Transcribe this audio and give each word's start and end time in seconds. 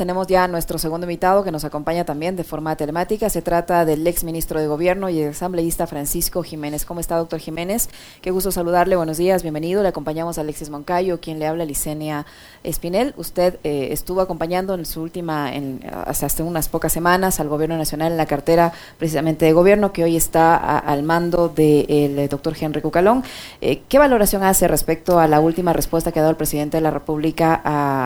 Tenemos 0.00 0.28
ya 0.28 0.44
a 0.44 0.46
nuestro 0.46 0.78
segundo 0.78 1.06
invitado 1.06 1.42
que 1.42 1.50
nos 1.50 1.64
acompaña 1.64 2.04
también 2.04 2.36
de 2.36 2.44
forma 2.44 2.76
telemática. 2.76 3.28
Se 3.30 3.42
trata 3.42 3.84
del 3.84 4.06
ex 4.06 4.22
ministro 4.22 4.60
de 4.60 4.68
Gobierno 4.68 5.08
y 5.08 5.20
asambleísta 5.24 5.88
Francisco 5.88 6.44
Jiménez. 6.44 6.84
¿Cómo 6.84 7.00
está, 7.00 7.16
doctor 7.16 7.40
Jiménez? 7.40 7.88
Qué 8.22 8.30
gusto 8.30 8.52
saludarle. 8.52 8.94
Buenos 8.94 9.16
días, 9.16 9.42
bienvenido. 9.42 9.82
Le 9.82 9.88
acompañamos 9.88 10.38
a 10.38 10.42
Alexis 10.42 10.70
Moncayo, 10.70 11.18
quien 11.20 11.40
le 11.40 11.48
habla, 11.48 11.64
Licenia 11.64 12.26
Espinel. 12.62 13.12
Usted 13.16 13.58
eh, 13.64 13.88
estuvo 13.90 14.20
acompañando 14.20 14.74
en 14.74 14.86
su 14.86 15.02
última, 15.02 15.52
en, 15.52 15.80
hace 16.06 16.44
unas 16.44 16.68
pocas 16.68 16.92
semanas, 16.92 17.40
al 17.40 17.48
Gobierno 17.48 17.76
Nacional 17.76 18.12
en 18.12 18.18
la 18.18 18.26
cartera 18.26 18.72
precisamente 18.98 19.46
de 19.46 19.52
Gobierno, 19.52 19.92
que 19.92 20.04
hoy 20.04 20.14
está 20.14 20.78
al 20.78 21.02
mando 21.02 21.48
del 21.48 22.16
eh, 22.20 22.28
doctor 22.30 22.54
Henry 22.56 22.82
Cucalón. 22.82 23.24
Eh, 23.60 23.82
¿Qué 23.88 23.98
valoración 23.98 24.44
hace 24.44 24.68
respecto 24.68 25.18
a 25.18 25.26
la 25.26 25.40
última 25.40 25.72
respuesta 25.72 26.12
que 26.12 26.20
ha 26.20 26.22
dado 26.22 26.30
el 26.30 26.36
presidente 26.36 26.76
de 26.76 26.82
la 26.82 26.92
República 26.92 27.52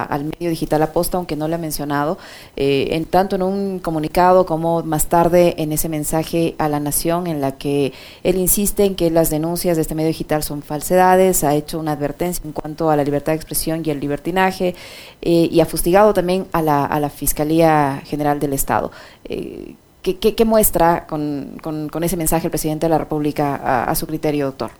al 0.04 0.24
medio 0.24 0.48
digital 0.48 0.80
Aposta, 0.80 1.18
aunque 1.18 1.36
no 1.36 1.48
le 1.48 1.56
ha 1.56 1.58
mencionado 1.82 2.18
eh, 2.56 2.88
en 2.92 3.04
tanto 3.06 3.36
en 3.36 3.42
un 3.42 3.78
comunicado 3.78 4.46
como 4.46 4.82
más 4.82 5.06
tarde 5.06 5.54
en 5.58 5.72
ese 5.72 5.88
mensaje 5.88 6.54
a 6.58 6.68
la 6.68 6.80
nación 6.80 7.26
en 7.26 7.40
la 7.40 7.52
que 7.52 7.92
él 8.22 8.36
insiste 8.36 8.84
en 8.84 8.94
que 8.94 9.10
las 9.10 9.30
denuncias 9.30 9.76
de 9.76 9.82
este 9.82 9.94
medio 9.94 10.08
digital 10.08 10.42
son 10.42 10.62
falsedades, 10.62 11.44
ha 11.44 11.54
hecho 11.54 11.78
una 11.78 11.92
advertencia 11.92 12.42
en 12.44 12.52
cuanto 12.52 12.90
a 12.90 12.96
la 12.96 13.04
libertad 13.04 13.32
de 13.32 13.36
expresión 13.36 13.82
y 13.84 13.90
el 13.90 14.00
libertinaje 14.00 14.74
eh, 15.22 15.48
y 15.50 15.60
ha 15.60 15.66
fustigado 15.66 16.12
también 16.14 16.46
a 16.52 16.62
la, 16.62 16.84
a 16.84 17.00
la 17.00 17.10
Fiscalía 17.10 18.02
General 18.04 18.38
del 18.38 18.52
Estado. 18.52 18.90
Eh, 19.24 19.74
¿qué, 20.02 20.44
muestra 20.44 21.06
con, 21.06 21.58
con, 21.60 22.04
ese 22.04 22.16
mensaje 22.16 22.46
el 22.46 22.50
presidente 22.50 22.86
de 22.86 22.90
la 22.90 22.98
República 22.98 23.56
a, 23.56 23.84
a 23.84 23.94
su 23.94 24.06
criterio, 24.06 24.46
doctor? 24.46 24.70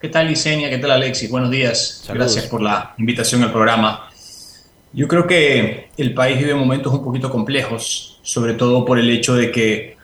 ¿Qué 0.00 0.08
tal, 0.08 0.28
Licenia? 0.28 0.70
¿Qué 0.70 0.78
tal, 0.78 0.92
Alexis? 0.92 1.28
Buenos 1.28 1.50
días. 1.50 2.04
Gracias 2.08 2.46
por 2.46 2.60
la 2.60 2.94
invitación 2.98 3.42
al 3.42 3.50
programa. 3.50 4.08
Yo 4.92 5.06
creo 5.06 5.26
que 5.26 5.90
el 5.96 6.14
país 6.14 6.38
vive 6.38 6.54
momentos 6.54 6.92
un 6.92 7.04
poquito 7.04 7.30
complejos, 7.30 8.18
sobre 8.22 8.54
todo 8.54 8.84
por 8.84 8.98
el 8.98 9.10
hecho 9.10 9.34
de 9.34 9.50
que 9.50 9.96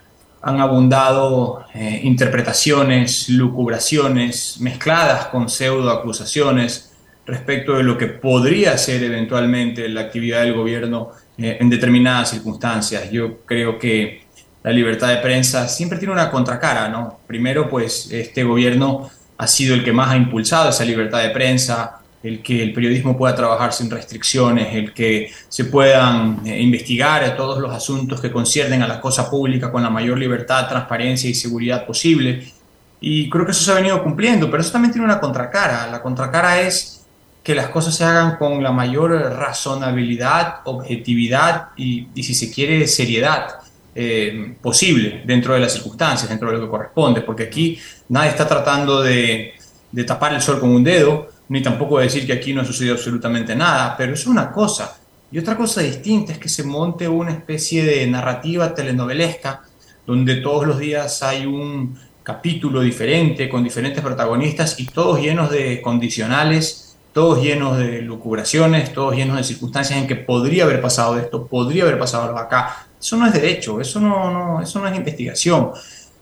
han 0.43 0.61
abundado 0.61 1.65
eh, 1.75 2.01
interpretaciones, 2.05 3.31
lucubraciones 3.31 4.59
mezcladas 4.61 5.27
con 5.29 5.49
pseudo 5.49 5.91
acusaciones 5.91 6.93
respecto 7.27 7.79
de 7.79 7.83
lo 7.83 7.97
que 7.97 8.09
podría 8.09 8.77
ser 8.77 9.03
eventualmente 9.03 9.89
la 9.89 10.03
actividad 10.03 10.43
del 10.43 10.53
gobierno 10.53 11.13
eh, 11.39 11.57
en 11.59 11.71
determinadas 11.71 12.31
circunstancias. 12.31 13.11
Yo 13.11 13.39
creo 13.47 13.79
que 13.79 14.25
la 14.63 14.71
libertad 14.71 15.09
de 15.09 15.17
prensa 15.17 15.67
siempre 15.67 15.98
tiene 15.98 16.13
una 16.13 16.31
contracara, 16.31 16.89
¿no? 16.89 17.21
Primero, 17.27 17.69
pues 17.71 18.11
este 18.11 18.45
gobierno 18.45 19.11
ha 19.39 19.47
sido 19.47 19.75
el 19.75 19.83
que 19.83 19.93
más 19.93 20.11
ha 20.11 20.17
impulsado 20.17 20.71
esa 20.71 20.85
libertad 20.85 21.23
de 21.23 21.31
prensa, 21.31 22.01
el 22.25 22.42
que 22.42 22.62
el 22.62 22.72
periodismo 22.72 23.19
pueda 23.19 23.34
trabajar 23.34 23.75
sin 23.75 23.91
restricciones, 23.91 24.75
el 24.75 24.94
que 24.94 25.30
se 25.47 25.67
puedan 25.67 26.41
eh, 26.47 26.58
investigar 26.58 27.36
todos 27.36 27.61
los 27.61 27.70
asuntos 27.70 28.19
que 28.19 28.33
conciernen 28.33 28.83
a 28.83 28.89
la 28.89 28.98
cosa 28.98 29.30
pública 29.30 29.70
con 29.70 29.83
la 29.83 29.91
mayor 29.91 30.17
libertad, 30.17 30.67
transparencia 30.67 31.28
y 31.28 31.34
seguridad 31.34 31.86
posible. 31.86 32.50
Y 32.98 33.28
creo 33.28 33.45
que 33.45 33.52
eso 33.52 33.62
se 33.62 33.72
ha 33.72 33.75
venido 33.75 34.02
cumpliendo, 34.02 34.50
pero 34.50 34.62
eso 34.62 34.72
también 34.72 34.91
tiene 34.91 35.05
una 35.05 35.20
contracara. 35.20 35.86
La 35.89 36.00
contracara 36.00 36.62
es 36.62 37.05
que 37.42 37.55
las 37.55 37.69
cosas 37.69 37.95
se 37.95 38.05
hagan 38.05 38.36
con 38.39 38.62
la 38.62 38.72
mayor 38.72 39.11
razonabilidad, 39.11 40.61
objetividad 40.64 41.69
y, 41.77 42.08
si 42.17 42.34
se 42.34 42.50
quiere, 42.50 42.86
seriedad. 42.86 43.56
Eh, 43.97 44.56
posible 44.61 45.22
dentro 45.25 45.55
de 45.55 45.61
las 45.61 45.72
circunstancias, 45.72 46.28
dentro 46.28 46.50
de 46.50 46.56
lo 46.56 46.64
que 46.64 46.69
corresponde, 46.69 47.20
porque 47.20 47.45
aquí 47.45 47.78
nadie 48.08 48.30
está 48.30 48.48
tratando 48.48 49.00
de, 49.00 49.55
de 49.92 50.02
tapar 50.02 50.34
el 50.34 50.42
sol 50.42 50.58
con 50.58 50.70
un 50.70 50.83
dedo, 50.83 51.28
ni 51.48 51.62
tampoco 51.62 51.98
decir 51.98 52.27
que 52.27 52.33
aquí 52.33 52.53
no 52.53 52.62
ha 52.62 52.64
sucedido 52.64 52.95
absolutamente 52.95 53.55
nada, 53.55 53.95
pero 53.97 54.14
es 54.14 54.27
una 54.27 54.50
cosa. 54.50 54.97
Y 55.31 55.39
otra 55.39 55.56
cosa 55.56 55.81
distinta 55.81 56.33
es 56.33 56.39
que 56.39 56.48
se 56.48 56.64
monte 56.64 57.09
una 57.09 57.33
especie 57.33 57.84
de 57.84 58.06
narrativa 58.06 58.75
telenovelesca 58.75 59.62
donde 60.06 60.36
todos 60.36 60.67
los 60.67 60.78
días 60.78 61.23
hay 61.23 61.47
un 61.47 61.98
capítulo 62.23 62.81
diferente 62.81 63.48
con 63.48 63.64
diferentes 63.64 64.02
protagonistas 64.02 64.79
y 64.80 64.86
todos 64.86 65.20
llenos 65.20 65.51
de 65.51 65.83
condicionales, 65.83 66.96
todos 67.13 67.42
llenos 67.42 67.79
de 67.79 68.02
lucubraciones, 68.02 68.92
todos 68.92 69.14
llenos 69.14 69.36
de 69.36 69.45
circunstancias 69.45 69.98
en 69.98 70.07
que 70.07 70.17
podría 70.17 70.64
haber 70.64 70.80
pasado 70.80 71.19
esto, 71.19 71.46
podría 71.46 71.85
haber 71.85 71.98
pasado 71.98 72.24
algo 72.24 72.39
acá. 72.39 72.86
Eso 73.01 73.17
no 73.17 73.27
es 73.27 73.33
derecho, 73.33 73.80
eso 73.80 74.01
no, 74.01 74.30
no, 74.30 74.63
eso 74.63 74.80
no 74.80 74.89
es 74.89 74.96
investigación. 74.96 75.70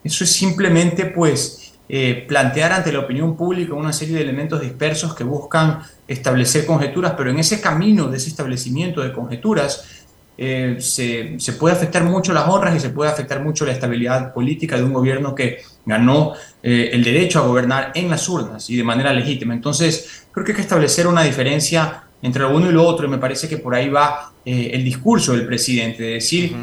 Eso 0.03 0.25
es 0.25 0.33
simplemente 0.33 1.07
pues 1.07 1.62
eh, 1.95 2.25
plantear 2.27 2.73
ante 2.73 2.91
la 2.91 3.01
opinión 3.01 3.37
pública 3.37 3.75
una 3.75 3.93
serie 3.93 4.15
de 4.15 4.23
elementos 4.23 4.63
dispersos 4.63 5.15
que 5.15 5.25
buscan 5.25 5.81
establecer 6.09 6.65
conjeturas, 6.65 7.13
pero 7.19 7.29
en 7.29 7.39
ese 7.39 7.61
camino 7.61 8.09
de 8.09 8.17
ese 8.17 8.31
establecimiento 8.31 9.03
de 9.03 9.13
conjeturas 9.13 10.07
eh, 10.39 10.77
se, 10.79 11.39
se, 11.39 11.53
puede 11.53 11.75
afectar 11.75 12.03
mucho 12.05 12.33
las 12.33 12.49
honras 12.49 12.75
y 12.75 12.81
se 12.81 12.89
puede 12.89 13.11
afectar 13.11 13.45
mucho 13.45 13.67
la 13.67 13.73
estabilidad 13.73 14.33
política 14.33 14.79
de 14.79 14.85
un 14.85 14.95
gobierno 14.95 15.35
que 15.35 15.59
ganó 15.85 16.33
eh, 16.63 16.89
el 16.95 17.05
derecho 17.05 17.41
a 17.41 17.47
gobernar 17.47 17.93
en 17.95 18.09
las 18.09 18.27
urnas 18.27 18.71
y 18.71 18.77
de 18.79 18.85
manera 18.85 19.13
legítima. 19.13 19.53
Entonces, 19.53 20.25
creo 20.33 20.47
que 20.47 20.53
hay 20.53 20.57
que 20.57 20.63
establecer 20.63 21.07
una 21.07 21.25
diferencia 21.25 22.05
entre 22.23 22.41
lo 22.41 22.57
uno 22.57 22.71
y 22.71 22.73
lo 22.73 22.87
otro 22.87 23.05
y 23.05 23.11
me 23.11 23.19
parece 23.19 23.51
que 23.51 23.59
por 23.59 23.75
ahí 23.75 23.91
va 23.91 24.33
el 24.47 24.83
discurso 24.83 25.33
del 25.35 25.45
presidente, 25.45 26.03
de 26.05 26.13
decir, 26.15 26.57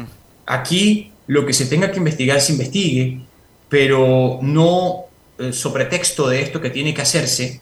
aquí 0.44 1.12
lo 1.28 1.46
que 1.46 1.52
se 1.52 1.66
tenga 1.66 1.92
que 1.92 1.98
investigar 1.98 2.40
se 2.40 2.50
investigue, 2.50 3.20
pero 3.68 4.40
no 4.42 5.04
eh, 5.40 5.52
sobre 5.52 5.86
texto 5.86 6.28
de 6.28 6.42
esto 6.42 6.60
que 6.60 6.70
tiene 6.70 6.94
que 6.94 7.02
hacerse, 7.02 7.60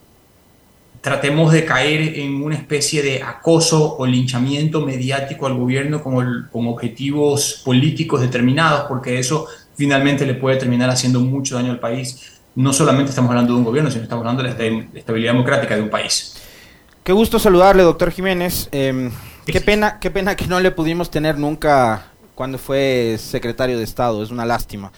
tratemos 1.01 1.53
de 1.53 1.65
caer 1.65 2.19
en 2.19 2.43
una 2.43 2.57
especie 2.57 3.03
de 3.03 3.23
acoso 3.23 3.97
o 3.97 4.07
linchamiento 4.07 4.85
mediático 4.85 5.47
al 5.47 5.55
gobierno 5.55 6.03
con, 6.03 6.49
con 6.51 6.67
objetivos 6.67 7.63
políticos 7.65 8.21
determinados, 8.21 8.83
porque 8.89 9.19
eso 9.19 9.47
finalmente 9.77 10.27
le 10.27 10.35
puede 10.35 10.57
terminar 10.57 10.91
haciendo 10.91 11.21
mucho 11.21 11.55
daño 11.55 11.71
al 11.71 11.79
país. 11.79 12.41
No 12.57 12.73
solamente 12.73 13.11
estamos 13.11 13.31
hablando 13.31 13.53
de 13.53 13.59
un 13.61 13.65
gobierno, 13.65 13.91
sino 13.91 14.03
estamos 14.03 14.23
hablando 14.27 14.43
de 14.43 14.49
la 14.49 14.99
estabilidad 14.99 15.33
democrática 15.33 15.77
de 15.77 15.83
un 15.83 15.91
país. 15.91 16.35
Qué 17.05 17.13
gusto 17.13 17.39
saludarle, 17.39 17.85
doctor 17.85 18.11
Jiménez. 18.11 18.69
Em, 18.73 19.11
qué 19.47 19.61
pena, 19.61 19.99
qué 20.01 20.11
pena 20.11 20.35
que 20.35 20.47
no 20.47 20.59
le 20.59 20.73
pudimos 20.73 21.11
tener 21.11 21.39
nunca 21.39 22.09
cuando 22.35 22.59
fue 22.59 23.17
secretario 23.19 23.79
de 23.79 23.85
Estado. 23.85 24.23
Es 24.23 24.31
una 24.31 24.45
lástima. 24.45 24.93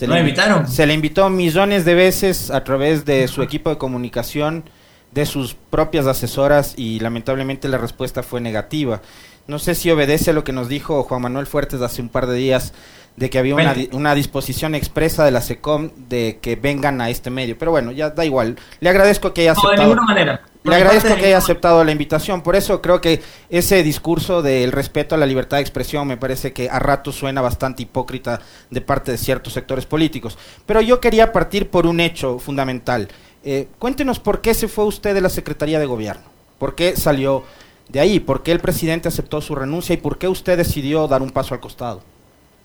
Se 0.00 0.06
le 0.06 0.20
invitaron? 0.20 0.66
Se 0.66 0.86
le 0.86 0.94
invitó 0.94 1.28
millones 1.28 1.84
de 1.84 1.94
veces 1.94 2.50
a 2.50 2.64
través 2.64 3.04
de 3.04 3.28
su 3.28 3.42
equipo 3.42 3.68
de 3.68 3.76
comunicación, 3.76 4.64
de 5.12 5.26
sus 5.26 5.54
propias 5.54 6.06
asesoras 6.06 6.74
y 6.78 7.00
lamentablemente 7.00 7.68
la 7.68 7.76
respuesta 7.76 8.22
fue 8.22 8.40
negativa. 8.40 9.02
No 9.46 9.58
sé 9.58 9.74
si 9.74 9.90
obedece 9.90 10.30
a 10.30 10.32
lo 10.32 10.42
que 10.42 10.52
nos 10.52 10.68
dijo 10.68 11.02
Juan 11.02 11.20
Manuel 11.20 11.46
Fuertes 11.46 11.82
hace 11.82 12.00
un 12.00 12.08
par 12.08 12.26
de 12.26 12.36
días 12.36 12.72
de 13.16 13.28
que 13.28 13.38
había 13.38 13.54
una, 13.54 13.74
una, 13.92 14.14
disposición 14.14 14.74
expresa 14.74 15.24
de 15.24 15.32
la 15.32 15.42
SECOM 15.42 15.90
de 16.08 16.38
que 16.40 16.56
vengan 16.56 17.02
a 17.02 17.10
este 17.10 17.28
medio. 17.28 17.58
Pero 17.58 17.70
bueno, 17.70 17.92
ya 17.92 18.10
da 18.10 18.24
igual. 18.24 18.56
Le 18.80 18.88
agradezco 18.88 19.34
que 19.34 19.42
haya 19.42 19.52
aceptado. 19.52 19.76
de 19.76 19.82
ninguna 19.82 20.02
manera. 20.02 20.42
Le 20.62 20.74
agradezco 20.74 21.16
que 21.16 21.26
haya 21.26 21.38
aceptado 21.38 21.82
la 21.84 21.92
invitación. 21.92 22.42
Por 22.42 22.54
eso 22.54 22.82
creo 22.82 23.00
que 23.00 23.22
ese 23.48 23.82
discurso 23.82 24.42
del 24.42 24.72
respeto 24.72 25.14
a 25.14 25.18
la 25.18 25.24
libertad 25.24 25.56
de 25.56 25.62
expresión 25.62 26.06
me 26.06 26.18
parece 26.18 26.52
que 26.52 26.68
a 26.68 26.78
ratos 26.78 27.14
suena 27.14 27.40
bastante 27.40 27.82
hipócrita 27.82 28.40
de 28.68 28.80
parte 28.82 29.12
de 29.12 29.18
ciertos 29.18 29.54
sectores 29.54 29.86
políticos. 29.86 30.36
Pero 30.66 30.82
yo 30.82 31.00
quería 31.00 31.32
partir 31.32 31.70
por 31.70 31.86
un 31.86 31.98
hecho 32.00 32.38
fundamental. 32.38 33.08
Eh, 33.42 33.68
cuéntenos 33.78 34.20
por 34.20 34.42
qué 34.42 34.52
se 34.52 34.68
fue 34.68 34.84
usted 34.84 35.14
de 35.14 35.22
la 35.22 35.30
Secretaría 35.30 35.78
de 35.78 35.86
Gobierno. 35.86 36.24
¿Por 36.58 36.74
qué 36.74 36.94
salió 36.94 37.42
de 37.88 38.00
ahí? 38.00 38.20
¿Por 38.20 38.42
qué 38.42 38.52
el 38.52 38.60
presidente 38.60 39.08
aceptó 39.08 39.40
su 39.40 39.54
renuncia 39.54 39.94
y 39.94 39.96
por 39.96 40.18
qué 40.18 40.28
usted 40.28 40.58
decidió 40.58 41.08
dar 41.08 41.22
un 41.22 41.30
paso 41.30 41.54
al 41.54 41.60
costado? 41.60 42.02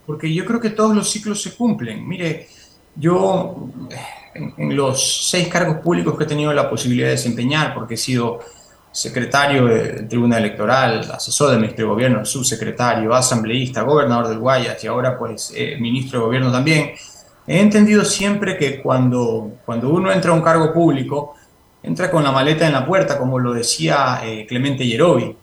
Porque 0.04 0.32
yo 0.32 0.44
creo 0.44 0.60
que 0.60 0.70
todos 0.70 0.94
los 0.94 1.10
ciclos 1.10 1.42
se 1.42 1.54
cumplen. 1.54 2.06
Mire, 2.06 2.48
yo 2.94 3.68
en, 4.56 4.76
los 4.76 5.28
seis 5.28 5.48
cargos 5.48 5.78
públicos 5.78 6.16
que 6.16 6.24
he 6.24 6.26
tenido 6.26 6.52
la 6.52 6.68
posibilidad 6.68 7.08
de 7.08 7.12
desempeñar, 7.12 7.74
porque 7.74 7.94
he 7.94 7.96
sido 7.98 8.40
secretario 8.90 9.66
del 9.66 10.08
Tribunal 10.08 10.44
Electoral, 10.44 11.10
asesor 11.12 11.50
del 11.50 11.60
Ministro 11.60 11.84
de 11.84 11.90
Gobierno, 11.90 12.24
subsecretario, 12.24 13.12
asambleísta, 13.12 13.82
gobernador 13.82 14.28
del 14.28 14.38
Guayas 14.38 14.82
y 14.82 14.86
ahora 14.86 15.18
pues 15.18 15.52
eh, 15.54 15.76
ministro 15.78 16.20
de 16.20 16.24
Gobierno 16.26 16.50
también, 16.50 16.92
he 17.46 17.60
entendido 17.60 18.04
siempre 18.04 18.56
que 18.56 18.80
cuando, 18.80 19.58
cuando 19.66 19.90
uno 19.90 20.10
entra 20.10 20.30
a 20.30 20.34
un 20.34 20.40
cargo 20.40 20.72
público, 20.72 21.34
entra 21.82 22.10
con 22.10 22.24
la 22.24 22.32
maleta 22.32 22.66
en 22.66 22.72
la 22.72 22.86
puerta, 22.86 23.18
como 23.18 23.38
lo 23.38 23.52
decía 23.52 24.20
eh, 24.24 24.46
Clemente 24.48 24.86
Yerovi, 24.86 25.36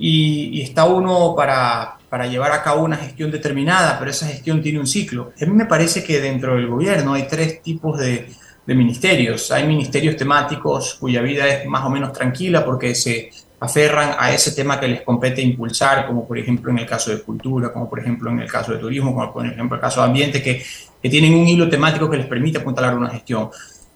y, 0.00 0.58
y, 0.58 0.62
está 0.62 0.84
uno 0.84 1.34
para, 1.36 1.97
para 2.08 2.26
llevar 2.26 2.52
a 2.52 2.62
cabo 2.62 2.84
una 2.84 2.96
gestión 2.96 3.30
determinada, 3.30 3.98
pero 3.98 4.10
esa 4.10 4.26
gestión 4.26 4.62
tiene 4.62 4.78
un 4.78 4.86
ciclo. 4.86 5.32
A 5.40 5.44
mí 5.44 5.52
me 5.52 5.66
parece 5.66 6.02
que 6.02 6.20
dentro 6.20 6.56
del 6.56 6.66
gobierno 6.66 7.14
hay 7.14 7.26
tres 7.28 7.62
tipos 7.62 7.98
de, 7.98 8.28
ministerios. 8.66 9.50
Hay 9.50 9.66
ministerios 9.66 10.14
temáticos 10.14 10.98
cuya 11.00 11.22
vida 11.22 11.48
es 11.48 11.66
más 11.66 11.86
o 11.86 11.90
menos 11.90 12.12
tranquila 12.12 12.66
porque 12.66 12.94
se 12.94 13.30
aferran 13.60 14.14
a 14.18 14.30
ese 14.30 14.52
tema 14.52 14.78
que 14.78 14.88
les 14.88 15.00
compete 15.00 15.40
impulsar, 15.40 16.06
como 16.06 16.28
por 16.28 16.36
ejemplo 16.36 16.70
en 16.70 16.78
el 16.78 16.86
caso 16.86 17.10
de 17.10 17.22
cultura, 17.22 17.72
como 17.72 17.88
por 17.88 17.98
ejemplo 17.98 18.30
en 18.30 18.40
el 18.40 18.50
caso 18.50 18.72
de 18.72 18.78
turismo, 18.78 19.14
como 19.14 19.32
por 19.32 19.46
ejemplo 19.46 19.64
en 19.64 19.72
el 19.72 19.80
caso 19.80 20.02
de 20.02 20.06
ambiente, 20.08 20.42
que, 20.42 20.62
que 21.02 21.08
tienen 21.08 21.34
un 21.34 21.48
hilo 21.48 21.66
temático 21.70 22.10
que 22.10 22.18
les 22.18 22.26
permite 22.26 22.58
apuntalar 22.58 22.94
una 22.94 23.08
gestión. 23.08 23.48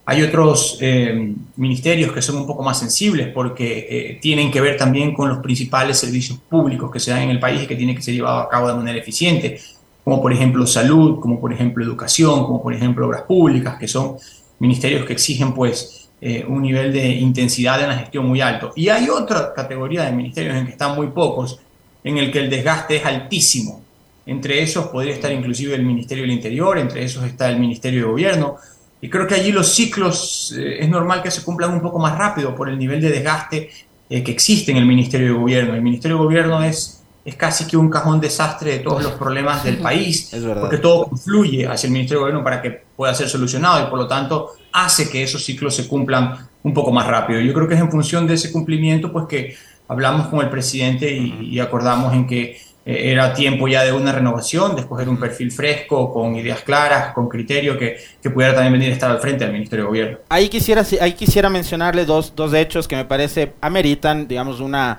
Hay 0.04 0.22
otros 0.22 0.78
eh, 0.81 1.32
ministerios 1.56 2.12
que 2.12 2.20
son 2.20 2.37
un 2.37 2.46
poco 2.46 2.62
más 2.62 2.78
sensibles 2.78 3.28
porque 3.28 3.87
eh, 3.88 4.19
tienen 4.20 4.50
que 4.50 4.60
ver 4.60 4.76
también 4.76 5.14
con 5.14 5.28
los 5.28 5.38
principales 5.38 5.99
servicios 5.99 6.38
públicos 6.38 6.90
que 6.90 6.99
se 6.99 7.12
dan 7.12 7.22
en 7.22 7.31
el 7.31 7.38
país 7.38 7.62
y 7.62 7.66
que 7.66 7.76
tienen 7.76 7.94
que 7.94 8.02
ser 8.02 8.14
llevados 8.14 8.46
a 8.46 8.49
cabo 8.49 8.69
de 8.69 8.75
manera 8.75 8.99
eficiente, 8.99 9.60
como 10.02 10.20
por 10.20 10.32
ejemplo 10.32 10.66
salud, 10.66 11.20
como 11.20 11.40
por 11.40 11.52
ejemplo 11.52 11.84
educación, 11.84 12.44
como 12.44 12.60
por 12.60 12.75
ejemplo 12.75 13.06
obras 13.06 13.22
públicas, 13.22 13.78
que 13.78 13.87
son 13.87 14.16
ministerios 14.58 15.06
que 15.06 15.12
exigen 15.12 15.52
pues 15.52 16.10
eh, 16.20 16.44
un 16.49 16.62
nivel 16.62 16.93
de 16.93 17.08
intensidad 17.08 17.81
en 17.81 17.88
la 17.88 17.99
gestión 17.99 18.26
muy 18.26 18.40
alto. 18.40 18.72
Y 18.75 18.88
hay 18.88 19.08
otra 19.08 19.52
categoría 19.54 20.04
de 20.04 20.12
ministerios 20.12 20.56
en 20.56 20.66
que 20.66 20.72
están 20.72 20.96
muy 20.96 21.08
pocos, 21.08 21.60
en 22.02 22.19
el 22.19 22.32
que 22.32 22.40
el 22.40 22.50
desgaste 22.50 22.96
es 22.96 23.04
altísimo. 23.04 23.82
Entre 24.26 24.62
esos 24.62 24.87
podría 24.87 25.14
estar 25.14 25.32
inclusive 25.32 25.75
el 25.75 25.82
Ministerio 25.82 26.22
del 26.22 26.32
Interior, 26.32 26.78
entre 26.78 27.04
esos 27.04 27.25
está 27.25 27.49
el 27.50 27.58
Ministerio 27.58 28.02
de 28.02 28.06
Gobierno, 28.06 28.56
y 29.02 29.10
creo 29.10 29.26
que 29.26 29.34
allí 29.34 29.50
los 29.50 29.75
ciclos 29.75 30.54
eh, 30.56 30.76
es 30.78 30.88
normal 30.88 31.22
que 31.22 31.31
se 31.32 31.43
cumplan 31.43 31.75
un 31.75 31.81
poco 31.81 31.99
más 31.99 32.16
rápido 32.16 32.54
por 32.54 32.69
el 32.69 32.78
nivel 32.78 33.00
de 33.00 33.10
desgaste 33.10 33.69
eh, 34.08 34.22
que 34.22 34.31
existe 34.31 34.70
en 34.70 34.76
el 34.76 34.87
Ministerio 34.87 35.26
de 35.26 35.32
Gobierno. 35.32 35.75
El 35.75 35.82
Ministerio 35.82 36.19
de 36.19 36.22
Gobierno 36.22 36.62
es, 36.62 37.02
es 37.25 37.34
casi 37.34 37.66
que 37.66 37.76
un 37.76 37.90
cajón 37.90 38.20
desastre 38.20 38.70
de 38.70 38.78
todos 38.78 39.02
los 39.02 39.12
problemas 39.14 39.64
del 39.64 39.78
país, 39.82 40.31
porque 40.60 40.78
todo 40.78 41.06
confluye 41.06 41.66
hacia 41.66 41.88
el 41.88 41.93
Ministerio 41.93 42.20
de 42.20 42.22
Gobierno 42.22 42.44
para 42.44 42.62
que 42.62 42.84
pueda 42.94 43.12
ser 43.12 43.28
solucionado 43.28 43.84
y 43.84 43.90
por 43.90 43.99
lo 43.99 44.06
tanto 44.06 44.50
hace 44.70 45.10
que 45.10 45.25
esos 45.25 45.44
ciclos 45.44 45.75
se 45.75 45.88
cumplan 45.88 46.49
un 46.62 46.72
poco 46.72 46.93
más 46.93 47.08
rápido. 47.08 47.40
Yo 47.40 47.52
creo 47.52 47.66
que 47.66 47.75
es 47.75 47.81
en 47.81 47.90
función 47.90 48.25
de 48.28 48.34
ese 48.34 48.52
cumplimiento 48.52 49.12
pues 49.12 49.26
que 49.26 49.56
hablamos 49.88 50.28
con 50.28 50.40
el 50.43 50.49
presidente 50.49 51.10
y 51.12 51.58
acordamos 51.58 52.14
en 52.14 52.28
que 52.28 52.56
era 52.84 53.32
tiempo 53.32 53.69
ya 53.69 53.84
de 53.84 53.93
una 53.93 54.12
renovación, 54.12 54.75
de 54.75 54.82
escoger 54.82 55.08
un 55.08 55.19
perfil 55.19 55.52
fresco, 55.52 56.12
con 56.12 56.34
ideas 56.34 56.62
claras, 56.62 57.12
con 57.14 57.29
criterio, 57.29 57.79
que, 57.79 57.96
que, 58.20 58.31
pudiera 58.31 58.55
también 58.55 58.73
venir 58.73 58.90
a 58.90 58.93
estar 58.94 59.11
al 59.11 59.20
frente 59.20 59.44
del 59.44 59.52
Ministerio 59.52 59.84
de 59.84 59.88
Gobierno. 59.88 60.19
Ahí 60.29 60.49
quisiera, 60.49 60.84
ahí 61.00 61.12
quisiera 61.12 61.49
mencionarle 61.49 62.05
dos, 62.05 62.34
dos 62.34 62.52
hechos 62.55 62.88
que 62.88 62.96
me 62.96 63.05
parece 63.05 63.52
ameritan, 63.61 64.26
digamos, 64.26 64.61
una, 64.61 64.99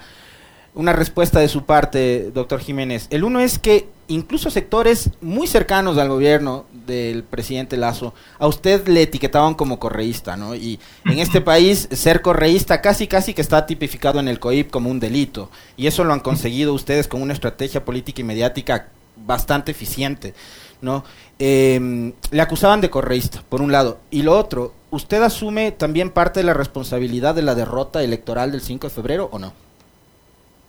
una 0.76 0.94
respuesta 0.94 1.40
de 1.40 1.48
su 1.48 1.66
parte, 1.66 2.32
doctor 2.34 2.60
Jiménez. 2.60 3.08
El 3.10 3.24
uno 3.24 3.40
es 3.40 3.60
que 3.60 3.88
incluso 4.08 4.50
sectores 4.50 5.12
muy 5.22 5.48
cercanos 5.48 5.98
al 5.98 6.10
gobierno 6.10 6.66
del 6.86 7.24
presidente 7.24 7.78
Lazo, 7.78 8.14
a 8.40 8.48
usted 8.48 8.88
le 8.88 9.04
etiquetaban 9.04 9.54
como 9.54 9.80
correísta, 9.80 10.36
¿no? 10.36 10.56
Y 10.56 10.80
en 11.06 11.20
este 11.20 11.42
país 11.42 11.88
ser 11.92 12.22
correísta 12.22 12.82
casi 12.82 13.08
casi 13.08 13.34
que 13.34 13.42
está 13.42 13.66
tipificado 13.66 14.20
en 14.20 14.28
el 14.28 14.40
COIP 14.40 14.72
como 14.72 14.90
un 14.90 15.00
delito. 15.00 15.50
Y 15.78 15.88
eso 15.88 16.04
lo 16.04 16.14
han 16.14 16.20
conseguido 16.20 16.74
ustedes 16.74 17.08
con 17.08 17.22
una 17.22 17.34
estrategia 17.34 17.86
política 17.86 18.22
y 18.22 18.26
mediática 18.26 18.88
bastante 19.16 19.72
eficiente, 19.72 20.34
¿no? 20.82 21.04
Em, 21.40 22.14
le 22.32 22.42
acusaban 22.42 22.82
de 22.82 22.90
correísta, 22.90 23.44
por 23.48 23.62
un 23.62 23.72
lado. 23.72 24.00
Y 24.12 24.24
lo 24.24 24.38
otro, 24.38 24.74
¿usted 24.92 25.22
asume 25.22 25.72
también 25.72 26.10
parte 26.10 26.40
de 26.40 26.46
la 26.46 26.54
responsabilidad 26.54 27.36
de 27.36 27.44
la 27.44 27.56
derrota 27.56 28.04
electoral 28.04 28.52
del 28.52 28.62
5 28.62 28.88
de 28.88 28.94
febrero 28.94 29.30
o 29.32 29.40
no? 29.40 29.54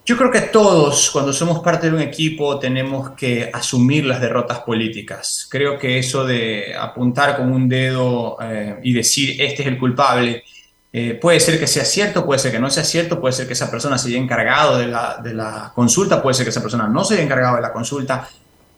Yo 0.07 0.19
creo 0.19 0.31
que 0.31 0.43
todos, 0.43 1.11
cuando 1.11 1.33
somos 1.33 1.61
parte 1.61 1.89
de 1.89 1.97
un 1.97 2.03
equipo, 2.03 2.59
tenemos 2.59 3.13
que 3.13 3.51
asumir 3.51 4.05
las 4.05 4.21
derrotas 4.21 4.61
políticas. 4.61 5.47
Creo 5.51 5.79
que 5.79 5.99
eso 5.99 6.27
de 6.27 6.75
apuntar 6.79 7.39
con 7.39 7.51
un 7.51 7.71
dedo 7.71 8.37
eh, 8.43 8.81
y 8.83 8.93
decir 8.93 9.41
este 9.41 9.63
es 9.63 9.69
el 9.69 9.79
culpable, 9.79 10.45
eh, 10.93 11.19
puede 11.21 11.41
ser 11.41 11.59
que 11.59 11.67
sea 11.67 11.87
cierto, 11.87 12.27
puede 12.27 12.39
ser 12.39 12.53
que 12.53 12.59
no 12.59 12.69
sea 12.69 12.85
cierto, 12.85 13.19
puede 13.19 13.33
ser 13.33 13.47
que 13.47 13.55
esa 13.55 13.71
persona 13.71 13.97
se 13.97 14.09
haya 14.09 14.19
encargado 14.19 14.77
de 14.77 14.89
la, 14.89 15.21
de 15.25 15.33
la 15.33 15.73
consulta, 15.75 16.23
puede 16.23 16.35
ser 16.35 16.45
que 16.45 16.51
esa 16.51 16.61
persona 16.61 16.87
no 16.87 17.03
se 17.03 17.15
haya 17.15 17.23
encargado 17.23 17.57
de 17.57 17.63
la 17.63 17.73
consulta, 17.73 18.29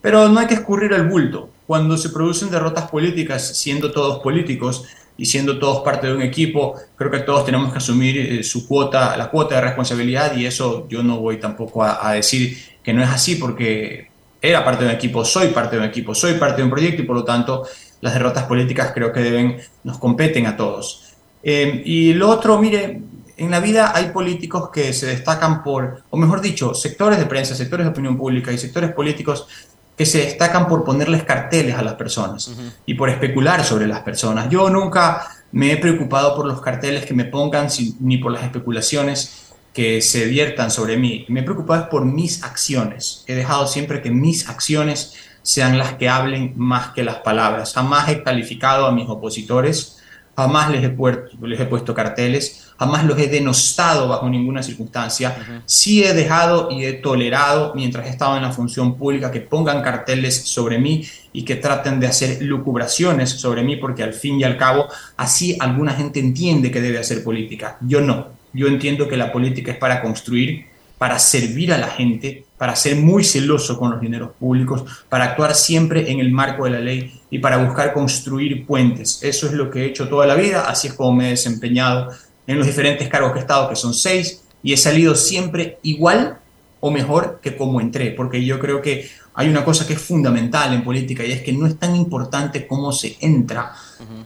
pero 0.00 0.28
no 0.28 0.38
hay 0.38 0.46
que 0.46 0.54
escurrir 0.54 0.92
el 0.92 1.08
bulto. 1.08 1.50
Cuando 1.66 1.98
se 1.98 2.10
producen 2.10 2.50
derrotas 2.50 2.88
políticas, 2.88 3.58
siendo 3.58 3.90
todos 3.90 4.20
políticos, 4.20 4.84
y 5.18 5.26
siendo 5.26 5.58
todos 5.58 5.82
parte 5.82 6.06
de 6.06 6.14
un 6.14 6.22
equipo, 6.22 6.74
creo 6.96 7.10
que 7.10 7.20
todos 7.20 7.44
tenemos 7.44 7.72
que 7.72 7.78
asumir 7.78 8.18
eh, 8.18 8.42
su 8.42 8.66
cuota, 8.66 9.16
la 9.16 9.30
cuota 9.30 9.56
de 9.56 9.60
responsabilidad 9.62 10.36
y 10.36 10.46
eso 10.46 10.86
yo 10.88 11.02
no 11.02 11.18
voy 11.18 11.38
tampoco 11.38 11.82
a, 11.82 12.12
decir 12.12 12.58
que 12.82 12.92
no 12.92 13.02
es 13.02 13.08
así 13.08 13.36
porque 13.36 14.10
era 14.40 14.64
parte 14.64 14.84
de 14.84 14.90
un 14.90 14.96
equipo, 14.96 15.24
soy 15.24 15.48
parte 15.48 15.76
de 15.76 15.82
un 15.82 15.88
equipo, 15.88 16.14
soy 16.14 16.34
parte 16.34 16.58
de 16.58 16.64
un 16.64 16.70
proyecto 16.70 17.02
y 17.02 17.06
por 17.06 17.16
lo 17.16 17.24
tanto 17.24 17.66
las 18.00 18.12
derrotas 18.12 18.44
políticas 18.44 18.92
creo 18.94 19.12
que 19.12 19.20
deben, 19.20 19.56
nos 19.84 19.98
competen 19.98 20.46
a 20.46 20.56
todos. 20.56 21.14
Eh, 21.42 21.82
y 21.84 22.12
lo 22.12 22.28
otro, 22.28 22.58
mire, 22.58 23.00
en 23.36 23.50
la 23.50 23.60
vida 23.60 23.92
hay 23.94 24.10
políticos 24.10 24.70
que 24.70 24.92
se 24.92 25.06
destacan 25.06 25.62
por, 25.62 26.02
o 26.10 26.16
mejor 26.16 26.40
dicho, 26.40 26.74
sectores 26.74 27.18
de 27.18 27.26
prensa, 27.26 27.54
sectores 27.54 27.86
de 27.86 27.90
opinión 27.90 28.16
pública 28.16 28.52
y 28.52 28.58
sectores 28.58 28.92
políticos 28.92 29.46
que 29.96 30.06
se 30.06 30.18
destacan 30.18 30.68
por 30.68 30.84
ponerles 30.84 31.24
carteles 31.24 31.74
a 31.76 31.82
las 31.82 31.94
personas 31.94 32.52
y 32.84 32.94
por 32.94 33.08
especular 33.08 33.64
sobre 33.64 33.86
las 33.86 34.00
personas. 34.00 34.48
Yo 34.50 34.68
nunca 34.68 35.26
me 35.52 35.72
he 35.72 35.76
preocupado 35.78 36.36
por 36.36 36.46
los 36.46 36.60
carteles 36.60 37.06
que 37.06 37.14
me 37.14 37.24
pongan 37.24 37.68
ni 38.00 38.18
por 38.18 38.32
las 38.32 38.44
especulaciones 38.44 39.46
que 39.72 40.00
se 40.02 40.26
viertan 40.26 40.70
sobre 40.70 40.96
mí. 40.96 41.24
Me 41.28 41.40
he 41.40 41.42
preocupado 41.42 41.88
por 41.88 42.04
mis 42.04 42.42
acciones. 42.42 43.24
He 43.26 43.34
dejado 43.34 43.66
siempre 43.66 44.02
que 44.02 44.10
mis 44.10 44.48
acciones 44.48 45.14
sean 45.42 45.78
las 45.78 45.94
que 45.94 46.08
hablen 46.08 46.54
más 46.56 46.88
que 46.88 47.04
las 47.04 47.16
palabras. 47.16 47.72
Jamás 47.74 48.08
he 48.08 48.22
calificado 48.22 48.86
a 48.86 48.92
mis 48.92 49.08
opositores, 49.08 49.95
jamás 50.36 50.70
les 50.70 50.84
he, 50.84 50.90
puesto, 50.90 51.46
les 51.46 51.58
he 51.58 51.64
puesto 51.64 51.94
carteles, 51.94 52.68
jamás 52.78 53.04
los 53.04 53.18
he 53.18 53.28
denostado 53.28 54.08
bajo 54.08 54.28
ninguna 54.28 54.62
circunstancia. 54.62 55.62
Sí 55.64 56.04
he 56.04 56.12
dejado 56.12 56.70
y 56.70 56.84
he 56.84 56.92
tolerado, 56.92 57.72
mientras 57.74 58.06
he 58.06 58.10
estado 58.10 58.36
en 58.36 58.42
la 58.42 58.52
función 58.52 58.96
pública, 58.96 59.30
que 59.30 59.40
pongan 59.40 59.82
carteles 59.82 60.42
sobre 60.42 60.78
mí 60.78 61.06
y 61.32 61.44
que 61.44 61.56
traten 61.56 61.98
de 62.00 62.06
hacer 62.06 62.42
lucubraciones 62.42 63.30
sobre 63.30 63.62
mí, 63.62 63.76
porque 63.76 64.02
al 64.02 64.12
fin 64.12 64.38
y 64.38 64.44
al 64.44 64.58
cabo 64.58 64.88
así 65.16 65.56
alguna 65.58 65.92
gente 65.92 66.20
entiende 66.20 66.70
que 66.70 66.82
debe 66.82 66.98
hacer 66.98 67.24
política. 67.24 67.78
Yo 67.80 68.00
no. 68.00 68.28
Yo 68.52 68.68
entiendo 68.68 69.08
que 69.08 69.16
la 69.16 69.32
política 69.32 69.72
es 69.72 69.78
para 69.78 70.00
construir, 70.00 70.66
para 70.98 71.18
servir 71.18 71.72
a 71.72 71.78
la 71.78 71.88
gente, 71.88 72.45
para 72.58 72.74
ser 72.76 72.96
muy 72.96 73.22
celoso 73.24 73.78
con 73.78 73.90
los 73.90 74.00
dineros 74.00 74.30
públicos, 74.38 74.84
para 75.08 75.24
actuar 75.24 75.54
siempre 75.54 76.10
en 76.10 76.20
el 76.20 76.32
marco 76.32 76.64
de 76.64 76.70
la 76.70 76.80
ley 76.80 77.20
y 77.30 77.38
para 77.38 77.58
buscar 77.58 77.92
construir 77.92 78.66
puentes. 78.66 79.22
Eso 79.22 79.46
es 79.46 79.52
lo 79.52 79.70
que 79.70 79.82
he 79.82 79.86
hecho 79.86 80.08
toda 80.08 80.26
la 80.26 80.34
vida, 80.34 80.68
así 80.68 80.88
es 80.88 80.94
como 80.94 81.14
me 81.14 81.26
he 81.26 81.30
desempeñado 81.30 82.10
en 82.46 82.58
los 82.58 82.66
diferentes 82.66 83.08
cargos 83.08 83.32
que 83.32 83.38
he 83.38 83.42
estado, 83.42 83.68
que 83.68 83.76
son 83.76 83.92
seis, 83.92 84.42
y 84.62 84.72
he 84.72 84.76
salido 84.76 85.14
siempre 85.14 85.78
igual 85.82 86.38
o 86.80 86.90
mejor 86.90 87.40
que 87.42 87.56
como 87.56 87.80
entré, 87.80 88.10
porque 88.12 88.44
yo 88.44 88.58
creo 88.58 88.80
que 88.80 89.08
hay 89.34 89.48
una 89.48 89.64
cosa 89.64 89.86
que 89.86 89.92
es 89.92 90.00
fundamental 90.00 90.72
en 90.72 90.82
política 90.82 91.24
y 91.24 91.32
es 91.32 91.42
que 91.42 91.52
no 91.52 91.66
es 91.66 91.78
tan 91.78 91.94
importante 91.94 92.66
cómo 92.66 92.90
se 92.92 93.16
entra, 93.20 93.74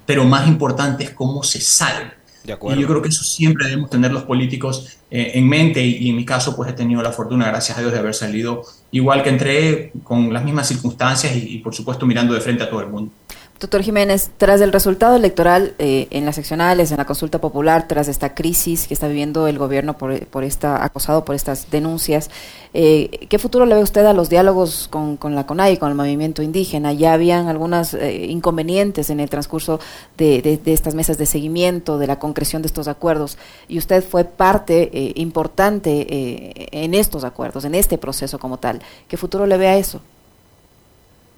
pero 0.06 0.24
más 0.24 0.46
importante 0.46 1.04
es 1.04 1.10
cómo 1.10 1.42
se 1.42 1.60
sale. 1.60 2.19
Y 2.44 2.80
yo 2.80 2.86
creo 2.86 3.02
que 3.02 3.08
eso 3.08 3.22
siempre 3.22 3.66
debemos 3.66 3.90
tener 3.90 4.12
los 4.12 4.24
políticos 4.24 4.98
eh, 5.10 5.32
en 5.34 5.48
mente 5.48 5.84
y, 5.84 6.08
en 6.08 6.16
mi 6.16 6.24
caso 6.24 6.56
pues 6.56 6.70
he 6.70 6.72
tenido 6.72 7.02
la 7.02 7.12
fortuna, 7.12 7.46
gracias 7.48 7.76
a 7.76 7.80
Dios, 7.80 7.92
de 7.92 7.98
haber 7.98 8.14
salido 8.14 8.62
igual 8.90 9.22
que 9.22 9.28
entré, 9.28 9.92
con 10.04 10.32
las 10.32 10.44
mismas 10.44 10.68
circunstancias 10.68 11.32
y 11.36 11.58
por 11.58 11.74
supuesto 11.74 12.06
mirando 12.06 12.34
de 12.34 12.40
frente 12.40 12.62
a 12.62 12.70
todo 12.70 12.80
el 12.80 12.88
mundo. 12.88 13.12
Doctor 13.60 13.82
Jiménez, 13.82 14.30
tras 14.38 14.62
el 14.62 14.72
resultado 14.72 15.16
electoral 15.16 15.74
eh, 15.78 16.08
en 16.12 16.24
las 16.24 16.36
seccionales, 16.36 16.92
en 16.92 16.96
la 16.96 17.04
consulta 17.04 17.42
popular, 17.42 17.86
tras 17.86 18.08
esta 18.08 18.34
crisis 18.34 18.88
que 18.88 18.94
está 18.94 19.06
viviendo 19.06 19.46
el 19.48 19.58
gobierno 19.58 19.98
por, 19.98 20.26
por 20.28 20.44
esta, 20.44 20.82
acosado 20.82 21.26
por 21.26 21.34
estas 21.34 21.70
denuncias, 21.70 22.30
eh, 22.72 23.26
¿qué 23.28 23.38
futuro 23.38 23.66
le 23.66 23.74
ve 23.74 23.82
usted 23.82 24.06
a 24.06 24.14
los 24.14 24.30
diálogos 24.30 24.88
con, 24.88 25.18
con 25.18 25.34
la 25.34 25.44
CONAI, 25.44 25.76
con 25.76 25.90
el 25.90 25.94
movimiento 25.94 26.42
indígena? 26.42 26.94
Ya 26.94 27.12
habían 27.12 27.48
algunos 27.48 27.92
eh, 27.92 28.28
inconvenientes 28.30 29.10
en 29.10 29.20
el 29.20 29.28
transcurso 29.28 29.78
de, 30.16 30.40
de, 30.40 30.72
estas 30.72 30.94
mesas 30.94 31.18
de 31.18 31.26
seguimiento, 31.26 31.98
de 31.98 32.06
la 32.06 32.18
concreción 32.18 32.62
de 32.62 32.68
estos 32.68 32.88
acuerdos, 32.88 33.36
y 33.68 33.76
usted 33.76 34.02
fue 34.02 34.24
parte 34.24 35.12
importante 35.16 36.06
en 36.72 36.94
estos 36.94 37.24
acuerdos, 37.24 37.66
en 37.66 37.74
este 37.74 37.98
proceso 37.98 38.38
como 38.38 38.56
tal. 38.56 38.80
¿Qué 39.06 39.18
futuro 39.18 39.46
le 39.46 39.58
ve 39.58 39.68
a 39.68 39.76
eso? 39.76 40.00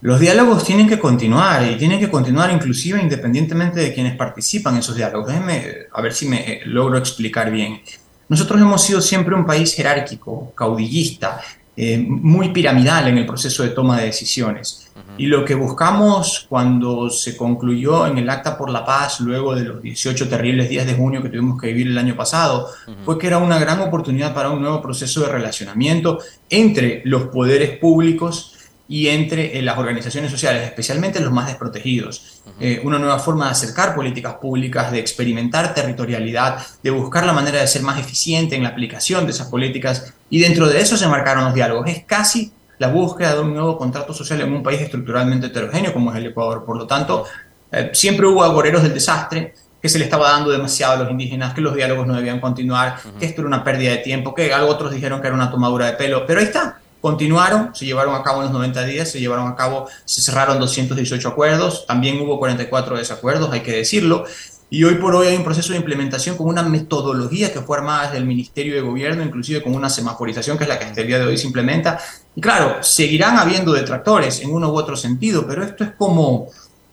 Los 0.03 0.19
diálogos 0.19 0.65
tienen 0.65 0.89
que 0.89 0.99
continuar 0.99 1.65
y 1.65 1.77
tienen 1.77 2.01
que 2.01 2.11
continuar 2.11 2.51
inclusive 2.51 3.01
independientemente 3.01 3.79
de 3.79 3.95
quienes 3.95 4.17
participan 4.17 4.75
en 4.75 4.81
esos 4.81 4.97
diálogos. 4.97 5.29
Déjenme 5.29 5.65
a 5.93 6.03
ver 6.03 6.13
si 6.13 6.27
me 6.27 6.41
eh, 6.41 6.63
logro 6.65 6.99
explicar 6.99 7.53
bien. 7.53 7.81
Nosotros 8.29 8.61
hemos 8.61 8.83
sido 8.83 9.01
siempre 9.01 9.37
un 9.37 9.47
país 9.47 9.73
jerárquico, 9.77 10.53
caudillista, 10.57 11.41
eh, 11.77 11.99
muy 11.99 12.49
piramidal 12.49 13.07
en 13.09 13.19
el 13.19 13.27
proceso 13.27 13.63
de 13.63 13.69
toma 13.69 13.97
de 14.01 14.07
decisiones. 14.07 14.91
Y 15.19 15.27
lo 15.27 15.45
que 15.45 15.55
buscamos 15.55 16.47
cuando 16.49 17.09
se 17.09 17.37
concluyó 17.37 18.05
en 18.09 18.19
el 18.19 18.29
Acta 18.29 18.59
por 18.59 18.71
la 18.71 18.85
Paz, 18.85 19.21
luego 19.21 19.55
de 19.55 19.63
los 19.63 19.83
18 19.83 20.29
terribles 20.29 20.69
días 20.69 20.85
de 20.85 20.95
junio 20.95 21.23
que 21.23 21.29
tuvimos 21.29 21.61
que 21.61 21.69
vivir 21.69 21.87
el 21.87 21.99
año 21.99 22.17
pasado, 22.17 22.71
fue 23.05 23.19
que 23.21 23.29
era 23.29 23.39
una 23.39 23.61
gran 23.61 23.81
oportunidad 23.81 24.35
para 24.35 24.51
un 24.51 24.63
nuevo 24.63 24.83
proceso 24.83 25.21
de 25.21 25.29
relacionamiento 25.29 26.19
entre 26.51 27.03
los 27.05 27.25
poderes 27.29 27.79
públicos 27.79 28.52
y 28.89 29.09
entre 29.09 29.59
eh, 29.59 29.63
las 29.63 29.79
organizaciones 29.79 30.31
sociales, 30.31 30.65
especialmente 30.65 31.21
los 31.21 31.33
más 31.33 31.47
desprotegidos. 31.47 32.43
Eh, 32.61 32.81
una 32.85 32.99
nueva 32.99 33.19
forma 33.19 33.47
de 33.47 33.53
acercar 33.53 33.95
políticas 33.95 34.35
públicas, 34.35 34.91
de 34.93 34.99
experimentar 34.99 35.75
territorialidad, 35.75 36.59
de 36.83 36.91
buscar 36.91 37.25
la 37.25 37.33
manera 37.33 37.61
de 37.61 37.67
ser 37.67 37.83
más 37.83 37.99
eficiente 37.99 38.57
en 38.57 38.63
la 38.63 38.71
aplicación 38.71 39.25
de 39.25 39.33
esas 39.33 39.49
políticas 39.49 40.13
y 40.29 40.41
dentro 40.41 40.69
de 40.69 40.81
eso 40.81 40.97
se 40.97 41.09
marcaron 41.09 41.45
los 41.45 41.55
diálogos. 41.55 41.89
Es 41.89 42.05
casi 42.05 42.53
la 42.79 42.89
búsqueda 42.89 43.35
de 43.35 43.41
un 43.41 43.55
nuevo 43.55 43.79
contrato 43.79 44.13
social 44.13 44.41
en 44.41 44.53
un 44.53 44.63
país 44.63 44.81
estructuralmente 44.81 45.47
heterogéneo 45.47 45.93
como 45.93 46.11
es 46.11 46.19
el 46.19 46.27
Ecuador. 46.27 46.65
Por 46.65 46.77
lo 46.77 46.87
tanto, 46.87 47.27
eh, 47.71 47.91
siempre 47.95 48.27
hubo 48.27 48.43
agoreros 48.43 48.83
del 48.83 48.93
desastre, 48.93 49.55
que 49.81 49.89
se 49.89 49.99
le 49.99 50.05
estaba 50.05 50.31
dando 50.31 50.51
demasiado 50.51 50.93
a 50.93 50.97
los 50.97 51.11
indígenas, 51.11 51.55
que 51.55 51.61
los 51.61 51.75
diálogos 51.75 52.07
no 52.07 52.15
debían 52.15 52.41
continuar, 52.41 52.97
que 53.19 53.27
esto 53.27 53.41
era 53.41 53.49
una 53.49 53.65
pérdida 53.65 53.91
de 53.91 53.99
tiempo, 53.99 54.33
que 54.33 54.55
otros 54.55 54.93
dijeron 54.93 55.21
que 55.21 55.27
era 55.27 55.35
una 55.35 55.51
tomadura 55.51 55.87
de 55.87 55.93
pelo, 55.95 56.25
pero 56.25 56.39
ahí 56.39 56.47
está, 56.47 56.79
continuaron, 57.03 57.75
se 57.75 57.85
llevaron 57.85 58.15
a 58.15 58.23
cabo 58.23 58.39
en 58.39 58.45
los 58.45 58.53
90 58.53 58.85
días, 58.85 59.11
se 59.11 59.21
llevaron 59.21 59.49
a 59.49 59.57
cabo, 59.57 59.89
se 60.05 60.23
cerraron 60.23 60.59
218 60.61 61.29
acuerdos, 61.29 61.85
también 61.85 62.21
hubo 62.21 62.39
44 62.39 62.97
desacuerdos, 62.97 63.53
hay 63.53 63.61
que 63.61 63.73
decirlo, 63.73 64.25
y 64.71 64.85
hoy 64.85 64.95
por 64.95 65.15
hoy 65.15 65.27
hay 65.27 65.37
un 65.37 65.45
proceso 65.45 65.73
de 65.73 65.79
implementación 65.81 66.37
con 66.37 66.47
una 66.47 66.63
metodología 66.63 67.53
que 67.53 67.61
fue 67.61 67.77
armada 67.77 68.05
desde 68.05 68.19
el 68.19 68.25
Ministerio 68.25 68.75
de 68.75 68.81
Gobierno, 68.81 69.23
inclusive 69.23 69.63
con 69.63 69.75
una 69.75 69.91
semaforización 69.91 70.57
que 70.57 70.65
es 70.65 70.69
la 70.69 70.79
que 70.79 70.87
hasta 70.87 71.01
el 71.03 71.09
día 71.09 71.19
de 71.19 71.27
hoy 71.27 71.37
se 71.37 71.47
implementa. 71.47 71.99
Y 72.35 72.41
claro, 72.41 72.83
seguirán 72.83 73.37
habiendo 73.37 73.73
detractores 73.73 74.41
en 74.41 74.51
uno 74.51 74.73
u 74.73 74.77
otro 74.77 74.97
sentido, 74.97 75.47
pero 75.47 75.63
esto 75.63 75.85
es 75.85 75.91
como, 75.99 76.47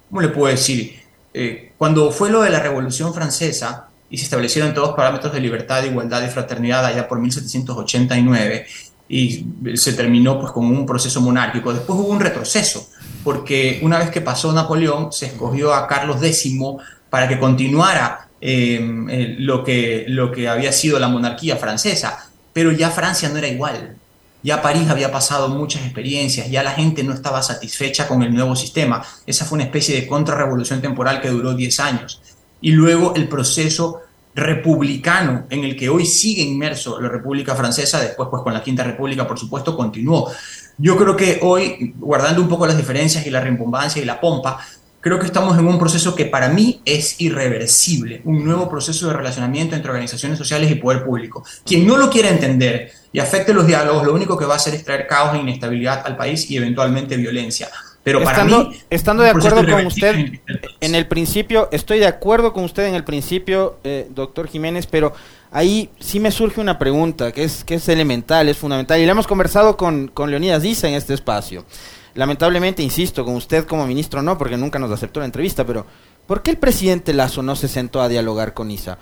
¿cómo 0.09 0.21
le 0.21 0.27
puedo 0.27 0.47
decir? 0.47 0.99
Eh, 1.33 1.71
cuando 1.77 2.11
fue 2.11 2.29
lo 2.29 2.41
de 2.41 2.49
la 2.49 2.59
Revolución 2.59 3.13
Francesa 3.13 3.87
y 4.09 4.17
se 4.17 4.25
establecieron 4.25 4.73
todos 4.73 4.89
los 4.89 4.97
parámetros 4.97 5.31
de 5.31 5.39
libertad, 5.39 5.83
igualdad 5.83 6.21
y 6.23 6.27
fraternidad 6.27 6.85
allá 6.85 7.07
por 7.07 7.19
1789 7.19 8.65
y 9.09 9.43
se 9.73 9.93
terminó 9.93 10.39
pues 10.39 10.51
con 10.51 10.65
un 10.65 10.85
proceso 10.85 11.19
monárquico, 11.19 11.73
después 11.73 11.99
hubo 11.99 12.09
un 12.09 12.19
retroceso, 12.19 12.87
porque 13.23 13.79
una 13.81 13.97
vez 13.97 14.11
que 14.11 14.21
pasó 14.21 14.53
Napoleón 14.53 15.11
se 15.11 15.25
escogió 15.25 15.73
a 15.73 15.87
Carlos 15.87 16.21
X 16.21 16.55
para 17.09 17.27
que 17.27 17.39
continuara 17.39 18.27
em, 18.39 19.09
eh, 19.09 19.35
lo, 19.39 19.63
que, 19.63 20.05
lo 20.07 20.31
que 20.31 20.47
había 20.47 20.71
sido 20.71 20.99
la 20.99 21.07
monarquía 21.07 21.57
francesa, 21.57 22.29
pero 22.53 22.71
ya 22.71 22.91
Francia 22.91 23.29
no 23.29 23.37
era 23.37 23.47
igual. 23.47 23.95
Ya 24.41 24.61
París 24.61 24.87
había 24.89 25.11
pasado 25.11 25.49
muchas 25.49 25.83
experiencias, 25.83 26.49
ya 26.49 26.63
la 26.63 26.71
gente 26.71 27.03
no 27.03 27.13
estaba 27.13 27.41
satisfecha 27.41 28.07
con 28.07 28.23
el 28.23 28.33
nuevo 28.33 28.55
sistema. 28.55 29.03
Esa 29.25 29.43
fue 29.43 29.57
una 29.57 29.65
especie 29.65 29.95
de 29.95 30.07
contrarrevolución 30.07 30.81
temporal 30.81 31.19
que 31.19 31.29
duró 31.29 31.53
10 31.53 31.79
años. 31.81 32.21
Y 32.61 32.71
luego 32.71 33.15
el 33.15 33.27
proceso 33.27 34.01
republicano 34.35 35.45
en 35.49 35.63
el 35.63 35.75
que 35.75 35.89
hoy 35.89 36.05
sigue 36.05 36.43
inmerso 36.43 36.99
la 37.01 37.09
República 37.09 37.55
Francesa, 37.55 37.99
después 37.99 38.29
pues 38.29 38.43
con 38.43 38.53
la 38.53 38.63
Quinta 38.63 38.83
República 38.83 39.27
por 39.27 39.39
supuesto 39.39 39.75
continuó. 39.75 40.31
Yo 40.77 40.95
creo 40.97 41.15
que 41.15 41.39
hoy, 41.41 41.93
guardando 41.97 42.41
un 42.41 42.47
poco 42.47 42.65
las 42.65 42.77
diferencias 42.77 43.25
y 43.25 43.29
la 43.29 43.41
rimbombancia 43.41 44.01
y 44.01 44.05
la 44.05 44.21
pompa, 44.21 44.59
creo 45.01 45.19
que 45.19 45.25
estamos 45.25 45.57
en 45.57 45.67
un 45.67 45.79
proceso 45.79 46.15
que 46.15 46.25
para 46.25 46.49
mí 46.49 46.81
es 46.85 47.19
irreversible, 47.19 48.21
un 48.25 48.45
nuevo 48.45 48.69
proceso 48.69 49.07
de 49.07 49.13
relacionamiento 49.13 49.75
entre 49.75 49.91
organizaciones 49.91 50.37
sociales 50.37 50.71
y 50.71 50.75
poder 50.75 51.03
público. 51.03 51.43
Quien 51.65 51.85
no 51.85 51.97
lo 51.97 52.09
quiera 52.09 52.29
entender 52.29 52.91
y 53.11 53.19
afecte 53.19 53.53
los 53.53 53.65
diálogos, 53.65 54.05
lo 54.05 54.13
único 54.13 54.37
que 54.37 54.45
va 54.45 54.53
a 54.53 54.57
hacer 54.57 54.73
es 54.73 54.85
traer 54.85 55.07
caos 55.07 55.35
e 55.35 55.39
inestabilidad 55.39 56.03
al 56.05 56.15
país 56.15 56.49
y 56.49 56.57
eventualmente 56.57 57.17
violencia. 57.17 57.69
Pero 58.03 58.23
para 58.23 58.31
estando, 58.31 58.69
mí, 58.69 58.77
estando 58.89 59.23
de 59.23 59.29
acuerdo 59.29 59.65
con 59.65 59.85
usted 59.85 60.39
en 60.79 60.95
el 60.95 61.07
principio, 61.07 61.67
estoy 61.71 61.99
de 61.99 62.07
acuerdo 62.07 62.53
con 62.53 62.63
usted 62.63 62.85
en 62.85 62.95
el 62.95 63.03
principio, 63.03 63.77
eh, 63.83 64.07
doctor 64.09 64.47
Jiménez, 64.47 64.87
pero 64.87 65.13
ahí 65.51 65.89
sí 65.99 66.19
me 66.19 66.31
surge 66.31 66.61
una 66.61 66.79
pregunta 66.79 67.31
que 67.31 67.43
es, 67.43 67.63
que 67.63 67.75
es 67.75 67.89
elemental, 67.89 68.47
es 68.47 68.57
fundamental, 68.57 68.99
y 68.99 69.05
la 69.05 69.11
hemos 69.11 69.27
conversado 69.27 69.75
con, 69.75 70.07
con 70.07 70.31
Leonidas 70.31 70.61
Diza 70.61 70.87
en 70.87 70.93
este 70.93 71.13
espacio. 71.13 71.65
Lamentablemente, 72.15 72.81
insisto, 72.81 73.23
con 73.25 73.35
usted 73.35 73.65
como 73.65 73.85
ministro 73.85 74.21
no, 74.21 74.37
porque 74.37 74.57
nunca 74.57 74.79
nos 74.79 74.91
aceptó 74.91 75.19
la 75.19 75.25
entrevista, 75.25 75.65
pero 75.65 75.85
¿por 76.25 76.41
qué 76.41 76.51
el 76.51 76.57
presidente 76.57 77.13
Lazo 77.13 77.43
no 77.43 77.55
se 77.55 77.67
sentó 77.67 78.01
a 78.01 78.09
dialogar 78.09 78.53
con 78.53 78.71
Isa? 78.71 78.97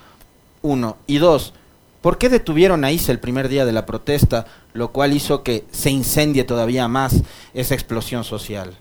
Uno. 0.62 0.98
Y 1.08 1.20
dos, 1.20 1.54
¿por 2.02 2.18
qué 2.18 2.30
detuvieron 2.30 2.84
a 2.84 2.92
Isa 2.92 3.12
el 3.12 3.20
primer 3.20 3.48
día 3.48 3.66
de 3.66 3.72
la 3.72 3.86
protesta, 3.86 4.46
lo 4.74 4.92
cual 4.92 5.14
hizo 5.14 5.44
que 5.44 5.66
se 5.72 5.92
incendie 5.92 6.44
todavía 6.44 6.88
más 6.88 7.22
esa 7.54 7.76
explosión 7.76 8.24
social? 8.24 8.78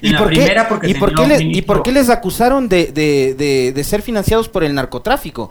¿Y 0.00 0.14
por, 0.14 0.30
qué, 0.30 0.54
¿y, 0.82 0.94
por 0.94 1.14
qué 1.14 1.38
¿Y 1.40 1.62
por 1.62 1.82
qué 1.82 1.92
les 1.92 2.10
acusaron 2.10 2.68
de, 2.68 2.92
de, 2.92 3.72
de, 3.72 3.84
ser 3.84 4.02
financiados 4.02 4.48
por 4.48 4.62
el 4.62 4.74
narcotráfico? 4.74 5.50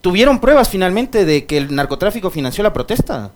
¿Tuvieron 0.00 0.40
pruebas 0.40 0.68
finalmente 0.68 1.24
de 1.24 1.44
que 1.44 1.58
el 1.58 1.74
narcotráfico 1.74 2.30
financió 2.30 2.64
la 2.64 2.72
protesta? 2.72 3.30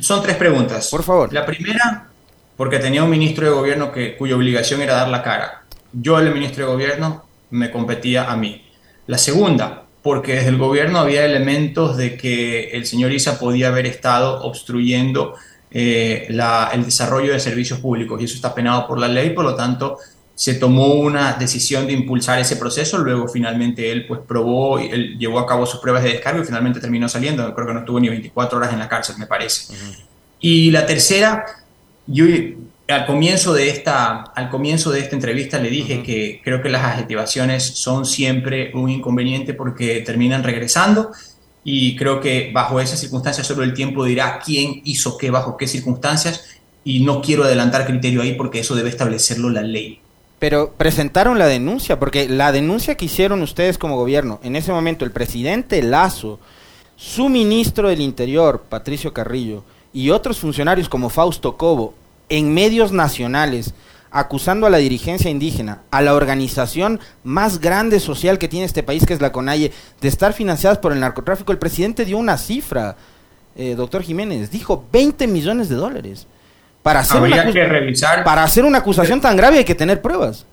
Son 0.00 0.22
tres 0.22 0.36
preguntas. 0.36 0.88
Por 0.90 1.02
favor. 1.02 1.32
La 1.32 1.46
primera, 1.46 2.08
porque 2.56 2.78
tenía 2.78 3.04
un 3.04 3.10
ministro 3.10 3.46
de 3.46 3.52
gobierno 3.52 3.92
que, 3.92 4.16
cuya 4.16 4.36
obligación 4.36 4.82
era 4.82 4.94
dar 4.94 5.08
la 5.08 5.22
cara. 5.22 5.62
Yo, 5.92 6.18
el 6.18 6.32
ministro 6.32 6.66
de 6.66 6.72
gobierno, 6.72 7.24
me 7.50 7.70
competía 7.70 8.30
a 8.30 8.36
mí. 8.36 8.66
La 9.06 9.18
segunda, 9.18 9.84
porque 10.02 10.34
desde 10.34 10.48
el 10.48 10.58
gobierno 10.58 10.98
había 10.98 11.24
elementos 11.24 11.96
de 11.96 12.16
que 12.16 12.70
el 12.70 12.86
señor 12.86 13.12
Isa 13.12 13.38
podía 13.38 13.68
haber 13.68 13.86
estado 13.86 14.42
obstruyendo 14.42 15.34
eh, 15.74 16.26
el 16.28 16.84
desarrollo 16.84 17.32
de 17.32 17.40
servicios 17.40 17.80
públicos 17.80 18.20
y 18.20 18.24
eso 18.24 18.34
está 18.34 18.54
penado 18.54 18.86
por 18.86 18.98
la 18.98 19.08
ley, 19.08 19.30
por 19.30 19.44
lo 19.44 19.54
tanto 19.54 19.98
se 20.34 20.54
tomó 20.54 20.94
una 20.94 21.34
decisión 21.34 21.86
de 21.86 21.92
impulsar 21.92 22.40
ese 22.40 22.56
proceso, 22.56 22.98
luego 22.98 23.28
finalmente 23.28 23.92
él 23.92 24.06
pues 24.06 24.20
probó, 24.26 24.78
él 24.78 25.16
llevó 25.18 25.38
a 25.38 25.46
cabo 25.46 25.66
sus 25.66 25.80
pruebas 25.80 26.02
de 26.02 26.14
descargo 26.14 26.42
y 26.42 26.44
finalmente 26.44 26.80
terminó 26.80 27.08
saliendo, 27.08 27.54
creo 27.54 27.66
que 27.66 27.74
no 27.74 27.80
estuvo 27.80 28.00
ni 28.00 28.08
24 28.08 28.58
horas 28.58 28.72
en 28.72 28.78
la 28.78 28.88
cárcel, 28.88 29.16
me 29.18 29.26
parece. 29.26 29.74
Y 30.40 30.70
la 30.70 30.86
tercera, 30.86 31.44
yo 32.06 32.24
al 32.88 33.06
comienzo 33.06 33.54
de 33.54 33.68
esta, 33.68 34.22
al 34.34 34.50
comienzo 34.50 34.90
de 34.90 35.00
esta 35.00 35.14
entrevista 35.14 35.58
le 35.58 35.70
dije 35.70 36.02
que 36.02 36.40
creo 36.42 36.62
que 36.62 36.68
las 36.68 36.82
adjetivaciones 36.82 37.62
son 37.62 38.04
siempre 38.04 38.72
un 38.74 38.90
inconveniente 38.90 39.54
porque 39.54 40.00
terminan 40.00 40.42
regresando 40.42 41.12
y 41.64 41.96
creo 41.96 42.20
que 42.20 42.50
bajo 42.52 42.80
esas 42.80 43.00
circunstancias 43.00 43.46
solo 43.46 43.62
el 43.62 43.74
tiempo 43.74 44.04
dirá 44.04 44.40
quién 44.44 44.82
hizo 44.84 45.16
qué, 45.16 45.30
bajo 45.30 45.56
qué 45.56 45.68
circunstancias 45.68 46.44
y 46.84 47.04
no 47.04 47.22
quiero 47.22 47.44
adelantar 47.44 47.86
criterio 47.86 48.22
ahí 48.22 48.34
porque 48.34 48.60
eso 48.60 48.74
debe 48.74 48.88
establecerlo 48.88 49.50
la 49.50 49.62
ley. 49.62 50.00
Pero 50.38 50.72
presentaron 50.76 51.38
la 51.38 51.46
denuncia, 51.46 52.00
porque 52.00 52.28
la 52.28 52.50
denuncia 52.50 52.96
que 52.96 53.04
hicieron 53.04 53.42
ustedes 53.42 53.78
como 53.78 53.96
gobierno, 53.96 54.40
en 54.42 54.56
ese 54.56 54.72
momento 54.72 55.04
el 55.04 55.12
presidente 55.12 55.80
Lazo, 55.82 56.40
su 56.96 57.28
ministro 57.28 57.88
del 57.88 58.00
Interior, 58.00 58.64
Patricio 58.68 59.12
Carrillo, 59.12 59.62
y 59.92 60.10
otros 60.10 60.38
funcionarios 60.38 60.88
como 60.88 61.10
Fausto 61.10 61.56
Cobo, 61.56 61.94
en 62.28 62.52
medios 62.52 62.90
nacionales, 62.90 63.72
acusando 64.12 64.66
a 64.66 64.70
la 64.70 64.78
dirigencia 64.78 65.30
indígena, 65.30 65.80
a 65.90 66.02
la 66.02 66.14
organización 66.14 67.00
más 67.24 67.58
grande 67.60 67.98
social 67.98 68.38
que 68.38 68.46
tiene 68.46 68.66
este 68.66 68.82
país, 68.82 69.06
que 69.06 69.14
es 69.14 69.22
la 69.22 69.32
CONAIE, 69.32 69.72
de 70.00 70.08
estar 70.08 70.34
financiadas 70.34 70.78
por 70.78 70.92
el 70.92 71.00
narcotráfico. 71.00 71.50
El 71.50 71.58
presidente 71.58 72.04
dio 72.04 72.18
una 72.18 72.36
cifra, 72.36 72.96
eh, 73.56 73.74
doctor 73.74 74.02
Jiménez, 74.02 74.50
dijo 74.50 74.84
20 74.92 75.26
millones 75.26 75.68
de 75.70 75.76
dólares. 75.76 76.26
Para 76.82 77.00
hacer, 77.00 77.22
una, 77.22 77.52
que 77.52 77.64
revisar. 77.64 78.24
para 78.24 78.42
hacer 78.42 78.64
una 78.64 78.78
acusación 78.78 79.20
tan 79.20 79.36
grave 79.36 79.58
hay 79.58 79.64
que 79.64 79.74
tener 79.74 80.02
pruebas. 80.02 80.44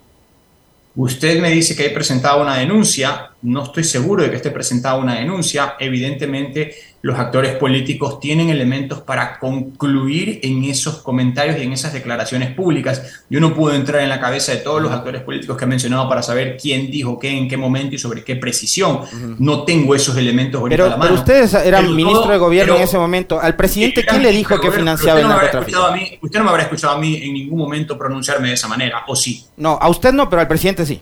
Usted 0.95 1.41
me 1.41 1.49
dice 1.49 1.75
que 1.75 1.83
hay 1.83 1.89
presentado 1.89 2.41
una 2.41 2.57
denuncia, 2.57 3.31
no 3.41 3.63
estoy 3.63 3.83
seguro 3.83 4.23
de 4.23 4.29
que 4.29 4.35
esté 4.35 4.51
presentada 4.51 4.95
una 4.95 5.15
denuncia, 5.15 5.75
evidentemente 5.79 6.75
los 7.01 7.17
actores 7.17 7.55
políticos 7.55 8.19
tienen 8.19 8.49
elementos 8.49 9.01
para 9.01 9.39
concluir 9.39 10.39
en 10.43 10.65
esos 10.65 10.97
comentarios 10.97 11.57
y 11.57 11.63
en 11.63 11.71
esas 11.71 11.93
declaraciones 11.93 12.53
públicas. 12.53 13.23
Yo 13.29 13.39
no 13.39 13.53
puedo 13.53 13.75
entrar 13.75 14.01
en 14.01 14.09
la 14.09 14.19
cabeza 14.19 14.51
de 14.51 14.57
todos 14.57 14.81
los 14.81 14.91
actores 14.91 15.21
políticos 15.21 15.55
que 15.55 15.63
he 15.63 15.67
mencionado 15.67 16.09
para 16.09 16.21
saber 16.21 16.57
quién 16.61 16.91
dijo 16.91 17.17
qué, 17.17 17.29
en 17.29 17.47
qué 17.47 17.55
momento 17.55 17.95
y 17.95 17.97
sobre 17.97 18.23
qué 18.23 18.35
precisión. 18.35 19.01
No 19.39 19.63
tengo 19.63 19.95
esos 19.95 20.17
elementos 20.17 20.59
ahorita 20.59 20.75
pero, 20.75 20.85
a 20.87 20.89
la 20.89 20.97
mano. 20.97 21.11
Pero 21.11 21.21
ustedes 21.21 21.53
eran 21.53 21.95
ministro 21.95 22.31
de 22.31 22.37
gobierno 22.37 22.75
en 22.75 22.81
ese 22.81 22.97
momento. 22.97 23.39
¿Al 23.39 23.55
presidente 23.55 24.05
quién 24.05 24.21
le 24.21 24.31
dijo 24.31 24.59
que 24.59 24.71
financiaba 24.71 25.19
el 25.19 25.27
narcotráfico? 25.27 25.79
usted 26.21 26.39
no 26.39 26.45
me 26.45 26.51
habrá 26.51 26.63
escuchado 26.63 26.95
a 26.95 26.99
mí 26.99 27.15
en 27.21 27.33
ningún 27.33 27.59
momento 27.59 27.97
pronunciarme 27.97 28.49
de 28.49 28.53
esa 28.55 28.67
manera, 28.67 29.03
¿o 29.07 29.15
sí? 29.15 29.45
No, 29.57 29.77
a 29.81 29.89
usted 29.89 30.11
no, 30.11 30.29
pero 30.29 30.41
al 30.41 30.47
presidente 30.47 30.85
sí. 30.85 31.01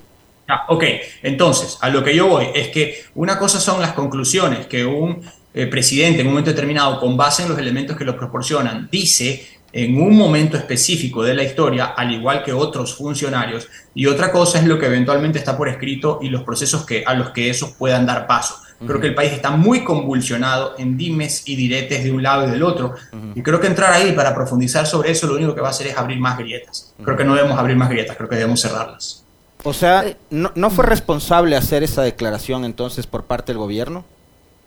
Ah, 0.50 0.64
ok, 0.70 0.84
entonces, 1.24 1.78
a 1.82 1.90
lo 1.90 2.02
que 2.04 2.16
yo 2.16 2.28
voy 2.28 2.48
es 2.56 2.70
que 2.70 3.04
una 3.16 3.38
cosa 3.38 3.60
son 3.60 3.82
las 3.82 3.92
conclusiones 3.92 4.66
que 4.68 4.86
un 4.86 5.22
eh, 5.58 5.66
presidente 5.66 6.22
en 6.22 6.28
un 6.28 6.34
momento 6.34 6.52
determinado, 6.52 7.00
con 7.00 7.18
base 7.18 7.42
en 7.42 7.50
los 7.50 7.58
elementos 7.58 7.98
que 7.98 8.06
lo 8.06 8.16
proporcionan, 8.16 8.88
dice 8.92 9.58
en 9.74 10.00
un 10.00 10.16
momento 10.16 10.56
específico 10.56 11.24
de 11.24 11.34
la 11.34 11.42
historia, 11.42 11.86
al 11.98 12.12
igual 12.12 12.44
que 12.44 12.54
otros 12.54 12.96
funcionarios, 12.96 13.68
y 13.96 14.06
otra 14.06 14.32
cosa 14.32 14.60
es 14.60 14.66
lo 14.66 14.78
que 14.78 14.86
eventualmente 14.86 15.40
está 15.40 15.58
por 15.58 15.68
escrito 15.68 16.20
y 16.22 16.30
los 16.30 16.44
procesos 16.44 16.86
que, 16.86 17.04
a 17.04 17.16
los 17.16 17.32
que 17.32 17.50
esos 17.50 17.72
puedan 17.72 18.06
dar 18.06 18.28
paso. 18.28 18.56
Creo 18.86 19.00
que 19.00 19.08
el 19.08 19.16
país 19.16 19.32
está 19.34 19.50
muy 19.50 19.84
convulsionado 19.84 20.76
en 20.78 20.96
dimes 20.96 21.42
y 21.48 21.56
diretes 21.56 22.04
de 22.04 22.12
un 22.12 22.22
lado 22.22 22.48
y 22.48 22.52
del 22.52 22.62
otro. 22.62 22.94
Y 23.34 23.42
creo 23.42 23.60
que 23.60 23.66
entrar 23.66 23.92
ahí 23.92 24.12
para 24.12 24.36
profundizar 24.36 24.86
sobre 24.86 25.10
eso 25.10 25.26
lo 25.26 25.34
único 25.34 25.56
que 25.56 25.62
va 25.62 25.70
a 25.70 25.72
hacer 25.72 25.88
es 25.88 25.98
abrir 25.98 26.20
más 26.20 26.38
grietas. 26.38 26.94
Creo 27.04 27.18
que 27.18 27.24
no 27.24 27.34
debemos 27.34 27.58
abrir 27.58 27.76
más 27.76 27.90
grietas, 27.90 28.16
creo 28.16 28.30
que 28.30 28.36
debemos 28.36 28.62
cerrarlas. 28.62 29.24
O 29.64 29.74
sea, 29.74 30.06
¿no, 30.30 30.52
¿no 30.54 30.70
fue 30.70 30.86
responsable 30.86 31.56
hacer 31.56 31.82
esa 31.82 32.04
declaración 32.04 32.64
entonces 32.64 33.08
por 33.08 33.24
parte 33.24 33.52
del 33.52 33.58
gobierno? 33.58 34.06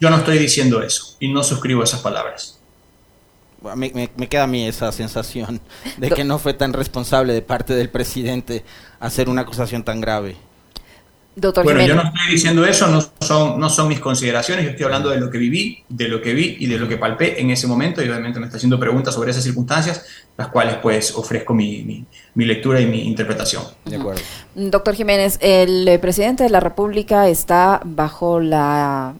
Yo 0.00 0.08
no 0.08 0.16
estoy 0.16 0.38
diciendo 0.38 0.82
eso 0.82 1.16
y 1.20 1.30
no 1.30 1.44
suscribo 1.44 1.84
esas 1.84 2.00
palabras. 2.00 2.58
Me, 3.76 3.92
me, 4.16 4.28
queda 4.28 4.44
a 4.44 4.46
mí 4.46 4.66
esa 4.66 4.90
sensación 4.90 5.60
de 5.98 6.10
que 6.10 6.24
no 6.24 6.38
fue 6.38 6.54
tan 6.54 6.72
responsable 6.72 7.34
de 7.34 7.42
parte 7.42 7.74
del 7.74 7.90
presidente 7.90 8.64
hacer 8.98 9.28
una 9.28 9.42
acusación 9.42 9.84
tan 9.84 10.00
grave. 10.00 10.36
bueno, 11.62 11.84
yo 11.84 11.94
no 11.94 12.04
estoy 12.04 12.32
diciendo 12.32 12.64
eso, 12.64 12.86
no 12.86 13.02
son, 13.20 13.60
no 13.60 13.68
son 13.68 13.88
mis 13.88 14.00
consideraciones, 14.00 14.64
yo 14.64 14.70
estoy 14.70 14.84
hablando 14.86 15.10
de 15.10 15.20
lo 15.20 15.30
que 15.30 15.36
viví, 15.36 15.84
de 15.90 16.08
lo 16.08 16.22
que 16.22 16.32
vi 16.32 16.56
y 16.58 16.68
de 16.68 16.78
lo 16.78 16.88
que 16.88 16.96
palpé 16.96 17.38
en 17.38 17.50
ese 17.50 17.66
momento 17.66 18.02
y 18.02 18.08
obviamente 18.08 18.40
me 18.40 18.46
está 18.46 18.56
haciendo 18.56 18.80
preguntas 18.80 19.12
sobre 19.12 19.30
esas 19.32 19.44
circunstancias, 19.44 20.06
las 20.38 20.48
cuales 20.48 20.76
pues 20.76 21.14
ofrezco 21.14 21.52
mi, 21.52 22.06
mi, 22.34 22.44
lectura 22.46 22.80
y 22.80 22.86
mi 22.86 23.02
interpretación. 23.06 23.64
De 23.84 23.96
acuerdo. 23.96 24.22
Doctor 24.54 24.94
Jiménez, 24.94 25.36
el 25.42 26.00
presidente 26.00 26.44
de 26.44 26.48
la 26.48 26.60
República 26.60 27.28
está 27.28 27.82
bajo 27.84 28.40
la 28.40 29.14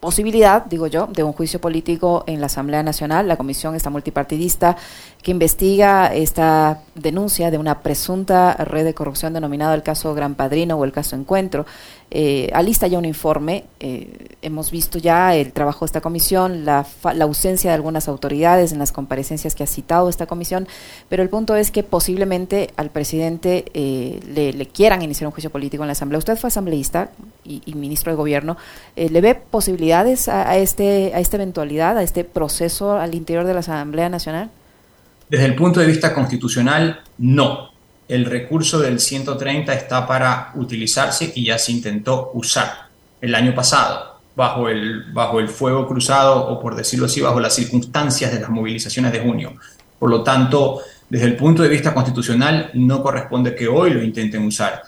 posibilidad, 0.00 0.64
digo 0.64 0.86
yo, 0.86 1.06
de 1.06 1.22
un 1.22 1.32
juicio 1.32 1.60
político 1.60 2.24
en 2.26 2.40
la 2.40 2.46
Asamblea 2.46 2.82
Nacional. 2.82 3.28
La 3.28 3.36
comisión 3.36 3.74
está 3.74 3.90
multipartidista 3.90 4.76
que 5.22 5.30
investiga 5.30 6.06
esta 6.14 6.80
denuncia 6.94 7.50
de 7.50 7.58
una 7.58 7.80
presunta 7.80 8.54
red 8.54 8.84
de 8.84 8.94
corrupción 8.94 9.34
denominado 9.34 9.74
el 9.74 9.82
caso 9.82 10.14
Gran 10.14 10.34
Padrino 10.34 10.76
o 10.76 10.84
el 10.84 10.92
caso 10.92 11.16
Encuentro. 11.16 11.66
Eh, 12.12 12.50
alista 12.52 12.88
ya 12.88 12.98
un 12.98 13.04
informe, 13.04 13.64
eh, 13.78 14.10
hemos 14.42 14.72
visto 14.72 14.98
ya 14.98 15.36
el 15.36 15.52
trabajo 15.52 15.84
de 15.84 15.86
esta 15.86 16.00
comisión, 16.00 16.64
la, 16.64 16.84
la, 17.14 17.24
ausencia 17.24 17.70
de 17.70 17.74
algunas 17.76 18.08
autoridades 18.08 18.72
en 18.72 18.80
las 18.80 18.90
comparecencias 18.90 19.54
que 19.54 19.62
ha 19.62 19.66
citado 19.68 20.08
esta 20.08 20.26
comisión, 20.26 20.66
pero 21.08 21.22
el 21.22 21.28
punto 21.28 21.54
es 21.54 21.70
que 21.70 21.84
posiblemente 21.84 22.70
al 22.76 22.90
presidente 22.90 23.66
eh, 23.74 24.18
le, 24.26 24.66
quieran 24.66 25.02
iniciar 25.02 25.28
un 25.28 25.32
juicio 25.32 25.50
político 25.50 25.84
en 25.84 25.86
la 25.86 25.92
Asamblea. 25.92 26.18
Usted 26.18 26.36
fue 26.36 26.48
asambleísta 26.48 27.10
y, 27.44 27.62
ministro 27.74 28.10
de 28.10 28.16
Gobierno, 28.16 28.56
eh, 28.96 29.08
¿le 29.08 29.20
ve 29.20 29.36
posibilidades 29.36 30.28
a, 30.28 30.50
a, 30.50 30.56
este, 30.56 31.12
a 31.14 31.20
esta 31.20 31.36
eventualidad, 31.36 31.96
a 31.96 32.02
este 32.02 32.24
proceso 32.24 32.94
al 32.94 33.14
interior 33.14 33.44
de 33.44 33.54
la 33.54 33.60
Asamblea 33.60 34.08
Nacional? 34.08 34.50
Desde 35.28 35.44
el 35.44 35.54
punto 35.54 35.78
de 35.78 35.86
vista 35.86 36.12
constitucional, 36.12 37.00
no. 37.18 37.70
El 38.10 38.24
recurso 38.24 38.80
del 38.80 38.98
130 38.98 39.72
está 39.72 40.04
para 40.04 40.50
utilizarse 40.56 41.30
y 41.32 41.44
ya 41.44 41.58
se 41.58 41.70
intentó 41.70 42.32
usar 42.34 42.88
el 43.20 43.36
año 43.36 43.54
pasado, 43.54 44.18
bajo 44.34 44.68
el, 44.68 45.12
bajo 45.12 45.38
el 45.38 45.48
fuego 45.48 45.86
cruzado 45.86 46.48
o 46.48 46.58
por 46.58 46.74
decirlo 46.74 47.06
así, 47.06 47.20
bajo 47.20 47.38
las 47.38 47.54
circunstancias 47.54 48.32
de 48.32 48.40
las 48.40 48.50
movilizaciones 48.50 49.12
de 49.12 49.20
junio. 49.20 49.54
Por 49.96 50.10
lo 50.10 50.24
tanto, 50.24 50.80
desde 51.08 51.26
el 51.26 51.36
punto 51.36 51.62
de 51.62 51.68
vista 51.68 51.94
constitucional, 51.94 52.72
no 52.74 53.00
corresponde 53.00 53.54
que 53.54 53.68
hoy 53.68 53.90
lo 53.90 54.02
intenten 54.02 54.44
usar. 54.44 54.82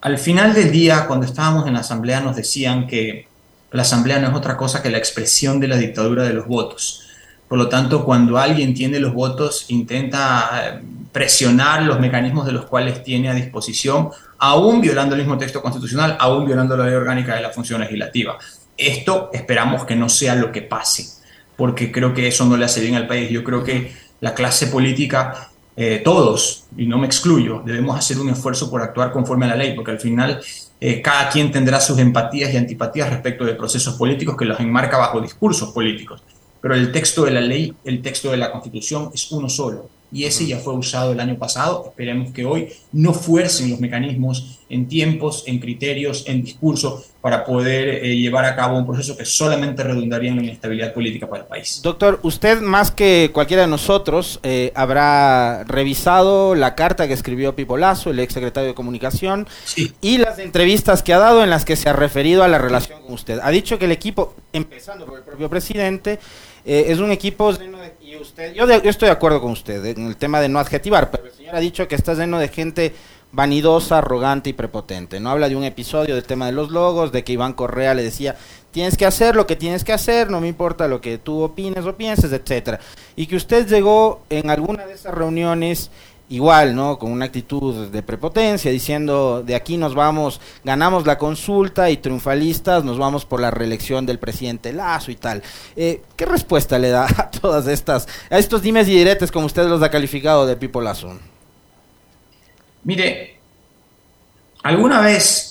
Al 0.00 0.18
final 0.18 0.52
del 0.52 0.72
día, 0.72 1.06
cuando 1.06 1.26
estábamos 1.26 1.68
en 1.68 1.74
la 1.74 1.80
Asamblea, 1.80 2.20
nos 2.20 2.34
decían 2.34 2.88
que 2.88 3.28
la 3.70 3.82
Asamblea 3.82 4.18
no 4.18 4.26
es 4.26 4.34
otra 4.34 4.56
cosa 4.56 4.82
que 4.82 4.90
la 4.90 4.98
expresión 4.98 5.60
de 5.60 5.68
la 5.68 5.76
dictadura 5.76 6.24
de 6.24 6.32
los 6.32 6.48
votos. 6.48 7.09
Por 7.50 7.58
lo 7.58 7.68
tanto, 7.68 8.04
cuando 8.04 8.38
alguien 8.38 8.74
tiene 8.74 9.00
los 9.00 9.12
votos, 9.12 9.64
intenta 9.70 10.50
eh, 10.54 10.82
presionar 11.10 11.82
los 11.82 11.98
mecanismos 11.98 12.46
de 12.46 12.52
los 12.52 12.66
cuales 12.66 13.02
tiene 13.02 13.28
a 13.28 13.34
disposición, 13.34 14.10
aún 14.38 14.80
violando 14.80 15.16
el 15.16 15.22
mismo 15.22 15.36
texto 15.36 15.60
constitucional, 15.60 16.16
aún 16.20 16.46
violando 16.46 16.76
la 16.76 16.84
ley 16.84 16.94
orgánica 16.94 17.34
de 17.34 17.40
la 17.42 17.50
función 17.50 17.80
legislativa. 17.80 18.38
Esto 18.76 19.30
esperamos 19.32 19.84
que 19.84 19.96
no 19.96 20.08
sea 20.08 20.36
lo 20.36 20.52
que 20.52 20.62
pase, 20.62 21.08
porque 21.56 21.90
creo 21.90 22.14
que 22.14 22.28
eso 22.28 22.44
no 22.44 22.56
le 22.56 22.66
hace 22.66 22.82
bien 22.82 22.94
al 22.94 23.08
país. 23.08 23.28
Yo 23.30 23.42
creo 23.42 23.64
que 23.64 23.96
la 24.20 24.32
clase 24.32 24.68
política, 24.68 25.50
eh, 25.76 26.02
todos, 26.04 26.66
y 26.76 26.86
no 26.86 26.98
me 26.98 27.08
excluyo, 27.08 27.62
debemos 27.66 27.98
hacer 27.98 28.20
un 28.20 28.30
esfuerzo 28.30 28.70
por 28.70 28.80
actuar 28.80 29.10
conforme 29.10 29.46
a 29.46 29.48
la 29.48 29.56
ley, 29.56 29.74
porque 29.74 29.90
al 29.90 29.98
final 29.98 30.40
eh, 30.80 31.02
cada 31.02 31.28
quien 31.28 31.50
tendrá 31.50 31.80
sus 31.80 31.98
empatías 31.98 32.54
y 32.54 32.56
antipatías 32.56 33.10
respecto 33.10 33.44
de 33.44 33.56
procesos 33.56 33.96
políticos 33.96 34.36
que 34.36 34.44
los 34.44 34.60
enmarca 34.60 34.98
bajo 34.98 35.20
discursos 35.20 35.72
políticos 35.72 36.22
pero 36.60 36.74
el 36.74 36.92
texto 36.92 37.24
de 37.24 37.30
la 37.30 37.40
ley, 37.40 37.74
el 37.84 38.02
texto 38.02 38.30
de 38.30 38.36
la 38.36 38.50
Constitución 38.52 39.10
es 39.14 39.30
uno 39.32 39.48
solo 39.48 39.88
y 40.12 40.24
ese 40.24 40.46
ya 40.46 40.58
fue 40.58 40.74
usado 40.74 41.12
el 41.12 41.20
año 41.20 41.36
pasado. 41.38 41.84
Esperemos 41.88 42.32
que 42.32 42.44
hoy 42.44 42.68
no 42.92 43.14
fuercen 43.14 43.70
los 43.70 43.80
mecanismos 43.80 44.58
en 44.68 44.86
tiempos, 44.88 45.44
en 45.46 45.58
criterios, 45.58 46.24
en 46.26 46.42
discurso 46.42 47.04
para 47.20 47.44
poder 47.44 48.04
eh, 48.04 48.16
llevar 48.16 48.44
a 48.44 48.56
cabo 48.56 48.78
un 48.78 48.86
proceso 48.86 49.16
que 49.16 49.24
solamente 49.24 49.82
redundaría 49.82 50.30
en 50.30 50.36
la 50.36 50.42
inestabilidad 50.42 50.94
política 50.94 51.28
para 51.28 51.42
el 51.42 51.48
país. 51.48 51.80
Doctor, 51.82 52.18
usted 52.22 52.60
más 52.60 52.90
que 52.90 53.30
cualquiera 53.32 53.62
de 53.62 53.68
nosotros 53.68 54.40
eh, 54.42 54.72
habrá 54.74 55.64
revisado 55.64 56.54
la 56.54 56.74
carta 56.74 57.06
que 57.06 57.12
escribió 57.12 57.54
Pipo 57.54 57.76
Lazo, 57.76 58.10
el 58.10 58.20
ex 58.20 58.32
secretario 58.32 58.68
de 58.68 58.74
Comunicación, 58.74 59.46
y 60.00 60.18
las 60.18 60.38
entrevistas 60.38 61.02
que 61.02 61.12
ha 61.12 61.18
dado 61.18 61.44
en 61.44 61.50
las 61.50 61.64
que 61.64 61.76
se 61.76 61.88
ha 61.88 61.92
referido 61.92 62.42
a 62.42 62.48
la 62.48 62.58
relación 62.58 63.02
con 63.02 63.12
usted. 63.12 63.38
Ha 63.42 63.50
dicho 63.50 63.78
que 63.78 63.84
el 63.84 63.92
equipo, 63.92 64.34
empezando 64.52 65.04
por 65.04 65.18
el 65.18 65.24
propio 65.24 65.50
presidente, 65.50 66.18
eh, 66.64 66.86
es 66.88 66.98
un 66.98 67.10
equipo 67.10 67.52
lleno 67.52 67.78
de... 67.78 67.94
Y 68.00 68.16
usted, 68.16 68.54
yo, 68.54 68.66
yo, 68.66 68.90
estoy 68.90 69.06
de 69.06 69.12
acuerdo 69.12 69.40
con 69.40 69.52
usted 69.52 69.84
en 69.84 70.06
el 70.06 70.16
tema 70.16 70.40
de 70.40 70.48
no 70.48 70.58
adjetivar, 70.58 71.10
pero 71.10 71.26
el 71.26 71.32
señor 71.32 71.54
ha 71.54 71.60
dicho 71.60 71.86
que 71.86 71.94
está 71.94 72.14
lleno 72.14 72.38
de 72.38 72.48
gente 72.48 72.92
vanidosa, 73.32 73.98
arrogante 73.98 74.50
y 74.50 74.52
prepotente. 74.52 75.20
No 75.20 75.30
habla 75.30 75.48
de 75.48 75.56
un 75.56 75.64
episodio 75.64 76.14
del 76.14 76.24
tema 76.24 76.46
de 76.46 76.52
los 76.52 76.70
logos, 76.70 77.12
de 77.12 77.22
que 77.22 77.32
Iván 77.32 77.52
Correa 77.52 77.94
le 77.94 78.02
decía, 78.02 78.36
tienes 78.72 78.96
que 78.96 79.06
hacer 79.06 79.36
lo 79.36 79.46
que 79.46 79.56
tienes 79.56 79.84
que 79.84 79.92
hacer, 79.92 80.30
no 80.30 80.40
me 80.40 80.48
importa 80.48 80.88
lo 80.88 81.00
que 81.00 81.18
tú 81.18 81.42
opines 81.42 81.84
o 81.84 81.96
pienses, 81.96 82.32
etcétera. 82.32 82.80
Y 83.16 83.26
que 83.26 83.36
usted 83.36 83.66
llegó 83.68 84.22
en 84.30 84.50
alguna 84.50 84.86
de 84.86 84.94
esas 84.94 85.14
reuniones 85.14 85.90
igual, 86.30 86.74
¿no? 86.74 86.98
Con 86.98 87.12
una 87.12 87.26
actitud 87.26 87.88
de 87.88 88.02
prepotencia, 88.02 88.70
diciendo 88.70 89.42
de 89.44 89.54
aquí 89.54 89.76
nos 89.76 89.94
vamos, 89.94 90.40
ganamos 90.64 91.04
la 91.04 91.18
consulta 91.18 91.90
y 91.90 91.96
triunfalistas 91.98 92.84
nos 92.84 92.98
vamos 92.98 93.24
por 93.26 93.40
la 93.40 93.50
reelección 93.50 94.06
del 94.06 94.18
presidente 94.18 94.72
Lazo 94.72 95.10
y 95.10 95.16
tal. 95.16 95.42
Eh, 95.76 96.02
¿Qué 96.16 96.24
respuesta 96.24 96.78
le 96.78 96.90
da 96.90 97.04
a 97.16 97.30
todas 97.30 97.66
estas, 97.66 98.08
a 98.30 98.38
estos 98.38 98.62
dimes 98.62 98.88
y 98.88 98.94
diretes 98.94 99.30
como 99.30 99.46
usted 99.46 99.66
los 99.66 99.82
ha 99.82 99.90
calificado 99.90 100.46
de 100.46 100.56
Pipo 100.56 100.80
Lazo? 100.80 101.18
Mire, 102.84 103.38
alguna 104.62 105.00
vez 105.00 105.49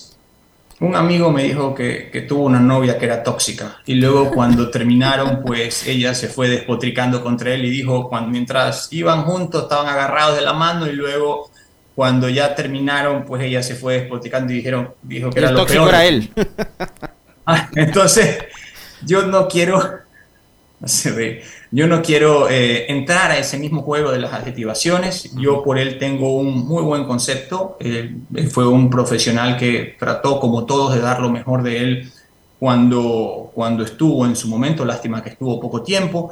un 0.81 0.95
amigo 0.95 1.31
me 1.31 1.43
dijo 1.43 1.75
que, 1.75 2.25
tuvo 2.27 2.45
una 2.45 2.59
novia 2.59 2.97
que 2.97 3.05
era 3.05 3.21
tóxica 3.21 3.77
y 3.85 3.95
luego 3.95 4.31
cuando 4.31 4.69
terminaron, 4.69 5.41
pues 5.45 5.85
ella 5.85 6.13
se 6.13 6.27
fue 6.27 6.47
despotricando 6.47 7.21
contra 7.21 7.53
él 7.53 7.65
y 7.65 7.69
dijo, 7.69 8.07
cuando, 8.07 8.29
mientras 8.29 8.87
iban 8.91 9.23
juntos 9.23 9.63
estaban 9.63 9.87
agarrados 9.87 10.37
de 10.37 10.41
la 10.41 10.53
mano 10.53 10.87
y 10.87 10.93
luego 10.93 11.51
cuando 11.95 12.29
ya 12.29 12.55
terminaron, 12.55 13.25
pues 13.25 13.43
ella 13.43 13.61
se 13.61 13.75
fue 13.75 13.95
despotricando 13.95 14.53
y 14.53 14.57
dijeron, 14.57 14.93
dijo 15.01 15.29
que 15.29 15.39
era 15.39 15.51
lo 15.51 15.65
peor. 15.65 15.89
era 15.89 16.05
él. 16.05 16.29
Ah, 17.51 17.67
entonces, 17.73 18.37
yo 19.03 19.23
no 19.23 19.47
quiero, 19.47 20.01
se 20.85 21.11
ve, 21.11 21.43
yo 21.71 21.87
no 21.87 22.01
quiero 22.01 22.49
eh, 22.49 22.91
entrar 22.91 23.31
a 23.31 23.37
ese 23.37 23.59
mismo 23.59 23.81
juego 23.81 24.11
de 24.11 24.19
las 24.19 24.33
adjetivaciones. 24.33 25.31
Yo 25.35 25.63
por 25.63 25.77
él 25.77 25.99
tengo 25.99 26.37
un 26.37 26.67
muy 26.67 26.83
buen 26.83 27.03
concepto. 27.03 27.77
él 27.79 28.21
fue 28.51 28.67
un 28.67 28.89
profesional 28.89 29.57
que 29.57 29.95
trató, 29.99 30.39
como 30.39 30.65
todos, 30.65 30.95
de 30.95 31.01
dar 31.01 31.19
lo 31.19 31.29
mejor 31.29 31.63
de 31.63 31.77
él 31.79 32.11
cuando, 32.59 33.51
cuando 33.53 33.83
estuvo 33.83 34.25
en 34.25 34.35
su 34.35 34.47
momento. 34.47 34.85
Lástima 34.85 35.21
que 35.21 35.29
estuvo 35.29 35.59
poco 35.59 35.83
tiempo. 35.83 36.31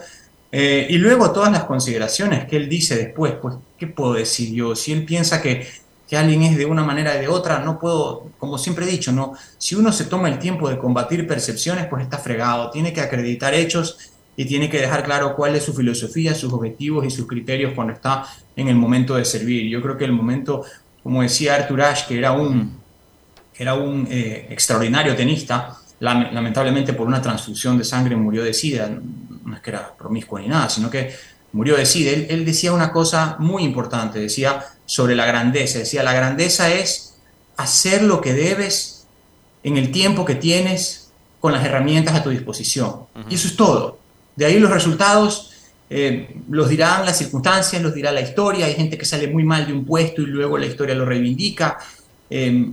Eh, 0.51 0.87
y 0.89 0.97
luego 0.97 1.31
todas 1.31 1.51
las 1.51 1.65
consideraciones 1.65 2.45
que 2.45 2.55
él 2.55 2.69
dice 2.69 2.95
después, 2.95 3.33
pues, 3.41 3.55
¿qué 3.77 3.85
puedo 3.85 4.13
decir 4.13 4.53
yo? 4.53 4.75
Si 4.75 4.93
él 4.93 5.03
piensa 5.03 5.41
que, 5.41 5.67
que 6.07 6.17
alguien 6.17 6.41
es 6.43 6.57
de 6.57 6.65
una 6.65 6.83
manera 6.83 7.11
o 7.15 7.19
de 7.19 7.27
otra, 7.27 7.59
no 7.59 7.77
puedo, 7.77 8.27
como 8.39 8.57
siempre 8.57 8.85
he 8.85 8.89
dicho, 8.89 9.11
no. 9.11 9.33
Si 9.57 9.75
uno 9.75 9.91
se 9.91 10.05
toma 10.05 10.29
el 10.29 10.39
tiempo 10.39 10.69
de 10.69 10.77
combatir 10.77 11.27
percepciones, 11.27 11.85
pues 11.87 12.01
está 12.01 12.17
fregado. 12.17 12.71
Tiene 12.71 12.93
que 12.93 13.01
acreditar 13.01 13.53
hechos 13.53 14.13
y 14.39 14.45
tiene 14.45 14.69
que 14.69 14.79
dejar 14.79 15.03
claro 15.03 15.35
cuál 15.35 15.55
es 15.55 15.63
su 15.63 15.73
filosofía, 15.73 16.35
sus 16.35 16.53
objetivos 16.53 17.03
y 17.05 17.09
sus 17.09 17.27
criterios 17.27 17.73
cuando 17.73 17.93
está 17.93 18.23
en 18.55 18.67
el 18.67 18.75
momento 18.75 19.15
de 19.15 19.25
servir. 19.25 19.67
Yo 19.67 19.81
creo 19.81 19.97
que 19.97 20.05
el 20.05 20.11
momento, 20.11 20.63
como 21.01 21.23
decía 21.23 21.55
Arthur 21.55 21.81
Ashe, 21.81 22.05
que 22.07 22.19
era 22.19 22.33
un, 22.33 22.77
era 23.57 23.73
un 23.73 24.07
eh, 24.09 24.47
extraordinario 24.51 25.15
tenista, 25.15 25.75
lamentablemente 25.99 26.93
por 26.93 27.07
una 27.07 27.19
transfusión 27.19 27.79
de 27.79 27.83
sangre 27.83 28.15
murió 28.15 28.43
de 28.43 28.53
sida, 28.53 28.87
no 29.43 29.55
es 29.55 29.59
que 29.61 29.71
era 29.71 29.91
promiscuo 29.97 30.37
ni 30.37 30.47
nada, 30.47 30.69
sino 30.69 30.91
que 30.91 31.11
murió 31.53 31.75
de 31.75 31.87
sida. 31.87 32.11
Él, 32.11 32.27
él 32.29 32.45
decía 32.45 32.71
una 32.73 32.91
cosa 32.91 33.37
muy 33.39 33.63
importante, 33.63 34.19
decía 34.19 34.63
sobre 34.85 35.15
la 35.15 35.25
grandeza, 35.25 35.79
decía, 35.79 36.03
la 36.03 36.13
grandeza 36.13 36.71
es 36.71 37.15
hacer 37.55 38.03
lo 38.03 38.21
que 38.21 38.33
debes 38.33 39.07
en 39.63 39.77
el 39.77 39.91
tiempo 39.91 40.25
que 40.25 40.35
tienes 40.35 41.09
con 41.39 41.53
las 41.53 41.65
herramientas 41.65 42.15
a 42.15 42.23
tu 42.23 42.29
disposición. 42.29 43.07
Y 43.29 43.35
eso 43.35 43.47
es 43.47 43.55
todo. 43.55 43.97
De 44.37 44.45
ahí 44.45 44.59
los 44.59 44.71
resultados 44.71 45.51
eh, 45.89 46.41
los 46.49 46.69
dirán 46.69 47.05
las 47.05 47.17
circunstancias, 47.17 47.81
los 47.81 47.93
dirá 47.93 48.11
la 48.11 48.21
historia. 48.21 48.65
Hay 48.65 48.75
gente 48.75 48.97
que 48.97 49.05
sale 49.05 49.27
muy 49.27 49.43
mal 49.43 49.65
de 49.65 49.73
un 49.73 49.83
puesto 49.83 50.21
y 50.21 50.27
luego 50.27 50.57
la 50.57 50.67
historia 50.67 50.95
lo 50.95 51.05
reivindica. 51.05 51.77
Eh, 52.29 52.71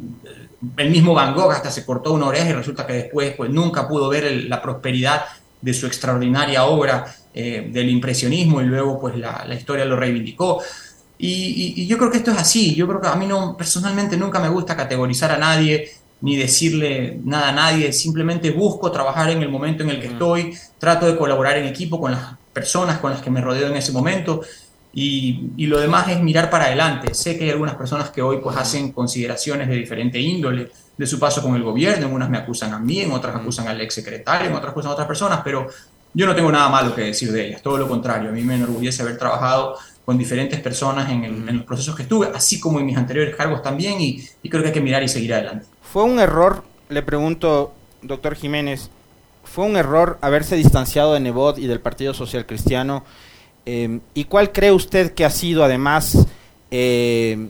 el 0.76 0.90
mismo 0.90 1.14
Van 1.14 1.34
Gogh 1.34 1.52
hasta 1.52 1.70
se 1.70 1.84
cortó 1.84 2.12
una 2.12 2.26
oreja 2.26 2.50
y 2.50 2.52
resulta 2.52 2.86
que 2.86 2.94
después 2.94 3.34
pues, 3.36 3.50
nunca 3.50 3.88
pudo 3.88 4.08
ver 4.08 4.44
la 4.48 4.60
prosperidad 4.60 5.24
de 5.60 5.74
su 5.74 5.86
extraordinaria 5.86 6.64
obra 6.64 7.04
eh, 7.32 7.68
del 7.72 7.88
impresionismo 7.88 8.60
y 8.60 8.64
luego 8.64 9.00
pues 9.00 9.16
la, 9.16 9.46
historia 9.54 9.84
lo 9.84 9.96
reivindicó. 9.96 10.62
Y, 11.16 11.74
y, 11.76 11.86
yo 11.86 11.96
creo 11.96 12.10
que 12.10 12.18
esto 12.18 12.32
es 12.32 12.38
así. 12.38 12.74
Yo 12.74 12.86
creo 12.86 13.00
que 13.00 13.08
a 13.08 13.14
mí 13.14 13.26
no, 13.26 13.56
personalmente 13.56 14.16
nunca 14.16 14.40
me 14.40 14.48
gusta 14.48 14.76
categorizar 14.76 15.30
a 15.30 15.38
nadie 15.38 15.90
ni 16.24 16.36
decirle 16.36 17.20
nada 17.22 17.50
a 17.50 17.52
nadie, 17.52 17.92
simplemente 17.92 18.50
busco 18.50 18.90
trabajar 18.90 19.28
en 19.28 19.42
el 19.42 19.50
momento 19.50 19.82
en 19.82 19.90
el 19.90 20.00
que 20.00 20.06
estoy, 20.06 20.56
trato 20.78 21.04
de 21.04 21.18
colaborar 21.18 21.58
en 21.58 21.66
equipo 21.66 22.00
con 22.00 22.12
las 22.12 22.36
personas 22.50 22.98
con 22.98 23.10
las 23.10 23.20
que 23.20 23.28
me 23.28 23.42
rodeo 23.42 23.68
en 23.68 23.76
ese 23.76 23.92
momento 23.92 24.40
y, 24.94 25.50
y, 25.58 25.66
lo 25.66 25.78
demás 25.78 26.08
es 26.08 26.22
mirar 26.22 26.48
para 26.48 26.64
adelante. 26.64 27.12
Sé 27.12 27.36
que 27.36 27.44
hay 27.44 27.50
algunas 27.50 27.74
personas 27.74 28.08
que 28.08 28.22
hoy 28.22 28.38
pues 28.42 28.56
hacen 28.56 28.92
consideraciones 28.92 29.68
de 29.68 29.74
diferente 29.74 30.18
índole. 30.18 30.70
De 30.96 31.06
su 31.06 31.18
paso 31.18 31.42
con 31.42 31.56
el 31.56 31.62
gobierno, 31.62 32.06
en 32.06 32.12
unas 32.14 32.30
me 32.30 32.38
acusan 32.38 32.72
a 32.72 32.78
mí, 32.78 33.00
en 33.00 33.10
otras 33.10 33.34
acusan 33.34 33.66
al 33.68 33.80
ex 33.80 33.94
secretario, 33.94 34.48
en 34.48 34.54
otras 34.54 34.70
acusan 34.70 34.90
a 34.90 34.92
otras 34.92 35.08
personas, 35.08 35.40
pero 35.44 35.66
yo 36.14 36.26
no 36.26 36.34
tengo 36.34 36.50
nada 36.52 36.68
malo 36.68 36.94
que 36.94 37.02
decir 37.02 37.32
de 37.32 37.48
ellas, 37.48 37.60
todo 37.60 37.76
lo 37.76 37.88
contrario, 37.88 38.30
a 38.30 38.32
mí 38.32 38.42
me 38.42 38.54
enorgullece 38.54 39.02
haber 39.02 39.18
trabajado 39.18 39.76
con 40.04 40.16
diferentes 40.16 40.60
personas 40.60 41.10
en, 41.10 41.44
los 41.46 41.64
procesos 41.64 41.96
que 41.96 42.02
estuve, 42.02 42.30
así 42.32 42.60
como 42.60 42.78
en 42.78 42.86
mis 42.86 42.96
anteriores 42.96 43.34
cargos 43.34 43.62
también, 43.62 44.00
y, 44.00 44.22
creo 44.48 44.62
que 44.62 44.68
hay 44.68 44.74
que 44.74 44.80
mirar 44.80 45.02
y 45.02 45.08
seguir 45.08 45.34
adelante. 45.34 45.66
¿Fue 45.94 46.02
un 46.02 46.18
error, 46.18 46.64
le 46.88 47.02
pregunto, 47.02 47.72
doctor 48.02 48.34
Jiménez, 48.34 48.90
fue 49.44 49.64
un 49.64 49.76
error 49.76 50.18
haberse 50.22 50.56
distanciado 50.56 51.14
de 51.14 51.20
Nebot 51.20 51.56
y 51.56 51.68
del 51.68 51.78
Partido 51.78 52.12
Social 52.12 52.46
Cristiano? 52.46 53.04
Eh, 53.64 54.00
¿Y 54.12 54.24
cuál 54.24 54.50
cree 54.50 54.72
usted 54.72 55.14
que 55.14 55.24
ha 55.24 55.30
sido 55.30 55.62
además 55.62 56.26
eh, 56.72 57.48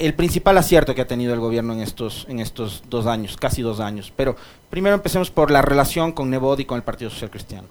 el 0.00 0.14
principal 0.14 0.58
acierto 0.58 0.92
que 0.92 1.02
ha 1.02 1.06
tenido 1.06 1.34
el 1.34 1.38
gobierno 1.38 1.72
en 1.72 1.82
estos, 1.82 2.26
en 2.28 2.40
estos 2.40 2.82
dos 2.90 3.06
años, 3.06 3.36
casi 3.36 3.62
dos 3.62 3.78
años? 3.78 4.12
Pero 4.16 4.34
primero 4.70 4.96
empecemos 4.96 5.30
por 5.30 5.52
la 5.52 5.62
relación 5.62 6.10
con 6.10 6.30
Nebot 6.30 6.58
y 6.58 6.64
con 6.64 6.78
el 6.78 6.82
Partido 6.82 7.10
Social 7.10 7.30
Cristiano. 7.30 7.68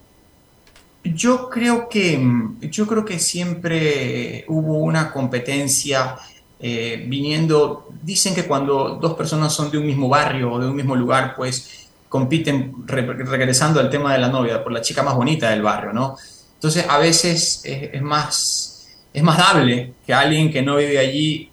Yo 1.03 1.49
creo 1.49 1.89
que, 1.89 2.25
yo 2.61 2.87
creo 2.87 3.03
que 3.03 3.19
siempre 3.19 4.45
hubo 4.47 4.77
una 4.77 5.11
competencia 5.11 6.15
eh, 6.65 7.03
viniendo, 7.09 7.89
dicen 8.01 8.33
que 8.33 8.45
cuando 8.45 8.95
dos 8.95 9.15
personas 9.15 9.51
son 9.51 9.69
de 9.69 9.77
un 9.77 9.85
mismo 9.85 10.07
barrio 10.07 10.53
o 10.53 10.59
de 10.59 10.67
un 10.67 10.75
mismo 10.77 10.95
lugar, 10.95 11.33
pues 11.35 11.89
compiten, 12.07 12.73
regresando 12.87 13.81
al 13.81 13.89
tema 13.89 14.13
de 14.13 14.19
la 14.19 14.29
novia, 14.29 14.63
por 14.63 14.71
la 14.71 14.81
chica 14.81 15.03
más 15.03 15.13
bonita 15.13 15.49
del 15.49 15.61
barrio, 15.61 15.91
¿no? 15.91 16.15
Entonces 16.53 16.85
a 16.87 16.97
veces 16.99 17.63
es, 17.65 18.01
más, 18.01 18.87
es 19.13 19.21
más 19.21 19.37
dable 19.37 19.91
que 20.07 20.13
alguien 20.13 20.49
que 20.49 20.61
no 20.61 20.77
vive 20.77 20.97
allí 20.99 21.49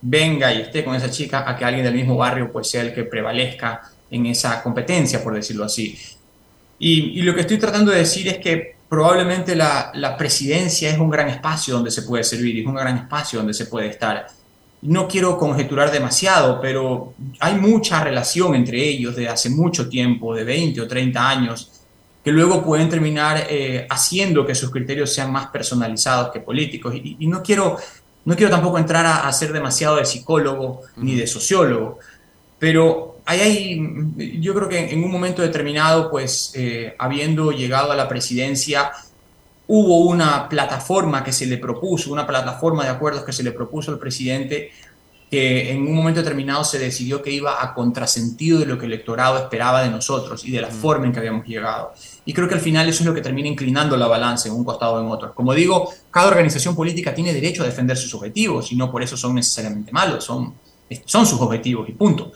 venga 0.00 0.50
y 0.54 0.62
esté 0.62 0.82
con 0.82 0.94
esa 0.94 1.10
chica 1.10 1.44
a 1.46 1.54
que 1.54 1.64
alguien 1.66 1.84
del 1.84 1.94
mismo 1.94 2.16
barrio 2.16 2.50
pues 2.50 2.70
sea 2.70 2.80
el 2.80 2.94
que 2.94 3.04
prevalezca 3.04 3.82
en 4.10 4.24
esa 4.24 4.62
competencia, 4.62 5.22
por 5.22 5.34
decirlo 5.34 5.64
así. 5.66 5.98
Y, 6.78 7.20
lo 7.20 7.34
que 7.34 7.42
estoy 7.42 7.58
tratando 7.58 7.92
de 7.92 7.98
decir 7.98 8.28
es 8.28 8.38
que 8.38 8.76
probablemente 8.88 9.54
la, 9.54 10.14
presidencia 10.16 10.88
es 10.88 10.98
un 10.98 11.10
gran 11.10 11.28
espacio 11.28 11.74
donde 11.74 11.90
se 11.90 12.00
puede 12.02 12.24
servir, 12.24 12.60
es 12.60 12.66
un 12.66 12.74
gran 12.74 12.96
espacio 12.96 13.40
donde 13.40 13.52
se 13.52 13.66
puede 13.66 13.88
estar. 13.88 14.26
No 14.82 15.08
quiero 15.08 15.38
conjeturar 15.38 15.90
demasiado, 15.90 16.60
pero 16.60 17.14
hay 17.40 17.54
mucha 17.54 18.02
relación 18.04 18.54
entre 18.54 18.82
ellos 18.82 19.16
de 19.16 19.28
hace 19.28 19.50
mucho 19.50 19.88
tiempo, 19.88 20.34
de 20.34 20.44
20 20.44 20.80
o 20.80 20.86
30 20.86 21.28
años, 21.28 21.72
que 22.22 22.30
luego 22.32 22.64
pueden 22.64 22.88
terminar 22.88 23.46
eh, 23.48 23.86
haciendo 23.88 24.46
que 24.46 24.54
sus 24.54 24.70
criterios 24.70 25.12
sean 25.12 25.32
más 25.32 25.48
personalizados 25.48 26.32
que 26.32 26.40
políticos. 26.40 26.94
Y, 26.94 27.26
no, 27.26 27.42
quiero, 27.42 27.76
no 28.24 28.36
quiero 28.36 28.50
tampoco 28.50 28.78
entrar 28.78 29.06
a, 29.06 29.26
a 29.26 29.32
ser 29.32 29.52
demasiado 29.52 29.96
de 29.96 30.04
psicólogo 30.04 30.82
ni 30.96 31.14
de 31.14 31.26
sociólogo, 31.26 31.98
pero 32.58 33.16
hay, 33.26 33.80
yo 34.40 34.54
creo 34.54 34.68
que 34.68 34.92
en 34.92 35.02
un 35.02 35.10
momento 35.10 35.42
determinado, 35.42 36.10
pues 36.10 36.52
eh, 36.54 36.94
habiendo 36.96 37.50
llegado 37.50 37.90
a 37.90 37.96
la 37.96 38.08
presidencia, 38.08 38.92
hubo 39.68 39.98
una 40.00 40.48
plataforma 40.48 41.24
que 41.24 41.32
se 41.32 41.46
le 41.46 41.58
propuso, 41.58 42.12
una 42.12 42.26
plataforma 42.26 42.84
de 42.84 42.90
acuerdos 42.90 43.24
que 43.24 43.32
se 43.32 43.42
le 43.42 43.52
propuso 43.52 43.90
al 43.90 43.98
presidente, 43.98 44.70
que 45.30 45.72
en 45.72 45.82
un 45.82 45.94
momento 45.94 46.20
determinado 46.20 46.62
se 46.62 46.78
decidió 46.78 47.20
que 47.20 47.32
iba 47.32 47.60
a 47.62 47.74
contrasentido 47.74 48.60
de 48.60 48.66
lo 48.66 48.78
que 48.78 48.86
el 48.86 48.92
electorado 48.92 49.38
esperaba 49.38 49.82
de 49.82 49.90
nosotros 49.90 50.44
y 50.44 50.52
de 50.52 50.60
la 50.60 50.68
forma 50.68 51.06
en 51.06 51.12
que 51.12 51.18
habíamos 51.18 51.44
llegado. 51.46 51.92
Y 52.24 52.32
creo 52.32 52.46
que 52.46 52.54
al 52.54 52.60
final 52.60 52.88
eso 52.88 53.00
es 53.00 53.06
lo 53.06 53.14
que 53.14 53.20
termina 53.20 53.48
inclinando 53.48 53.96
la 53.96 54.06
balanza 54.06 54.48
en 54.48 54.54
un 54.54 54.64
costado 54.64 54.94
o 54.94 55.00
en 55.00 55.08
otro. 55.08 55.34
Como 55.34 55.52
digo, 55.52 55.92
cada 56.12 56.28
organización 56.28 56.76
política 56.76 57.12
tiene 57.12 57.32
derecho 57.32 57.64
a 57.64 57.66
defender 57.66 57.96
sus 57.96 58.14
objetivos 58.14 58.70
y 58.70 58.76
no 58.76 58.90
por 58.90 59.02
eso 59.02 59.16
son 59.16 59.34
necesariamente 59.34 59.90
malos, 59.90 60.24
son, 60.24 60.54
son 61.04 61.26
sus 61.26 61.40
objetivos 61.40 61.88
y 61.88 61.92
punto. 61.92 62.30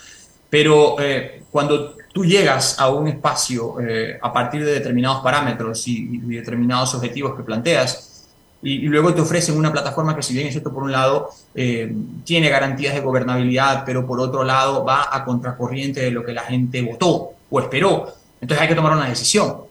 Pero 0.48 0.96
eh, 1.00 1.44
cuando 1.48 1.94
tú 2.12 2.24
llegas 2.24 2.78
a 2.78 2.88
un 2.90 3.08
espacio 3.08 3.80
eh, 3.80 4.18
a 4.20 4.32
partir 4.32 4.64
de 4.64 4.72
determinados 4.72 5.22
parámetros 5.22 5.86
y, 5.86 6.18
determinados 6.18 6.94
objetivos 6.94 7.36
que 7.36 7.42
planteas, 7.42 8.26
y, 8.62 8.80
luego 8.88 9.14
te 9.14 9.22
ofrecen 9.22 9.56
una 9.56 9.72
plataforma 9.72 10.14
que 10.14 10.22
si 10.22 10.34
bien 10.34 10.46
es 10.46 10.52
cierto 10.52 10.72
por 10.72 10.82
un 10.82 10.92
lado 10.92 11.30
eh, 11.54 11.94
tiene 12.24 12.50
garantías 12.50 12.94
de 12.94 13.00
gobernabilidad, 13.00 13.84
pero 13.86 14.06
por 14.06 14.20
otro 14.20 14.44
lado 14.44 14.84
va 14.84 15.08
a 15.10 15.24
contracorriente 15.24 16.00
de 16.00 16.10
lo 16.10 16.24
que 16.24 16.32
la 16.32 16.42
gente 16.42 16.82
votó 16.82 17.30
o 17.48 17.60
esperó, 17.60 18.12
entonces 18.40 18.62
hay 18.62 18.68
que 18.68 18.74
tomar 18.74 18.92
una 18.92 19.08
decisión. 19.08 19.64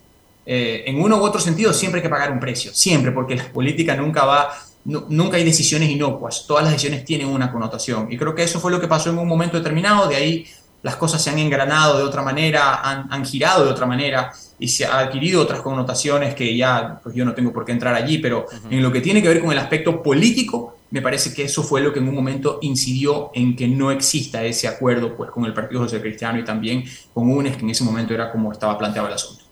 en 0.46 1.00
uno 1.02 1.18
u 1.18 1.22
otro 1.22 1.40
sentido 1.40 1.72
siempre 1.74 2.00
hay 2.00 2.04
que 2.04 2.10
pagar 2.10 2.32
un 2.32 2.40
precio, 2.40 2.74
siempre, 2.74 3.12
porque 3.12 3.36
la 3.36 3.44
política 3.52 3.96
nunca 3.96 4.26
va 4.26 4.50
nunca 4.86 5.38
hay 5.38 5.44
decisiones 5.44 5.90
inocuas, 5.90 6.46
todas 6.48 6.64
las 6.64 6.74
decisiones 6.74 7.06
tienen 7.06 7.28
una 7.28 7.52
connotación. 7.52 8.12
Y 8.12 8.18
creo 8.18 8.34
que 8.34 8.44
eso 8.44 8.60
fue 8.60 8.72
lo 8.72 8.80
que 8.80 8.88
pasó 8.88 9.10
en 9.10 9.20
un 9.20 9.28
momento 9.28 9.58
determinado, 9.58 10.08
de 10.08 10.16
ahí 10.16 10.48
las 10.82 10.96
cosas 10.96 11.22
se 11.22 11.30
han 11.30 11.40
engranado 11.40 11.98
de 11.98 12.04
otra 12.04 12.22
manera, 12.22 12.82
han, 13.10 13.26
girado 13.26 13.66
de 13.66 13.72
otra 13.72 13.86
manera 13.86 14.32
y 14.58 14.68
se 14.68 14.86
ha 14.86 15.00
adquirido 15.00 15.42
otras 15.42 15.62
connotaciones 15.62 16.36
que 16.36 16.56
ya 16.56 17.00
pues 17.04 17.16
yo 17.16 17.26
no 17.26 17.34
tengo 17.34 17.52
por 17.52 17.66
qué 17.66 17.72
entrar 17.72 17.96
allí, 17.96 18.18
pero 18.20 18.46
en 18.70 18.82
lo 18.82 18.92
que 18.92 19.02
tiene 19.02 19.22
que 19.22 19.28
ver 19.28 19.42
con 19.42 19.52
el 19.52 19.58
aspecto 19.58 20.02
político, 20.02 20.78
me 20.92 21.02
parece 21.02 21.34
que 21.34 21.44
eso 21.44 21.64
fue 21.64 21.82
lo 21.82 21.94
que 21.94 22.00
en 22.00 22.08
un 22.08 22.16
momento 22.16 22.60
incidió 22.62 23.32
en 23.34 23.56
que 23.56 23.68
no 23.68 23.92
exista 23.92 24.44
ese 24.44 24.68
acuerdo 24.68 25.16
pues, 25.16 25.30
con 25.30 25.46
el 25.46 25.54
Partido 25.54 25.84
Social 25.84 26.02
Cristiano 26.02 26.40
y 26.40 26.44
también 26.44 26.84
con 27.14 27.30
UNES, 27.30 27.58
que 27.58 27.64
en 27.64 27.70
ese 27.70 27.84
momento 27.84 28.14
era 28.14 28.32
como 28.32 28.52
estaba 28.52 28.78
planteado 28.78 29.08
el 29.08 29.14
asunto. 29.14 29.49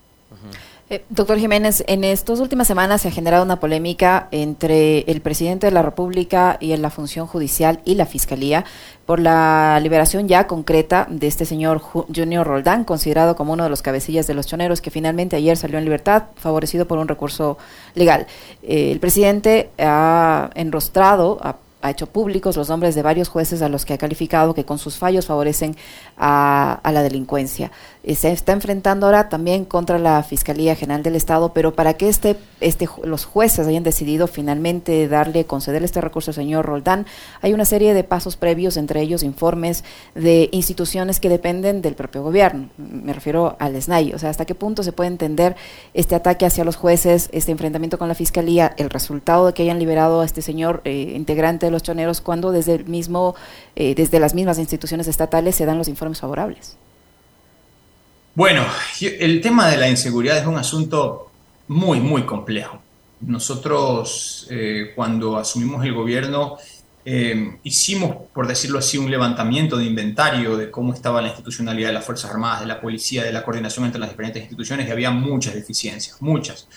Eh, 0.89 1.03
doctor 1.09 1.37
Jiménez, 1.37 1.83
en 1.87 2.05
estas 2.05 2.39
últimas 2.39 2.65
semanas 2.65 3.01
se 3.01 3.09
ha 3.09 3.11
generado 3.11 3.43
una 3.43 3.59
polémica 3.59 4.29
entre 4.31 4.99
el 5.11 5.19
presidente 5.19 5.67
de 5.67 5.71
la 5.71 5.81
República 5.81 6.55
y 6.61 6.71
en 6.71 6.81
la 6.81 6.89
función 6.89 7.27
judicial 7.27 7.81
y 7.83 7.95
la 7.95 8.05
Fiscalía 8.05 8.63
por 9.05 9.19
la 9.19 9.81
liberación 9.81 10.29
ya 10.29 10.47
concreta 10.47 11.05
de 11.09 11.27
este 11.27 11.43
señor 11.43 11.81
Junior 11.81 12.47
Roldán, 12.47 12.85
considerado 12.85 13.35
como 13.35 13.51
uno 13.51 13.65
de 13.65 13.69
los 13.69 13.81
cabecillas 13.81 14.27
de 14.27 14.33
los 14.33 14.47
choneros, 14.47 14.79
que 14.79 14.89
finalmente 14.89 15.35
ayer 15.35 15.57
salió 15.57 15.77
en 15.77 15.83
libertad, 15.83 16.27
favorecido 16.37 16.87
por 16.87 16.99
un 16.99 17.09
recurso 17.09 17.57
legal. 17.93 18.25
Eh, 18.63 18.89
el 18.93 19.01
presidente 19.01 19.71
ha 19.77 20.51
enrostrado, 20.55 21.37
a 21.41 21.57
ha 21.81 21.91
hecho 21.91 22.07
públicos 22.07 22.57
los 22.57 22.69
nombres 22.69 22.95
de 22.95 23.01
varios 23.01 23.29
jueces 23.29 23.61
a 23.61 23.69
los 23.69 23.85
que 23.85 23.93
ha 23.93 23.97
calificado 23.97 24.53
que 24.53 24.65
con 24.65 24.77
sus 24.79 24.97
fallos 24.97 25.25
favorecen 25.25 25.75
a, 26.17 26.79
la 26.83 27.03
delincuencia. 27.03 27.71
Se 28.15 28.31
está 28.31 28.53
enfrentando 28.53 29.05
ahora 29.05 29.27
también 29.27 29.65
contra 29.65 29.99
la 29.99 30.23
Fiscalía 30.23 30.75
General 30.75 31.03
del 31.03 31.15
Estado, 31.15 31.51
pero 31.53 31.73
para 31.73 31.95
que 31.95 32.07
este, 32.07 32.37
este, 32.61 32.87
los 33.03 33.25
jueces 33.25 33.67
hayan 33.67 33.83
decidido 33.83 34.27
finalmente 34.27 35.09
darle, 35.09 35.45
concederle 35.45 35.85
este 35.85 35.99
recurso 35.99 36.31
al 36.31 36.35
señor 36.35 36.65
Roldán, 36.65 37.05
hay 37.41 37.53
una 37.53 37.65
serie 37.65 37.93
de 37.93 38.05
pasos 38.05 38.37
previos, 38.37 38.77
entre 38.77 39.01
ellos 39.01 39.23
informes 39.23 39.83
de 40.15 40.47
instituciones 40.53 41.19
que 41.19 41.27
dependen 41.27 41.81
del 41.81 41.95
propio 41.95 42.23
gobierno. 42.23 42.69
Me 42.77 43.11
refiero 43.11 43.57
al 43.59 43.79
SNAI. 43.81 44.13
O 44.13 44.19
sea, 44.19 44.29
hasta 44.29 44.45
qué 44.45 44.55
punto 44.55 44.83
se 44.83 44.93
puede 44.93 45.09
entender 45.09 45.57
este 45.93 46.15
ataque 46.15 46.45
hacia 46.45 46.63
los 46.63 46.77
jueces, 46.77 47.29
este 47.33 47.51
enfrentamiento 47.51 47.97
con 47.97 48.07
la 48.07 48.15
Fiscalía, 48.15 48.73
el 48.77 48.89
resultado 48.89 49.47
de 49.47 49.53
que 49.53 49.63
hayan 49.63 49.79
liberado 49.79 50.21
a 50.21 50.25
este 50.25 50.41
señor 50.41 50.81
eh, 50.85 51.13
integrante 51.15 51.65
de 51.65 51.71
los 51.71 51.83
choneros 51.83 52.21
cuando 52.21 52.51
desde 52.51 52.75
el 52.75 52.85
mismo, 52.85 53.35
eh, 53.75 53.95
desde 53.95 54.19
las 54.19 54.33
mismas 54.33 54.59
instituciones 54.59 55.07
estatales 55.07 55.55
se 55.55 55.65
dan 55.65 55.77
los 55.77 55.89
informes 55.89 56.21
favorables? 56.21 56.77
Bueno, 58.37 58.63
el 59.01 59.41
tema 59.41 59.67
de 59.67 59.77
la 59.77 59.89
inseguridad 59.89 60.37
es 60.37 60.45
un 60.45 60.57
asunto 60.57 61.31
muy, 61.69 61.99
muy 61.99 62.21
complejo. 62.21 62.79
Nosotros, 63.21 64.45
eh, 64.51 64.91
cuando 64.95 65.37
asumimos 65.37 65.83
el 65.83 65.95
gobierno, 65.95 66.57
eh, 67.03 67.57
hicimos, 67.63 68.15
por 68.35 68.47
decirlo 68.47 68.77
así, 68.77 68.99
un 68.99 69.09
levantamiento 69.09 69.75
de 69.75 69.85
inventario 69.85 70.55
de 70.55 70.69
cómo 70.69 70.93
estaba 70.93 71.19
la 71.19 71.29
institucionalidad 71.29 71.87
de 71.87 71.93
las 71.95 72.05
Fuerzas 72.05 72.29
Armadas, 72.29 72.59
de 72.59 72.67
la 72.67 72.79
policía, 72.79 73.23
de 73.23 73.33
la 73.33 73.43
coordinación 73.43 73.85
entre 73.85 73.99
las 73.99 74.11
diferentes 74.11 74.43
instituciones 74.43 74.87
y 74.87 74.91
había 74.91 75.09
muchas 75.09 75.55
deficiencias, 75.55 76.21
muchas. 76.21 76.67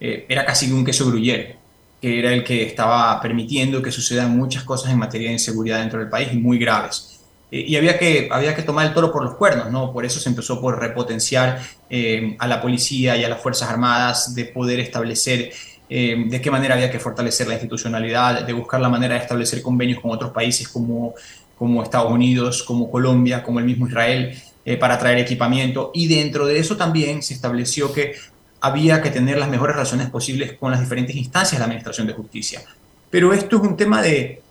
era 0.00 0.46
casi 0.46 0.72
un 0.72 0.86
queso 0.86 1.04
gruyere 1.04 1.58
que 2.00 2.18
era 2.18 2.32
el 2.32 2.42
que 2.42 2.62
estaba 2.62 3.20
permitiendo 3.20 3.82
que 3.82 3.92
sucedan 3.92 4.34
muchas 4.34 4.64
cosas 4.64 4.90
en 4.90 4.98
materia 4.98 5.28
de 5.28 5.34
inseguridad 5.34 5.80
dentro 5.80 5.98
del 5.98 6.08
país 6.08 6.30
y 6.32 6.38
muy 6.38 6.58
graves. 6.58 7.19
Eh, 7.50 7.64
y 7.68 7.76
había 7.76 7.98
que, 7.98 8.28
había 8.30 8.54
que 8.54 8.62
tomar 8.62 8.86
el 8.86 8.94
toro 8.94 9.12
por 9.12 9.24
los 9.24 9.34
cuernos, 9.34 9.70
¿no? 9.70 9.92
Por 9.92 10.04
eso 10.04 10.20
se 10.20 10.28
empezó 10.28 10.60
por 10.60 10.78
repotenciar 10.78 11.60
eh, 11.88 12.36
a 12.38 12.46
la 12.46 12.60
policía 12.60 13.16
y 13.16 13.24
a 13.24 13.28
las 13.28 13.40
Fuerzas 13.40 13.68
Armadas, 13.68 14.34
de 14.34 14.44
poder 14.46 14.80
establecer 14.80 15.52
eh, 15.88 16.24
de 16.26 16.40
qué 16.40 16.50
manera 16.50 16.74
había 16.74 16.90
que 16.90 17.00
fortalecer 17.00 17.48
la 17.48 17.54
institucionalidad, 17.54 18.44
de 18.44 18.52
buscar 18.52 18.80
la 18.80 18.88
manera 18.88 19.14
de 19.14 19.20
establecer 19.20 19.60
convenios 19.62 20.00
con 20.00 20.12
otros 20.12 20.30
países 20.30 20.68
como, 20.68 21.14
como 21.58 21.82
Estados 21.82 22.12
Unidos, 22.12 22.62
como 22.62 22.90
Colombia, 22.90 23.42
como 23.42 23.58
el 23.58 23.64
mismo 23.64 23.88
Israel, 23.88 24.40
para 24.78 24.98
traer 24.98 25.18
equipamiento. 25.18 25.90
Y 25.92 26.06
dentro 26.06 26.46
de 26.46 26.58
eso 26.58 26.76
también 26.76 27.22
se 27.22 27.34
estableció 27.34 27.92
que 27.92 28.14
había 28.60 29.02
que 29.02 29.10
tener 29.10 29.38
las 29.38 29.48
mejores 29.48 29.74
relaciones 29.74 30.10
posibles 30.10 30.52
con 30.52 30.70
las 30.70 30.80
diferentes 30.80 31.16
instancias 31.16 31.52
de 31.52 31.58
la 31.58 31.64
Administración 31.64 32.06
de 32.06 32.12
Justicia. 32.12 32.62
Pero 33.10 33.32
esto 33.32 33.56
es 33.56 33.62
un 33.62 33.76
tema 33.76 34.00
de, 34.00 34.42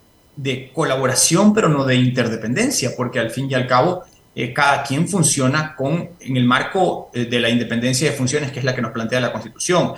colaboración, 0.73 1.54
pero 1.54 1.69
no 1.69 1.86
de 1.86 1.95
interdependencia, 1.95 2.91
porque 2.95 3.19
al 3.19 3.32
fin 3.32 3.49
y 3.49 3.54
al 3.54 3.67
cabo 3.67 4.04
eh, 4.36 4.54
cada 4.54 4.84
quien 4.84 5.08
funciona 5.08 5.75
con, 5.75 6.10
en 6.19 6.38
el 6.38 6.45
marco 6.45 7.10
eh, 7.13 7.25
de 7.25 7.39
la 7.39 7.49
independencia 7.49 8.10
de 8.10 8.15
funciones, 8.15 8.52
que 8.52 8.60
es 8.60 8.65
la 8.65 8.75
que 8.75 8.82
nos 8.82 8.91
plantea 8.91 9.19
la 9.19 9.32
Constitución. 9.32 9.93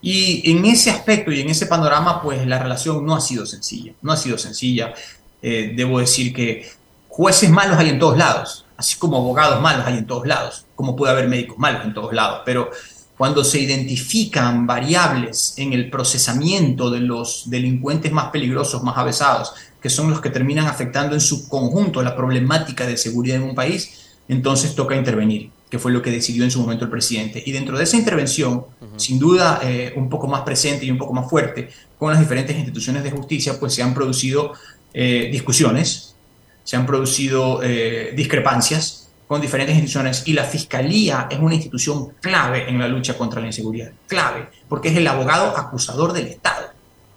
Y 0.00 0.50
en 0.50 0.64
ese 0.64 0.90
aspecto 0.90 1.30
y 1.32 1.40
en 1.40 1.50
ese 1.50 1.66
panorama, 1.66 2.22
pues 2.22 2.46
la 2.46 2.58
relación 2.58 3.04
no 3.04 3.14
ha 3.14 3.20
sido 3.20 3.46
sencilla, 3.46 3.92
no 4.02 4.12
ha 4.12 4.16
sido 4.16 4.38
sencilla. 4.38 4.94
Eh, 5.42 5.72
debo 5.76 5.98
decir 5.98 6.32
que 6.32 6.70
jueces 7.08 7.50
malos 7.50 7.76
hay 7.78 7.90
en 7.90 7.98
todos 7.98 8.16
lados, 8.16 8.64
así 8.76 8.96
como 8.98 9.18
abogados 9.18 9.60
malos 9.60 9.86
hay 9.86 9.98
en 9.98 10.06
todos 10.06 10.26
lados, 10.26 10.66
como 10.74 10.96
puede 10.96 11.12
haber 11.12 11.28
médicos 11.28 11.58
malos 11.58 11.84
en 11.84 11.94
todos 11.94 12.12
lados, 12.12 12.40
pero 12.44 12.70
cuando 13.16 13.44
se 13.44 13.60
identifican 13.60 14.66
variables 14.66 15.54
en 15.56 15.72
el 15.72 15.88
procesamiento 15.88 16.90
de 16.90 17.00
los 17.00 17.48
delincuentes 17.48 18.10
más 18.10 18.30
peligrosos, 18.30 18.82
más 18.82 18.96
avesados, 18.96 19.52
que 19.84 19.90
son 19.90 20.08
los 20.08 20.22
que 20.22 20.30
terminan 20.30 20.66
afectando 20.66 21.14
en 21.14 21.20
su 21.20 21.46
conjunto 21.46 22.02
la 22.02 22.16
problemática 22.16 22.86
de 22.86 22.96
seguridad 22.96 23.36
en 23.36 23.42
un 23.42 23.54
país, 23.54 24.14
entonces 24.28 24.74
toca 24.74 24.96
intervenir, 24.96 25.50
que 25.68 25.78
fue 25.78 25.92
lo 25.92 26.00
que 26.00 26.10
decidió 26.10 26.42
en 26.42 26.50
su 26.50 26.58
momento 26.58 26.86
el 26.86 26.90
presidente. 26.90 27.42
Y 27.44 27.52
dentro 27.52 27.76
de 27.76 27.84
esa 27.84 27.98
intervención, 27.98 28.64
sin 28.96 29.18
duda 29.18 29.60
eh, 29.62 29.92
un 29.94 30.08
poco 30.08 30.26
más 30.26 30.40
presente 30.40 30.86
y 30.86 30.90
un 30.90 30.96
poco 30.96 31.12
más 31.12 31.28
fuerte, 31.28 31.68
con 31.98 32.10
las 32.10 32.18
diferentes 32.18 32.56
instituciones 32.56 33.04
de 33.04 33.10
justicia, 33.10 33.60
pues 33.60 33.74
se 33.74 33.82
han 33.82 33.92
producido 33.92 34.54
eh, 34.94 35.28
discusiones, 35.30 36.14
se 36.62 36.76
han 36.76 36.86
producido 36.86 37.62
eh, 37.62 38.14
discrepancias, 38.16 39.10
con 39.26 39.42
diferentes 39.42 39.74
instituciones 39.74 40.22
y 40.24 40.32
la 40.32 40.44
Fiscalía 40.44 41.28
es 41.30 41.38
una 41.38 41.56
institución 41.56 42.14
clave 42.22 42.70
en 42.70 42.78
la 42.78 42.88
lucha 42.88 43.18
contra 43.18 43.42
la 43.42 43.48
inseguridad, 43.48 43.92
clave, 44.06 44.48
porque 44.66 44.88
es 44.88 44.96
el 44.96 45.06
abogado 45.06 45.54
acusador 45.54 46.14
del 46.14 46.28
Estado. 46.28 46.68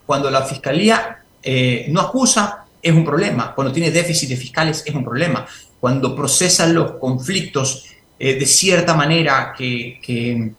Cuando 0.05 0.29
la 0.29 0.41
Fiscalía 0.41 1.23
eh, 1.49 1.85
no 1.89 2.01
acusa, 2.01 2.65
es 2.81 2.93
un 2.93 3.05
problema. 3.05 3.55
Cuando 3.55 3.71
tiene 3.71 3.89
déficit 3.89 4.29
de 4.29 4.35
fiscales, 4.35 4.83
es 4.85 4.93
un 4.93 5.03
problema. 5.03 5.45
Cuando 5.79 6.15
procesa 6.15 6.67
los 6.67 6.91
conflictos 6.93 7.85
eh, 8.19 8.35
de 8.35 8.45
cierta 8.45 8.93
manera 8.93 9.53
que, 9.57 9.99
que, 10.01 10.51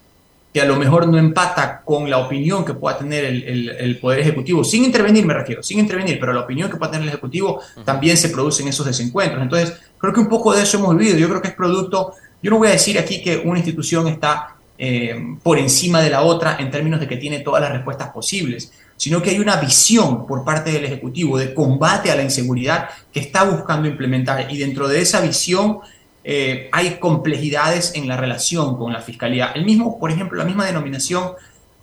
a 0.59 0.65
lo 0.65 0.77
mejor 0.77 1.07
no 1.07 1.19
empata 1.19 1.83
con 1.85 2.11
la 2.11 2.19
opinión 2.19 2.65
que 2.65 2.75
pueda 2.75 2.99
tener 2.99 3.25
el, 3.25 3.99
Poder 4.01 4.21
Ejecutivo, 4.21 4.65
sin 4.65 4.85
intervenir 4.85 5.25
me 5.25 5.35
refiero, 5.35 5.63
sin 5.63 5.79
intervenir, 5.79 6.19
pero 6.19 6.33
la 6.33 6.41
opinión 6.41 6.69
que 6.69 6.77
pueda 6.77 6.91
tener 6.91 7.05
el 7.05 7.11
Ejecutivo, 7.11 7.61
también 7.85 8.17
se 8.17 8.31
producen 8.31 8.67
esos 8.67 8.85
desencuentros. 8.85 9.41
Entonces, 9.41 9.79
Creo 9.99 10.13
que 10.13 10.21
un 10.21 10.29
poco 10.29 10.55
de 10.55 10.63
eso 10.63 10.79
hemos 10.79 10.97
vivido. 10.97 11.19
Yo 11.19 11.29
creo 11.29 11.43
que 11.43 11.49
es 11.49 11.55
producto, 11.55 12.15
yo 12.43 12.51
no 12.51 12.59
voy 12.59 12.69
a 12.69 12.73
decir 12.73 12.99
aquí 12.99 13.21
que 13.21 13.37
una 13.37 13.59
institución 13.59 14.07
está 14.07 14.55
eh, 14.79 15.17
por 15.43 15.59
encima 15.59 16.01
de 16.01 16.11
la 16.11 16.23
otra 16.23 16.57
en 16.59 16.71
términos 16.71 17.01
de 17.01 17.09
que 17.09 17.17
tiene 17.17 17.41
todas 17.41 17.61
las 17.61 17.73
respuestas 17.73 18.11
posibles, 18.11 18.73
sino 18.99 19.23
que 19.23 19.31
hay 19.31 19.39
una 19.39 19.57
visión 19.57 20.27
por 20.27 20.45
parte 20.45 20.71
del 20.71 20.85
Ejecutivo 20.85 21.39
de 21.39 21.55
combate 21.55 22.11
a 22.11 22.17
la 22.17 22.23
inseguridad 22.23 22.91
que 23.13 23.21
está 23.21 23.45
buscando 23.45 23.89
implementar 23.89 24.53
y 24.53 24.59
dentro 24.59 24.89
de 24.89 25.01
esa 25.01 25.21
visión 25.23 25.79
eh, 26.25 26.69
hay 26.73 26.99
complejidades 26.99 27.93
en 27.95 28.07
la 28.07 28.19
relación 28.19 28.77
con 28.77 28.93
la 28.93 29.01
Fiscalía. 29.01 29.53
El 29.55 29.65
mismo, 29.65 29.99
por 29.99 30.11
ejemplo, 30.11 30.37
la 30.37 30.45
misma 30.45 30.67
denominación 30.67 31.31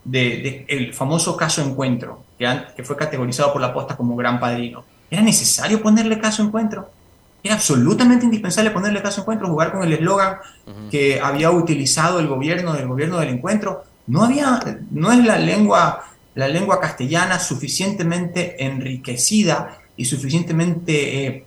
del 0.03 0.43
de, 0.67 0.91
famoso 0.93 1.35
caso 1.35 1.63
encuentro, 1.63 2.23
que, 2.37 2.47
que 2.75 2.83
fue 2.83 2.95
categorizado 2.95 3.51
por 3.51 3.61
la 3.61 3.73
posta 3.73 3.97
como 3.97 4.15
gran 4.15 4.39
padrino. 4.39 4.83
¿Era 5.09 5.23
necesario 5.23 5.81
ponerle 5.81 6.19
caso 6.19 6.43
encuentro? 6.43 6.91
Era 7.41 7.55
absolutamente 7.55 8.25
indispensable 8.25 8.71
ponerle 8.71 9.01
caso 9.01 9.21
encuentro, 9.21 9.47
jugar 9.47 9.71
con 9.71 9.83
el 9.83 9.93
eslogan 9.93 10.37
que 10.91 11.19
había 11.21 11.51
utilizado 11.51 12.19
el 12.19 12.27
gobierno 12.27 12.73
del 12.73 12.87
gobierno 12.87 13.19
del 13.19 13.29
encuentro. 13.29 13.83
No 14.07 14.23
había, 14.23 14.59
no 14.91 15.11
es 15.11 15.23
la 15.23 15.37
lengua, 15.37 16.03
la 16.35 16.47
lengua 16.47 16.79
castellana 16.79 17.39
suficientemente 17.39 18.63
enriquecida 18.63 19.79
y 19.97 20.05
suficientemente 20.05 21.25
eh, 21.25 21.45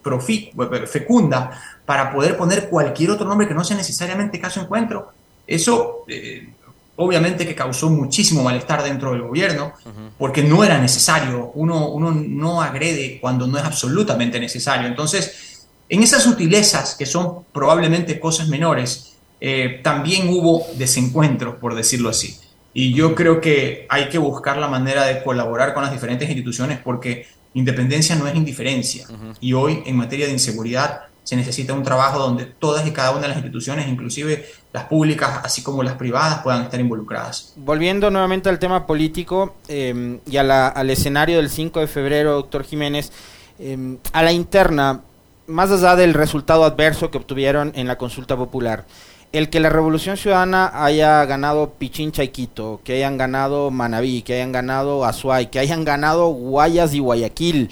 fecunda 0.87 1.51
para 1.85 2.13
poder 2.13 2.37
poner 2.37 2.69
cualquier 2.69 3.11
otro 3.11 3.27
nombre 3.27 3.47
que 3.47 3.55
no 3.55 3.65
sea 3.65 3.77
necesariamente 3.77 4.41
caso 4.41 4.61
encuentro. 4.61 5.13
Eso 5.47 6.05
eh, 6.09 6.49
obviamente 6.97 7.47
que 7.47 7.55
causó 7.55 7.91
muchísimo 7.91 8.43
malestar 8.43 8.83
dentro 8.83 9.13
del 9.13 9.23
gobierno, 9.23 9.73
porque 10.19 10.43
no 10.43 10.65
era 10.65 10.79
necesario. 10.79 11.53
Uno, 11.55 11.91
uno 11.91 12.11
no 12.11 12.61
agrede 12.61 13.19
cuando 13.21 13.47
no 13.47 13.57
es 13.57 13.65
absolutamente 13.65 14.41
necesario. 14.41 14.89
Entonces, 14.89 15.67
en 15.89 16.03
esas 16.03 16.25
sutilezas, 16.25 16.97
que 16.97 17.07
son 17.07 17.45
probablemente 17.53 18.19
cosas 18.19 18.49
menores, 18.49 19.15
eh, 19.41 19.81
también 19.85 20.29
hubo 20.29 20.67
desencuentros, 20.75 21.55
por 21.57 21.77
decirlo 21.77 22.09
así. 22.09 22.37
Y 22.79 22.95
yo 22.95 23.17
creo 23.17 23.41
que 23.41 23.87
hay 23.89 24.09
que 24.09 24.19
buscar 24.19 24.57
la 24.57 24.69
manera 24.69 25.05
de 25.05 25.21
colaborar 25.25 25.75
con 25.75 25.83
las 25.83 25.91
diferentes 25.91 26.29
instituciones 26.29 26.79
porque 26.79 27.27
independencia 27.53 28.15
no 28.15 28.29
es 28.29 28.37
indiferencia. 28.37 29.05
Y 29.41 29.53
hoy, 29.53 29.83
en 29.85 29.97
materia 29.97 30.27
de 30.27 30.33
inseguridad, 30.33 31.01
se 31.25 31.35
necesita 31.35 31.75
un 31.75 31.83
trabajo 31.83 32.21
donde 32.21 32.45
todas 32.45 32.87
y 32.87 32.93
cada 32.93 33.11
una 33.11 33.23
de 33.23 33.29
las 33.31 33.39
instituciones, 33.39 33.89
inclusive 33.89 34.47
las 34.73 34.85
públicas, 34.85 35.41
así 35.43 35.65
como 35.65 35.83
las 35.83 35.95
privadas, 35.95 36.39
puedan 36.45 36.63
estar 36.63 36.79
involucradas. 36.79 37.53
Volviendo 37.57 38.13
nuevamente 38.13 38.49
al 38.49 38.61
tema 38.61 38.87
político 38.87 39.57
eh, 39.67 40.21
y 40.25 40.37
al 40.37 40.89
escenario 40.89 41.39
del 41.39 41.51
5 41.51 41.81
de 41.81 41.89
febrero, 41.89 42.35
doctor 42.35 42.63
Jiménez, 42.63 43.11
eh, 43.59 43.97
a 44.13 44.23
la 44.23 44.31
interna, 44.31 45.01
más 45.49 45.73
allá 45.73 45.97
del 45.97 46.15
resultado 46.15 46.63
adverso 46.63 47.11
que 47.11 47.19
obtuvieron 47.19 47.73
en 47.75 47.89
la 47.89 47.99
consulta 47.99 48.37
popular, 48.37 48.85
el 49.33 49.51
que 49.51 49.61
la 49.61 49.69
Revolución 49.69 50.17
Ciudadana 50.17 50.71
haya 50.75 51.25
ganado 51.27 51.75
Pichincha 51.79 52.25
y 52.25 52.29
Quito, 52.29 52.81
que 52.83 52.95
hayan 52.95 53.19
ganado 53.19 53.71
Manabí, 53.71 54.23
que 54.23 54.35
hayan 54.35 54.53
ganado 54.53 55.05
Azuay, 55.05 55.51
que 55.51 55.59
hayan 55.59 55.85
ganado 55.85 56.29
Guayas 56.29 56.95
y 56.95 57.01
Guayaquil, 57.01 57.71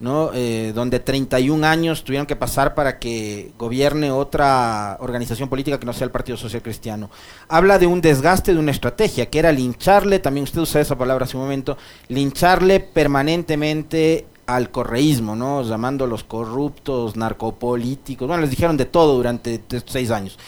¿no? 0.00 0.30
Eh, 0.34 0.72
donde 0.74 1.00
31 1.00 1.66
años 1.66 2.04
tuvieron 2.04 2.26
que 2.26 2.36
pasar 2.36 2.74
para 2.74 2.98
que 2.98 3.52
gobierne 3.58 4.10
otra 4.10 4.96
organización 5.00 5.48
política 5.48 5.78
que 5.78 5.86
no 5.86 5.92
sea 5.92 6.06
el 6.06 6.10
Partido 6.10 6.38
Social 6.38 6.62
Cristiano. 6.62 7.10
Habla 7.48 7.78
de 7.78 7.86
un 7.86 8.00
desgaste 8.00 8.54
de 8.54 8.58
una 8.58 8.70
estrategia, 8.70 9.26
que 9.26 9.38
era 9.38 9.52
lincharle, 9.52 10.20
también 10.20 10.44
usted 10.44 10.60
usó 10.60 10.78
esa 10.78 10.96
palabra 10.96 11.26
hace 11.26 11.36
un 11.36 11.42
momento, 11.42 11.76
lincharle 12.08 12.80
permanentemente 12.80 14.26
al 14.46 14.70
correísmo, 14.70 15.36
¿no? 15.36 15.62
Llamándolos 15.62 16.24
corruptos, 16.24 17.16
narcopolíticos, 17.16 18.26
bueno, 18.26 18.40
les 18.42 18.50
dijeron 18.50 18.76
de 18.76 18.86
todo 18.86 19.16
durante 19.16 19.60
seis 19.86 20.10
años. 20.10 20.38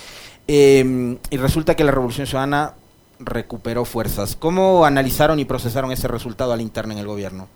Em, 0.48 1.18
y 1.30 1.36
resulta 1.36 1.74
que 1.74 1.84
la 1.84 1.90
Revolución 1.90 2.26
Ciudadana 2.26 2.74
recuperó 3.18 3.84
fuerzas. 3.84 4.36
¿Cómo 4.36 4.84
analizaron 4.84 5.40
y 5.40 5.44
procesaron 5.44 5.90
ese 5.92 6.08
resultado 6.08 6.52
al 6.52 6.60
interno 6.60 6.92
en 6.92 6.98
el 6.98 7.06
gobierno? 7.06 7.48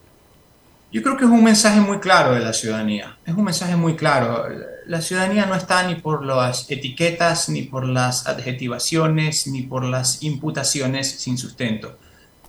Yo 0.93 1.03
creo 1.03 1.17
que 1.17 1.25
es 1.25 1.31
un 1.31 1.45
mensaje 1.45 1.81
muy 1.81 2.01
claro 2.01 2.35
de 2.35 2.41
la 2.41 2.53
ciudadanía. 2.53 3.17
Es 3.25 3.35
un 3.35 3.45
mensaje 3.45 3.77
muy 3.77 3.95
claro. 3.95 4.47
La 4.87 5.01
ciudadanía 5.01 5.47
no 5.47 5.55
está 5.55 5.87
ni 5.87 5.95
por 5.95 6.25
las 6.25 6.69
etiquetas, 6.69 7.49
ni 7.49 7.63
por 7.63 7.87
las 7.87 8.27
adjetivaciones, 8.27 9.47
ni 9.47 9.63
por 9.63 9.85
las 9.85 10.25
imputaciones 10.25 11.09
sin 11.09 11.39
sustento. 11.39 11.97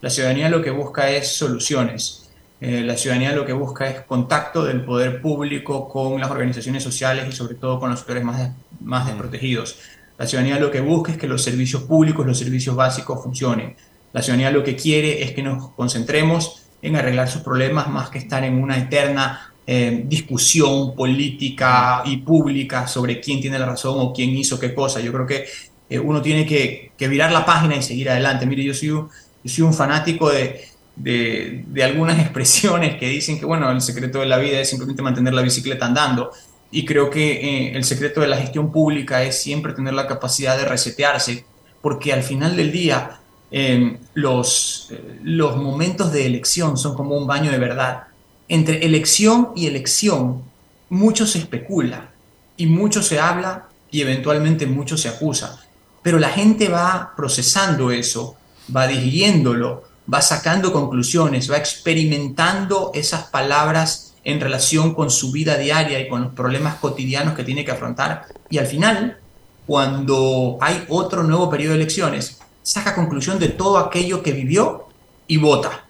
La 0.02 0.10
ciudadanía 0.10 0.50
lo 0.50 0.64
que 0.64 0.72
busca 0.72 1.12
es 1.12 1.36
soluciones 1.36 2.22
eh, 2.62 2.84
la 2.84 2.96
ciudadanía 2.96 3.34
lo 3.34 3.44
que 3.44 3.54
busca 3.54 3.88
es 3.88 4.02
contacto 4.02 4.64
del 4.64 4.86
poder 4.86 5.20
público 5.20 5.90
con 5.90 6.22
las 6.22 6.30
organizaciones 6.30 6.84
sociales 6.84 7.28
y 7.28 7.32
sobre 7.32 7.56
todo 7.56 7.80
con 7.80 7.90
los 7.90 7.98
sectores 8.00 8.24
más, 8.24 8.52
más 8.80 9.08
desprotegidos. 9.08 9.80
La 10.22 10.28
ciudadanía 10.28 10.60
lo 10.60 10.70
que 10.70 10.82
busca 10.82 11.14
es 11.14 11.18
que 11.18 11.26
los 11.26 11.44
servicios 11.44 11.82
públicos, 11.82 12.24
los 12.24 12.38
servicios 12.38 12.76
básicos 12.76 13.24
funcionen. 13.24 13.76
La 14.14 14.22
ciudadanía 14.22 14.52
lo 14.52 14.64
que 14.64 14.76
quiere 14.76 15.24
es 15.24 15.32
que 15.32 15.42
nos 15.42 15.72
concentremos 15.72 16.62
en 16.80 16.96
arreglar 16.96 17.28
sus 17.28 17.42
problemas 17.42 17.88
más 17.90 18.12
que 18.12 18.20
estar 18.20 18.44
en 18.44 18.62
una 18.62 18.78
eterna 18.78 19.52
eh, 19.66 20.04
discusión 20.06 20.94
política 20.94 22.04
y 22.06 22.18
pública 22.18 22.86
sobre 22.86 23.20
quién 23.20 23.42
tiene 23.42 23.58
la 23.58 23.66
razón 23.66 23.96
o 23.98 24.14
quién 24.14 24.30
hizo 24.30 24.60
qué 24.60 24.76
cosa. 24.76 25.00
Yo 25.00 25.12
creo 25.12 25.26
que 25.26 25.46
eh, 25.90 25.98
uno 25.98 26.22
tiene 26.22 26.46
que, 26.46 26.92
virar 27.00 27.32
la 27.32 27.44
página 27.44 27.76
y 27.76 27.82
seguir 27.82 28.12
adelante. 28.12 28.46
Mire, 28.46 28.64
yo 28.64 28.76
soy, 28.76 28.90
yo 28.90 29.10
soy 29.44 29.64
un 29.64 29.74
fanático 29.74 30.30
de, 30.30 30.68
de, 30.98 31.84
algunas 31.84 32.20
expresiones 32.26 32.96
que 32.98 33.10
dicen 33.10 33.40
que, 33.40 33.46
bueno, 33.48 33.72
el 33.72 33.82
secreto 33.82 34.20
de 34.20 34.28
la 34.28 34.38
vida 34.38 34.60
es 34.60 34.70
simplemente 34.70 35.02
mantener 35.02 35.34
la 35.34 35.42
bicicleta 35.42 35.88
andando. 35.88 36.32
Y 36.72 36.86
creo 36.86 37.10
que 37.10 37.34
eh, 37.34 37.76
el 37.76 37.84
secreto 37.84 38.22
de 38.22 38.28
la 38.28 38.38
gestión 38.38 38.72
pública 38.72 39.24
es 39.24 39.42
siempre 39.42 39.74
tener 39.74 39.94
la 39.94 40.08
capacidad 40.08 40.58
de 40.58 40.66
resetearse, 40.66 41.46
porque 41.82 42.14
al 42.14 42.24
final 42.24 42.56
del 42.56 42.72
día 42.72 43.20
eh, 43.52 43.98
los, 44.14 44.90
los 45.24 45.58
momentos 45.58 46.14
de 46.14 46.26
elección 46.26 46.78
son 46.78 46.96
como 46.96 47.18
un 47.18 47.28
baño 47.28 47.52
de 47.52 47.58
verdad. 47.58 48.04
Entre 48.48 48.86
elección 48.86 49.50
y 49.56 49.68
elección, 49.68 50.44
mucho 50.90 51.26
se 51.26 51.40
especula 51.40 52.12
y 52.58 52.66
mucho 52.66 53.02
se 53.02 53.20
habla 53.20 53.68
y 53.90 54.02
eventualmente 54.02 54.66
mucho 54.66 54.98
se 54.98 55.10
acusa. 55.10 55.60
Pero 56.02 56.20
la 56.20 56.30
gente 56.30 56.70
va 56.70 57.14
procesando 57.16 57.92
eso, 57.92 58.38
va 58.76 58.88
digiriéndolo, 58.88 59.84
va 60.12 60.22
sacando 60.22 60.74
conclusiones, 60.74 61.52
va 61.52 61.58
experimentando 61.58 62.92
esas 62.94 63.24
palabras 63.24 64.11
en 64.24 64.40
relación 64.40 64.94
con 64.94 65.10
su 65.10 65.32
vida 65.32 65.58
diaria 65.58 66.00
y 66.00 66.08
con 66.08 66.22
los 66.22 66.34
problemas 66.34 66.76
cotidianos 66.76 67.34
que 67.34 67.44
tiene 67.44 67.66
que 67.66 67.72
afrontar. 67.72 68.26
Y 68.50 68.58
al 68.58 68.68
final, 68.68 69.18
cuando 69.66 70.58
hay 70.62 70.86
otro 70.90 71.24
nuevo 71.24 71.50
periodo 71.50 71.74
de 71.74 71.82
elecciones, 71.82 72.40
saca 72.64 72.96
conclusión 72.96 73.40
de 73.40 73.50
todo 73.50 73.78
aquello 73.78 74.22
que 74.22 74.32
vivió 74.32 74.88
y 75.28 75.38
vota. 75.38 75.86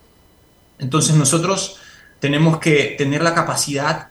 Entonces 0.79 1.15
nosotros 1.15 1.77
tenemos 2.19 2.59
que 2.59 2.95
tener 2.97 3.21
la 3.21 3.33
capacidad 3.33 4.07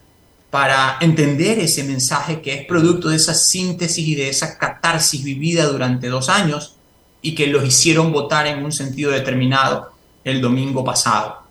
para 0.50 0.98
entender 1.00 1.60
ese 1.60 1.84
mensaje 1.84 2.42
que 2.42 2.54
es 2.54 2.66
producto 2.66 3.08
de 3.08 3.16
esa 3.16 3.34
síntesis 3.34 4.06
y 4.06 4.14
de 4.16 4.28
esa 4.28 4.58
catarsis 4.58 5.22
vivida 5.22 5.66
durante 5.66 6.08
dos 6.08 6.28
años 6.28 6.74
y 7.22 7.34
que 7.34 7.46
los 7.46 7.64
hicieron 7.64 8.12
votar 8.12 8.46
en 8.46 8.64
un 8.64 8.72
sentido 8.72 9.12
determinado 9.12 9.92
el 10.24 10.40
domingo 10.40 10.84
pasado 10.84 11.44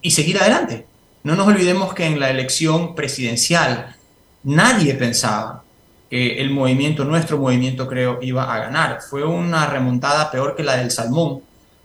y 0.00 0.10
seguir 0.10 0.38
adelante. 0.38 0.86
No 1.24 1.36
nos 1.36 1.48
olvidemos 1.48 1.94
que 1.94 2.04
en 2.04 2.20
la 2.20 2.28
elección 2.28 2.94
presidencial 2.94 3.96
nadie 4.42 4.92
pensaba 4.92 5.64
que 6.10 6.38
el 6.42 6.50
movimiento, 6.50 7.06
nuestro 7.06 7.38
movimiento 7.38 7.88
creo, 7.88 8.18
iba 8.20 8.54
a 8.54 8.58
ganar. 8.58 9.00
Fue 9.00 9.24
una 9.24 9.66
remontada 9.66 10.30
peor 10.30 10.54
que 10.54 10.62
la 10.62 10.76
del 10.76 10.90
Salmón 10.90 11.40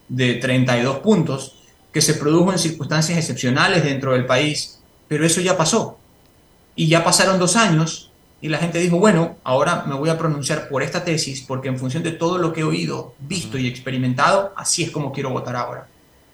de 0.10 0.36
32 0.36 0.98
puntos 0.98 1.56
que 1.94 2.02
se 2.02 2.16
produjo 2.16 2.52
en 2.52 2.60
circunstancias 2.60 3.18
excepcionales 3.18 3.86
dentro 3.86 4.12
del 4.12 4.26
país, 4.26 4.82
pero 5.08 5.26
eso 5.26 5.40
ya 5.40 5.56
pasó. 5.56 5.98
Y 6.76 6.90
ya 6.90 7.06
pasaron 7.06 7.40
dos 7.40 7.56
años 7.56 8.12
y 8.42 8.50
la 8.50 8.58
gente 8.58 8.80
dijo, 8.80 9.00
bueno, 9.00 9.38
ahora 9.46 9.86
me 9.88 9.96
voy 9.96 10.10
a 10.10 10.18
pronunciar 10.18 10.68
por 10.68 10.84
esta 10.84 11.06
tesis 11.06 11.46
porque 11.48 11.70
en 11.70 11.80
función 11.80 12.04
de 12.04 12.12
todo 12.12 12.40
lo 12.40 12.52
que 12.52 12.60
he 12.60 12.66
oído, 12.66 13.14
visto 13.20 13.58
y 13.58 13.68
experimentado, 13.68 14.52
así 14.58 14.84
es 14.84 14.92
como 14.92 15.14
quiero 15.14 15.30
votar 15.30 15.56
ahora. 15.56 15.88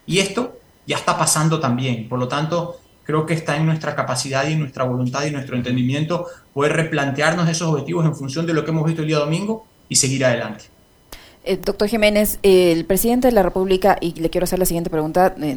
Y 0.07 0.17
esto 0.17 0.57
ya 0.87 0.97
está 0.97 1.15
pasando 1.15 1.59
también. 1.59 2.09
Por 2.09 2.17
lo 2.17 2.27
tanto, 2.27 2.79
creo 3.05 3.25
que 3.25 3.33
está 3.33 3.55
en 3.55 3.65
nuestra 3.65 3.95
capacidad 3.95 4.47
y 4.47 4.53
en 4.53 4.59
nuestra 4.59 4.83
voluntad 4.83 5.23
y 5.25 5.31
nuestro 5.31 5.55
entendimiento 5.55 6.25
poder 6.53 6.73
replantearnos 6.73 7.47
esos 7.47 7.69
objetivos 7.69 8.05
en 8.05 8.15
función 8.15 8.45
de 8.45 8.53
lo 8.53 8.65
que 8.65 8.71
hemos 8.71 8.85
visto 8.85 9.01
el 9.01 9.07
día 9.07 9.19
domingo 9.19 9.65
y 9.87 9.95
seguir 9.95 10.25
adelante. 10.25 10.74
Eh, 11.47 11.57
doctor 11.63 11.87
Jiménez, 11.87 12.39
el 12.41 12.85
presidente 12.85 13.27
de 13.27 13.31
la 13.31 13.43
República, 13.43 13.97
y 14.01 14.13
le 14.19 14.31
quiero 14.31 14.45
hacer 14.45 14.57
la 14.57 14.65
siguiente 14.65 14.89
pregunta, 14.89 15.35
eh, 15.39 15.55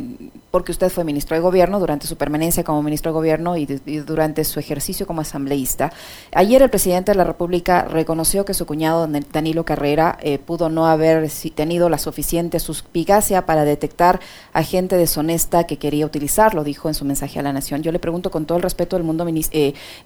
porque 0.51 0.71
usted 0.71 0.91
fue 0.91 1.03
ministro 1.03 1.35
de 1.35 1.41
Gobierno 1.41 1.81
durante 1.81 2.07
su 2.07 2.17
permanencia 2.17 2.63
como 2.63 2.83
ministro 2.83 3.11
de 3.11 3.15
Gobierno 3.15 3.57
y, 3.57 3.65
durante 3.65 4.45
su 4.45 4.61
ejercicio 4.61 5.07
como 5.07 5.23
asambleísta. 5.23 5.91
Ayer 6.35 6.61
el 6.61 6.69
presidente 6.69 7.13
de 7.13 7.17
la 7.17 7.25
República 7.25 7.85
reconoció 7.85 8.45
que 8.45 8.53
su 8.53 8.67
cuñado 8.67 9.09
Danilo 9.33 9.65
Carrera 9.65 10.19
eh, 10.21 10.39
pudo 10.39 10.69
no 10.69 10.87
haber 10.87 11.27
tenido 11.55 11.89
la 11.89 11.97
suficiente 11.97 12.61
suspicacia 12.61 13.47
para 13.47 13.65
detectar 13.65 14.21
a 14.53 14.63
gente 14.63 14.97
deshonesta 14.97 15.65
que 15.65 15.79
quería 15.79 16.05
utilizarlo, 16.05 16.65
dijo 16.65 16.89
en 16.89 16.95
su 16.95 17.07
mensaje 17.07 17.39
a 17.39 17.43
la 17.43 17.55
Nación. 17.55 17.83
Yo 17.83 17.93
le 17.93 17.99
pregunto 17.99 18.31
con 18.31 18.45
todo 18.45 18.59
el 18.59 18.63
respeto 18.63 18.97
del 18.97 19.05
mundo, 19.05 19.27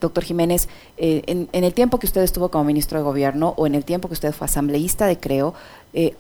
doctor 0.01 0.23
Jiménez, 0.23 0.68
en, 0.97 1.49
en 1.53 1.64
el 1.64 1.75
tiempo 1.75 1.99
que 1.99 2.07
usted 2.07 2.23
estuvo 2.23 2.51
como 2.51 2.62
ministro 2.64 2.99
de 2.99 3.05
Gobierno 3.05 3.55
o 3.57 3.66
en 3.66 3.75
el 3.75 3.85
tiempo 3.85 4.07
que 4.09 4.14
usted 4.14 4.33
fue 4.33 4.45
asambleísta 4.45 5.07
de 5.07 5.18
Creo, 5.18 5.55
eh, 5.93 6.15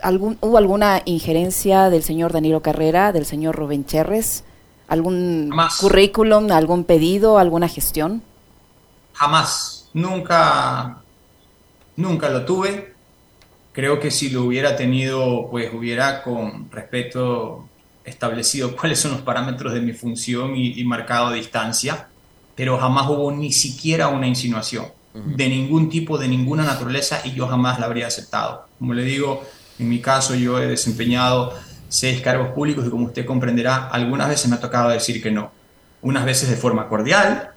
algún, 0.00 0.38
¿Hubo 0.40 0.58
alguna 0.58 1.02
injerencia 1.04 1.90
del 1.90 2.02
señor 2.02 2.32
Danilo 2.32 2.60
Carrera, 2.60 3.12
del 3.12 3.26
señor 3.26 3.56
Rubén 3.56 3.84
Cherres? 3.84 4.44
¿Algún 4.88 5.52
currículum, 5.80 6.52
algún 6.52 6.84
pedido, 6.84 7.38
alguna 7.38 7.68
gestión? 7.68 8.22
Jamás, 9.14 9.88
nunca, 9.94 10.98
nunca 11.96 12.28
lo 12.28 12.44
tuve. 12.44 12.94
Creo 13.72 13.98
que 13.98 14.10
si 14.10 14.30
lo 14.30 14.44
hubiera 14.44 14.76
tenido, 14.76 15.48
pues 15.50 15.72
hubiera 15.74 16.22
con 16.22 16.70
respeto 16.70 17.68
establecido 18.04 18.76
cuáles 18.80 19.00
son 19.00 19.12
los 19.12 19.22
parámetros 19.22 19.72
de 19.72 19.80
mi 19.80 19.92
función 19.92 20.56
y, 20.56 20.78
y 20.80 20.84
marcado 20.84 21.32
distancia, 21.32 22.08
pero 22.54 22.78
jamás 22.78 23.08
hubo 23.08 23.32
ni 23.32 23.52
siquiera 23.52 24.08
una 24.08 24.28
insinuación 24.28 24.95
de 25.24 25.48
ningún 25.48 25.88
tipo, 25.88 26.18
de 26.18 26.28
ninguna 26.28 26.64
naturaleza, 26.64 27.20
y 27.24 27.32
yo 27.32 27.46
jamás 27.48 27.78
la 27.78 27.86
habría 27.86 28.06
aceptado. 28.06 28.66
Como 28.78 28.94
le 28.94 29.02
digo, 29.02 29.42
en 29.78 29.88
mi 29.88 30.00
caso 30.00 30.34
yo 30.34 30.60
he 30.60 30.66
desempeñado 30.66 31.54
seis 31.88 32.20
cargos 32.20 32.48
públicos 32.48 32.86
y 32.86 32.90
como 32.90 33.06
usted 33.06 33.24
comprenderá, 33.24 33.88
algunas 33.88 34.28
veces 34.28 34.48
me 34.48 34.56
ha 34.56 34.60
tocado 34.60 34.90
decir 34.90 35.22
que 35.22 35.30
no. 35.30 35.50
Unas 36.02 36.24
veces 36.24 36.50
de 36.50 36.56
forma 36.56 36.88
cordial 36.88 37.50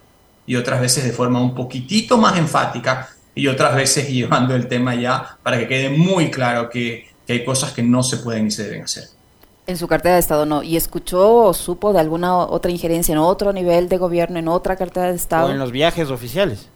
y 0.45 0.55
otras 0.55 0.81
veces 0.81 1.03
de 1.03 1.11
forma 1.11 1.41
un 1.41 1.55
poquitito 1.55 2.17
más 2.17 2.37
enfática 2.37 3.09
y 3.35 3.47
otras 3.47 3.75
veces 3.75 4.09
llevando 4.11 4.55
el 4.55 4.67
tema 4.67 4.95
ya 4.95 5.37
para 5.43 5.57
que 5.57 5.67
quede 5.67 5.89
muy 5.89 6.31
claro 6.31 6.69
que, 6.69 7.07
que 7.25 7.33
hay 7.33 7.45
cosas 7.45 7.71
que 7.71 7.83
no 7.83 8.03
se 8.03 8.17
pueden 8.17 8.45
ni 8.45 8.51
se 8.51 8.63
deben 8.63 8.83
hacer. 8.83 9.05
En 9.67 9.77
su 9.77 9.87
cartera 9.87 10.15
de 10.15 10.21
Estado 10.21 10.47
no. 10.47 10.63
¿Y 10.63 10.77
escuchó 10.77 11.43
o 11.43 11.53
supo 11.53 11.93
de 11.93 11.99
alguna 11.99 12.35
otra 12.37 12.71
injerencia 12.71 13.13
en 13.13 13.19
otro 13.19 13.53
nivel 13.53 13.87
de 13.87 13.97
gobierno, 13.97 14.39
en 14.39 14.47
otra 14.47 14.75
cartera 14.75 15.11
de 15.11 15.15
Estado? 15.15 15.47
O 15.47 15.51
en 15.51 15.59
los 15.59 15.71
viajes 15.71 16.09
oficiales. 16.09 16.69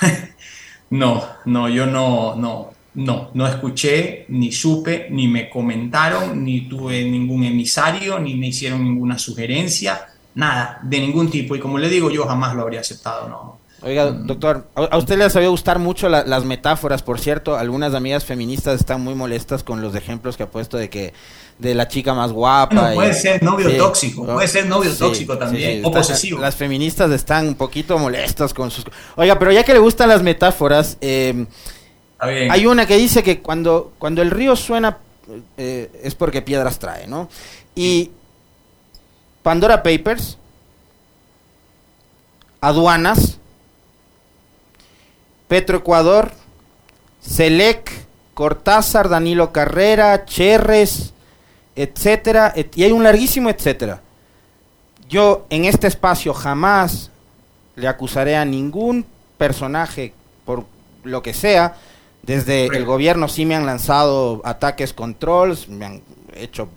no, 0.90 1.24
no, 1.44 1.68
yo 1.68 1.86
no, 1.86 2.34
no, 2.36 2.72
no, 2.94 3.30
no 3.34 3.46
escuché, 3.46 4.26
ni 4.28 4.52
supe, 4.52 5.08
ni 5.10 5.28
me 5.28 5.48
comentaron, 5.48 6.44
ni 6.44 6.62
tuve 6.62 7.04
ningún 7.04 7.44
emisario, 7.44 8.18
ni 8.18 8.34
me 8.34 8.48
hicieron 8.48 8.82
ninguna 8.82 9.18
sugerencia, 9.18 10.08
nada, 10.34 10.80
de 10.82 11.00
ningún 11.00 11.30
tipo. 11.30 11.54
Y 11.54 11.60
como 11.60 11.78
le 11.78 11.88
digo, 11.88 12.10
yo 12.10 12.26
jamás 12.26 12.54
lo 12.54 12.62
habría 12.62 12.80
aceptado, 12.80 13.28
no. 13.28 13.58
Oiga, 13.80 14.10
mm. 14.10 14.26
doctor, 14.26 14.68
a 14.74 14.96
usted 14.96 15.16
le 15.16 15.30
sabía 15.30 15.48
gustar 15.48 15.78
mucho 15.78 16.08
las 16.08 16.44
metáforas, 16.44 17.02
por 17.02 17.20
cierto. 17.20 17.56
Algunas 17.56 17.94
amigas 17.94 18.24
feministas 18.24 18.80
están 18.80 19.02
muy 19.02 19.14
molestas 19.14 19.62
con 19.62 19.80
los 19.80 19.94
ejemplos 19.94 20.36
que 20.36 20.42
ha 20.42 20.50
puesto 20.50 20.76
de 20.76 20.90
que 20.90 21.12
de 21.58 21.74
la 21.74 21.88
chica 21.88 22.14
más 22.14 22.32
guapa. 22.32 22.92
puede 22.94 23.14
ser 23.14 23.42
novio 23.42 23.76
tóxico, 23.76 24.24
puede 24.24 24.48
ser 24.48 24.66
novio 24.66 24.94
tóxico 24.94 25.36
también, 25.36 25.84
o 25.84 25.90
posesivo. 25.90 26.40
Las 26.40 26.54
feministas 26.54 27.10
están 27.10 27.48
un 27.48 27.54
poquito 27.56 27.98
molestas 27.98 28.54
con 28.54 28.70
sus... 28.70 28.84
Oiga, 29.16 29.38
pero 29.38 29.50
ya 29.50 29.64
que 29.64 29.72
le 29.72 29.80
gustan 29.80 30.08
las 30.08 30.22
metáforas, 30.22 30.96
eh, 31.00 31.46
hay 32.18 32.66
una 32.66 32.86
que 32.86 32.96
dice 32.96 33.22
que 33.22 33.40
cuando, 33.40 33.92
cuando 33.98 34.22
el 34.22 34.30
río 34.30 34.56
suena 34.56 34.98
eh, 35.56 35.90
es 36.02 36.14
porque 36.14 36.42
piedras 36.42 36.78
trae, 36.78 37.06
¿no? 37.06 37.28
Y 37.74 38.10
Pandora 39.42 39.82
Papers, 39.82 40.38
aduanas, 42.60 43.38
Petroecuador, 45.48 46.32
Selec, 47.20 47.90
Cortázar, 48.34 49.08
Danilo 49.08 49.52
Carrera, 49.52 50.24
Cherres, 50.24 51.12
etcétera, 51.82 52.52
y 52.74 52.82
hay 52.82 52.92
un 52.92 53.02
larguísimo 53.02 53.50
etcétera. 53.50 54.00
Yo 55.08 55.46
en 55.48 55.64
este 55.64 55.86
espacio 55.86 56.34
jamás 56.34 57.10
le 57.76 57.88
acusaré 57.88 58.36
a 58.36 58.44
ningún 58.44 59.06
personaje 59.38 60.12
por 60.44 60.66
lo 61.04 61.22
que 61.22 61.32
sea. 61.32 61.76
Desde 62.22 62.66
el 62.66 62.84
gobierno 62.84 63.28
sí 63.28 63.46
me 63.46 63.54
han 63.54 63.64
lanzado 63.64 64.42
ataques 64.44 64.92
controls, 64.92 65.68
me 65.68 65.86
han 65.86 66.02
hecho 66.34 66.68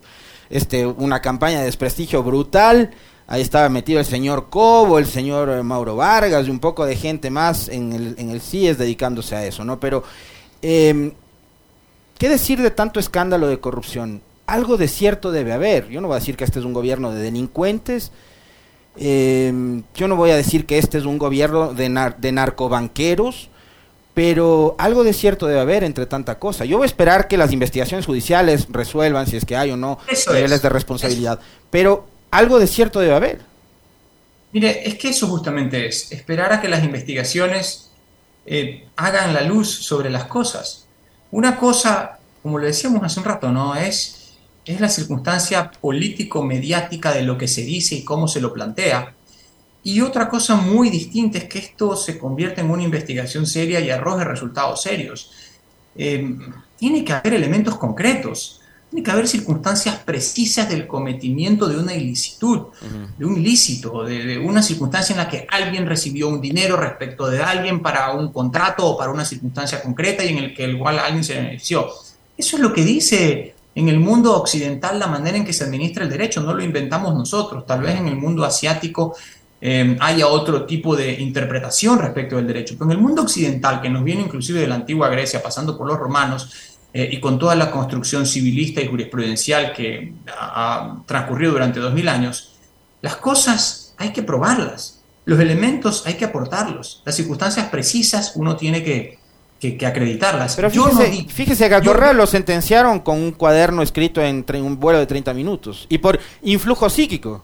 este 0.50 0.86
una 0.86 1.22
campaña 1.22 1.60
de 1.60 1.66
desprestigio 1.66 2.24
brutal. 2.24 2.92
Ahí 3.28 3.42
estaba 3.42 3.70
metido 3.70 4.00
el 4.00 4.06
señor 4.06 4.50
Cobo, 4.50 5.00
el 5.00 5.06
señor 5.06 5.50
eh, 5.50 5.64
Mauro 5.64 5.96
Vargas 5.96 6.48
y 6.48 6.50
un 6.50 6.60
poco 6.60 6.86
de 6.86 6.96
gente 6.96 7.30
más 7.30 7.70
en 7.70 7.94
el, 7.94 8.16
en 8.18 8.30
el 8.30 8.42
CIES 8.42 8.78
dedicándose 8.78 9.36
a 9.36 9.46
eso, 9.46 9.64
¿no? 9.64 9.80
Pero, 9.80 10.04
em, 10.62 11.14
¿qué 12.18 12.28
decir 12.28 12.62
de 12.62 12.72
tanto 12.72 13.00
escándalo 13.00 13.48
de 13.48 13.60
corrupción? 13.60 14.22
Algo 14.52 14.78
de 14.78 14.88
cierto 14.88 15.32
debe 15.32 15.54
haber. 15.54 15.88
Yo 15.90 16.02
no 16.02 16.08
voy 16.08 16.18
a 16.18 16.20
decir 16.20 16.36
que 16.36 16.44
este 16.44 16.60
es 16.60 16.66
un 16.66 16.74
gobierno 16.74 17.12
de 17.12 17.22
delincuentes. 17.22 18.12
Em, 18.98 19.84
yo 19.96 20.08
no 20.08 20.16
voy 20.16 20.32
a 20.32 20.36
decir 20.36 20.66
que 20.66 20.78
este 20.78 20.98
es 20.98 21.06
un 21.06 21.18
gobierno 21.18 21.74
de, 21.74 22.14
de 22.18 22.32
narcobanqueros 22.32 23.50
pero 24.14 24.76
algo 24.78 25.04
de 25.04 25.14
cierto 25.14 25.48
debe 25.48 25.62
haber 25.62 25.84
entre 25.84 26.06
tanta 26.06 26.38
cosa. 26.38 26.66
Yo 26.66 26.78
voy 26.78 26.86
a 26.86 26.88
esperar 26.88 27.28
que 27.28 27.38
las 27.38 27.54
investigaciones 27.54 28.06
judiciales 28.06 28.68
resuelvan 28.70 29.26
si 29.26 29.38
es 29.38 29.46
que 29.46 29.56
hay 29.56 29.72
o 29.72 29.78
no 29.78 30.00
niveles 30.28 30.62
de 30.62 30.70
responsabilidad, 30.70 31.40
pero 31.70 32.08
algo 32.30 32.60
de 32.60 32.68
cierto 32.68 33.00
debe 33.00 33.16
haber. 33.16 33.40
Mire, 34.52 34.88
es 34.88 34.96
que 34.96 35.10
eso 35.10 35.28
justamente 35.28 35.88
es, 35.88 36.12
esperar 36.12 36.52
a 36.52 36.62
que 36.62 36.68
las 36.68 36.84
investigaciones 36.84 37.92
eh, 38.46 38.88
hagan 38.98 39.34
la 39.34 39.42
luz 39.42 39.70
sobre 39.70 40.10
las 40.10 40.26
cosas. 40.26 40.88
Una 41.32 41.56
cosa, 41.56 42.20
como 42.44 42.60
lo 42.60 42.66
decíamos 42.66 43.02
hace 43.04 43.20
un 43.22 43.26
rato, 43.26 43.50
¿no? 43.52 43.76
Es, 43.76 44.21
es 44.66 44.80
la 44.80 44.90
circunstancia 44.90 45.72
político-mediática 45.72 47.14
de 47.14 47.24
lo 47.24 47.38
que 47.38 47.48
se 47.48 47.64
dice 47.64 47.96
y 47.96 48.04
cómo 48.04 48.28
se 48.28 48.42
lo 48.42 48.54
plantea. 48.54 49.14
Y 49.84 50.02
otra 50.02 50.30
cosa 50.30 50.56
muy 50.56 50.90
distinta 50.90 51.40
es 51.40 51.46
que 51.46 51.60
esto 51.60 51.96
se 51.96 52.20
convierte 52.20 52.62
en 52.62 52.70
una 52.70 52.84
investigación 52.84 53.46
seria 53.48 53.80
y 53.80 53.90
arroje 53.90 54.24
resultados 54.24 54.82
serios. 54.82 55.32
Eh, 55.96 56.38
tiene 56.78 57.04
que 57.04 57.14
haber 57.14 57.34
elementos 57.34 57.78
concretos 57.78 58.62
tiene 58.92 59.06
que 59.06 59.12
haber 59.12 59.28
circunstancias 59.30 60.00
precisas 60.04 60.68
del 60.68 60.86
cometimiento 60.86 61.70
de 61.70 61.78
una 61.78 61.96
ilicitud, 61.96 62.68
de 63.18 63.26
un 63.26 63.38
ilícito, 63.38 64.04
de, 64.04 64.38
una 64.38 64.62
circunstancia 64.62 65.14
en 65.14 65.20
la 65.20 65.30
que 65.30 65.48
alguien 65.50 65.88
recibió 65.88 66.28
un 66.28 66.42
dinero 66.42 66.76
respecto 66.76 67.30
de 67.30 67.42
alguien 67.42 67.82
para 67.82 68.12
un 68.12 68.34
contrato 68.34 68.86
o 68.86 68.98
para 68.98 69.10
una 69.10 69.24
circunstancia 69.24 69.82
concreta 69.82 70.26
y 70.26 70.30
en 70.30 70.40
el 70.40 70.54
que 70.54 70.68
igual 70.68 71.00
alguien 71.00 71.24
se 71.24 71.36
benefició. 71.36 71.88
Eso 72.38 72.58
es 72.58 72.62
lo 72.62 72.74
que 72.74 72.84
dice 72.84 73.56
en 73.74 73.90
el 73.90 74.00
mundo 74.00 74.36
occidental 74.36 75.00
la 75.00 75.08
manera 75.08 75.38
en 75.38 75.46
que 75.46 75.54
se 75.54 75.64
administra 75.64 76.04
el 76.04 76.10
derecho, 76.10 76.42
no 76.42 76.54
lo 76.54 76.64
inventamos 76.64 77.16
nosotros. 77.16 77.66
Tal 77.66 77.82
vez 77.82 78.00
en 78.00 78.08
el 78.08 78.16
mundo 78.16 78.44
asiático 78.44 79.16
eh, 79.62 79.96
haya 80.00 80.28
otro 80.28 80.66
tipo 80.66 80.96
de 80.96 81.14
interpretación 81.14 82.00
respecto 82.00 82.36
del 82.36 82.48
derecho, 82.48 82.76
pero 82.78 82.92
en 82.92 82.98
el 82.98 83.04
mundo 83.04 83.22
occidental, 83.22 83.80
que 83.80 83.90
nos 83.90 84.04
viene 84.04 84.24
inclusive 84.24 84.60
de 84.60 84.68
la 84.68 84.76
antigua 84.76 85.08
Grecia, 85.10 85.42
pasando 85.42 85.78
por 85.78 85.88
los 85.88 85.98
romanos, 85.98 86.72
eh, 86.94 87.08
y 87.10 87.22
con 87.22 87.40
toda 87.40 87.56
la 87.56 87.72
construcción 87.72 88.26
civilista 88.26 88.82
y 88.82 88.88
jurisprudencial 88.88 89.72
que 89.72 90.14
ha, 90.38 90.98
transcurrido 91.06 91.54
durante 91.54 91.80
dos 91.80 91.94
mil 91.94 92.10
años, 92.10 92.56
las 93.02 93.16
cosas 93.16 93.94
hay 93.98 94.12
que 94.12 94.24
probarlas, 94.24 95.00
los 95.24 95.40
elementos 95.40 96.06
hay 96.06 96.16
que 96.16 96.26
aportarlos, 96.26 97.02
las 97.06 97.16
circunstancias 97.16 97.70
precisas 97.70 98.34
uno 98.36 98.58
tiene 98.58 98.84
que, 98.84 99.20
que, 99.62 99.86
acreditarlas. 99.86 100.56
Pero 100.56 100.70
fíjese, 100.70 101.26
fíjese 101.30 101.70
que 101.70 101.76
a 101.76 101.82
Correa 101.82 102.12
lo 102.14 102.28
sentenciaron 102.28 103.00
con 103.00 103.18
un 103.18 103.32
cuaderno 103.32 103.82
escrito 103.82 104.22
en 104.22 104.44
un 104.56 104.80
vuelo 104.80 105.00
de 105.00 105.06
30 105.06 105.34
minutos 105.34 105.86
y 105.88 106.00
por 106.00 106.20
influjo 106.42 106.90
psíquico. 106.90 107.44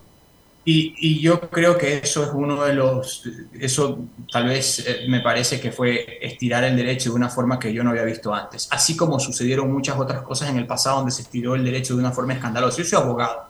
Y, 0.70 1.22
yo 1.22 1.40
creo 1.50 1.78
que 1.78 2.00
eso 2.00 2.26
es 2.26 2.30
uno 2.34 2.66
de 2.66 2.74
los, 2.74 3.24
eso 3.58 4.00
tal 4.30 4.48
vez 4.48 4.84
eh, 4.86 5.06
me 5.08 5.22
parece 5.22 5.62
que 5.62 5.72
fue 5.72 6.20
estirar 6.22 6.66
el 6.66 6.76
derecho 6.76 7.12
de 7.12 7.16
una 7.16 7.30
forma 7.30 7.58
que 7.58 7.72
yo 7.72 7.86
no 7.86 7.92
había 7.92 8.04
visto 8.04 8.34
antes, 8.34 8.68
así 8.70 8.98
como 8.98 9.18
sucedieron 9.18 9.72
muchas 9.72 9.98
otras 9.98 10.24
cosas 10.24 10.50
en 10.50 10.58
el 10.58 10.68
pasado 10.68 10.98
donde 10.98 11.14
se 11.14 11.22
estiró 11.22 11.56
el 11.56 11.64
derecho 11.64 11.94
de 11.94 12.02
una 12.02 12.12
forma 12.12 12.34
escandalosa. 12.34 12.80
Yo 12.80 12.84
soy 12.84 13.00
abogado, 13.02 13.44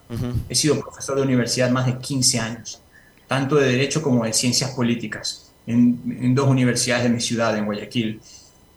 he 0.47 0.53
sido 0.53 0.80
profesor 0.80 1.15
de 1.15 1.24
universidad 1.24 1.72
más 1.72 1.88
de 1.88 1.97
15 1.97 2.39
años, 2.39 2.82
tanto 3.26 3.55
de 3.55 3.68
derecho 3.68 4.03
como 4.03 4.24
de 4.24 4.34
ciencias 4.34 4.70
políticas, 4.76 5.51
en, 5.65 5.99
en 6.22 6.36
dos 6.36 6.47
universidades 6.47 7.05
de 7.05 7.09
mi 7.09 7.20
ciudad, 7.20 7.57
en 7.57 7.65
Guayaquil. 7.65 8.22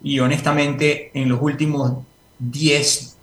Y 0.02 0.18
honestamente, 0.20 1.10
en 1.14 1.28
los 1.28 1.40
últimos 1.42 1.92
10, 2.38 3.16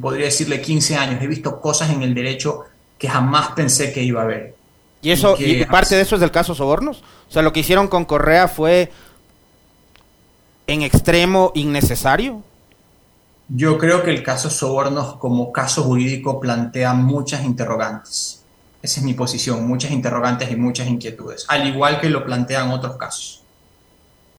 podría 0.00 0.26
decirle 0.26 0.60
15 0.60 0.96
años, 0.96 1.22
he 1.22 1.26
visto 1.26 1.60
cosas 1.60 1.90
en 1.90 2.02
el 2.02 2.14
derecho 2.14 2.64
que 2.98 3.08
jamás 3.08 3.50
pensé 3.52 3.92
que 3.92 4.02
iba 4.02 4.22
a 4.22 4.26
ver. 4.26 4.54
¿Y 5.00 5.10
eso, 5.10 5.36
y, 5.38 5.64
parte 5.64 5.96
de 5.96 6.02
eso 6.02 6.14
es 6.14 6.20
del 6.20 6.30
caso 6.30 6.54
Sobornos? 6.54 7.02
O 7.28 7.32
sea, 7.32 7.42
lo 7.42 7.52
que 7.52 7.60
hicieron 7.60 7.88
con 7.88 8.04
Correa 8.04 8.46
fue 8.46 8.92
en 10.66 10.82
extremo 10.82 11.50
innecesario. 11.54 12.42
Yo 13.48 13.76
creo 13.78 14.02
que 14.02 14.10
el 14.10 14.22
caso 14.22 14.48
Sobornos 14.48 15.16
como 15.16 15.52
caso 15.52 15.82
jurídico 15.82 16.40
plantea 16.40 16.94
muchas 16.94 17.44
interrogantes. 17.44 18.42
Esa 18.80 19.00
es 19.00 19.04
mi 19.04 19.14
posición, 19.14 19.66
muchas 19.66 19.90
interrogantes 19.90 20.50
y 20.50 20.56
muchas 20.56 20.88
inquietudes, 20.88 21.44
al 21.48 21.68
igual 21.68 22.00
que 22.00 22.08
lo 22.08 22.24
plantean 22.24 22.70
otros 22.70 22.96
casos. 22.96 23.41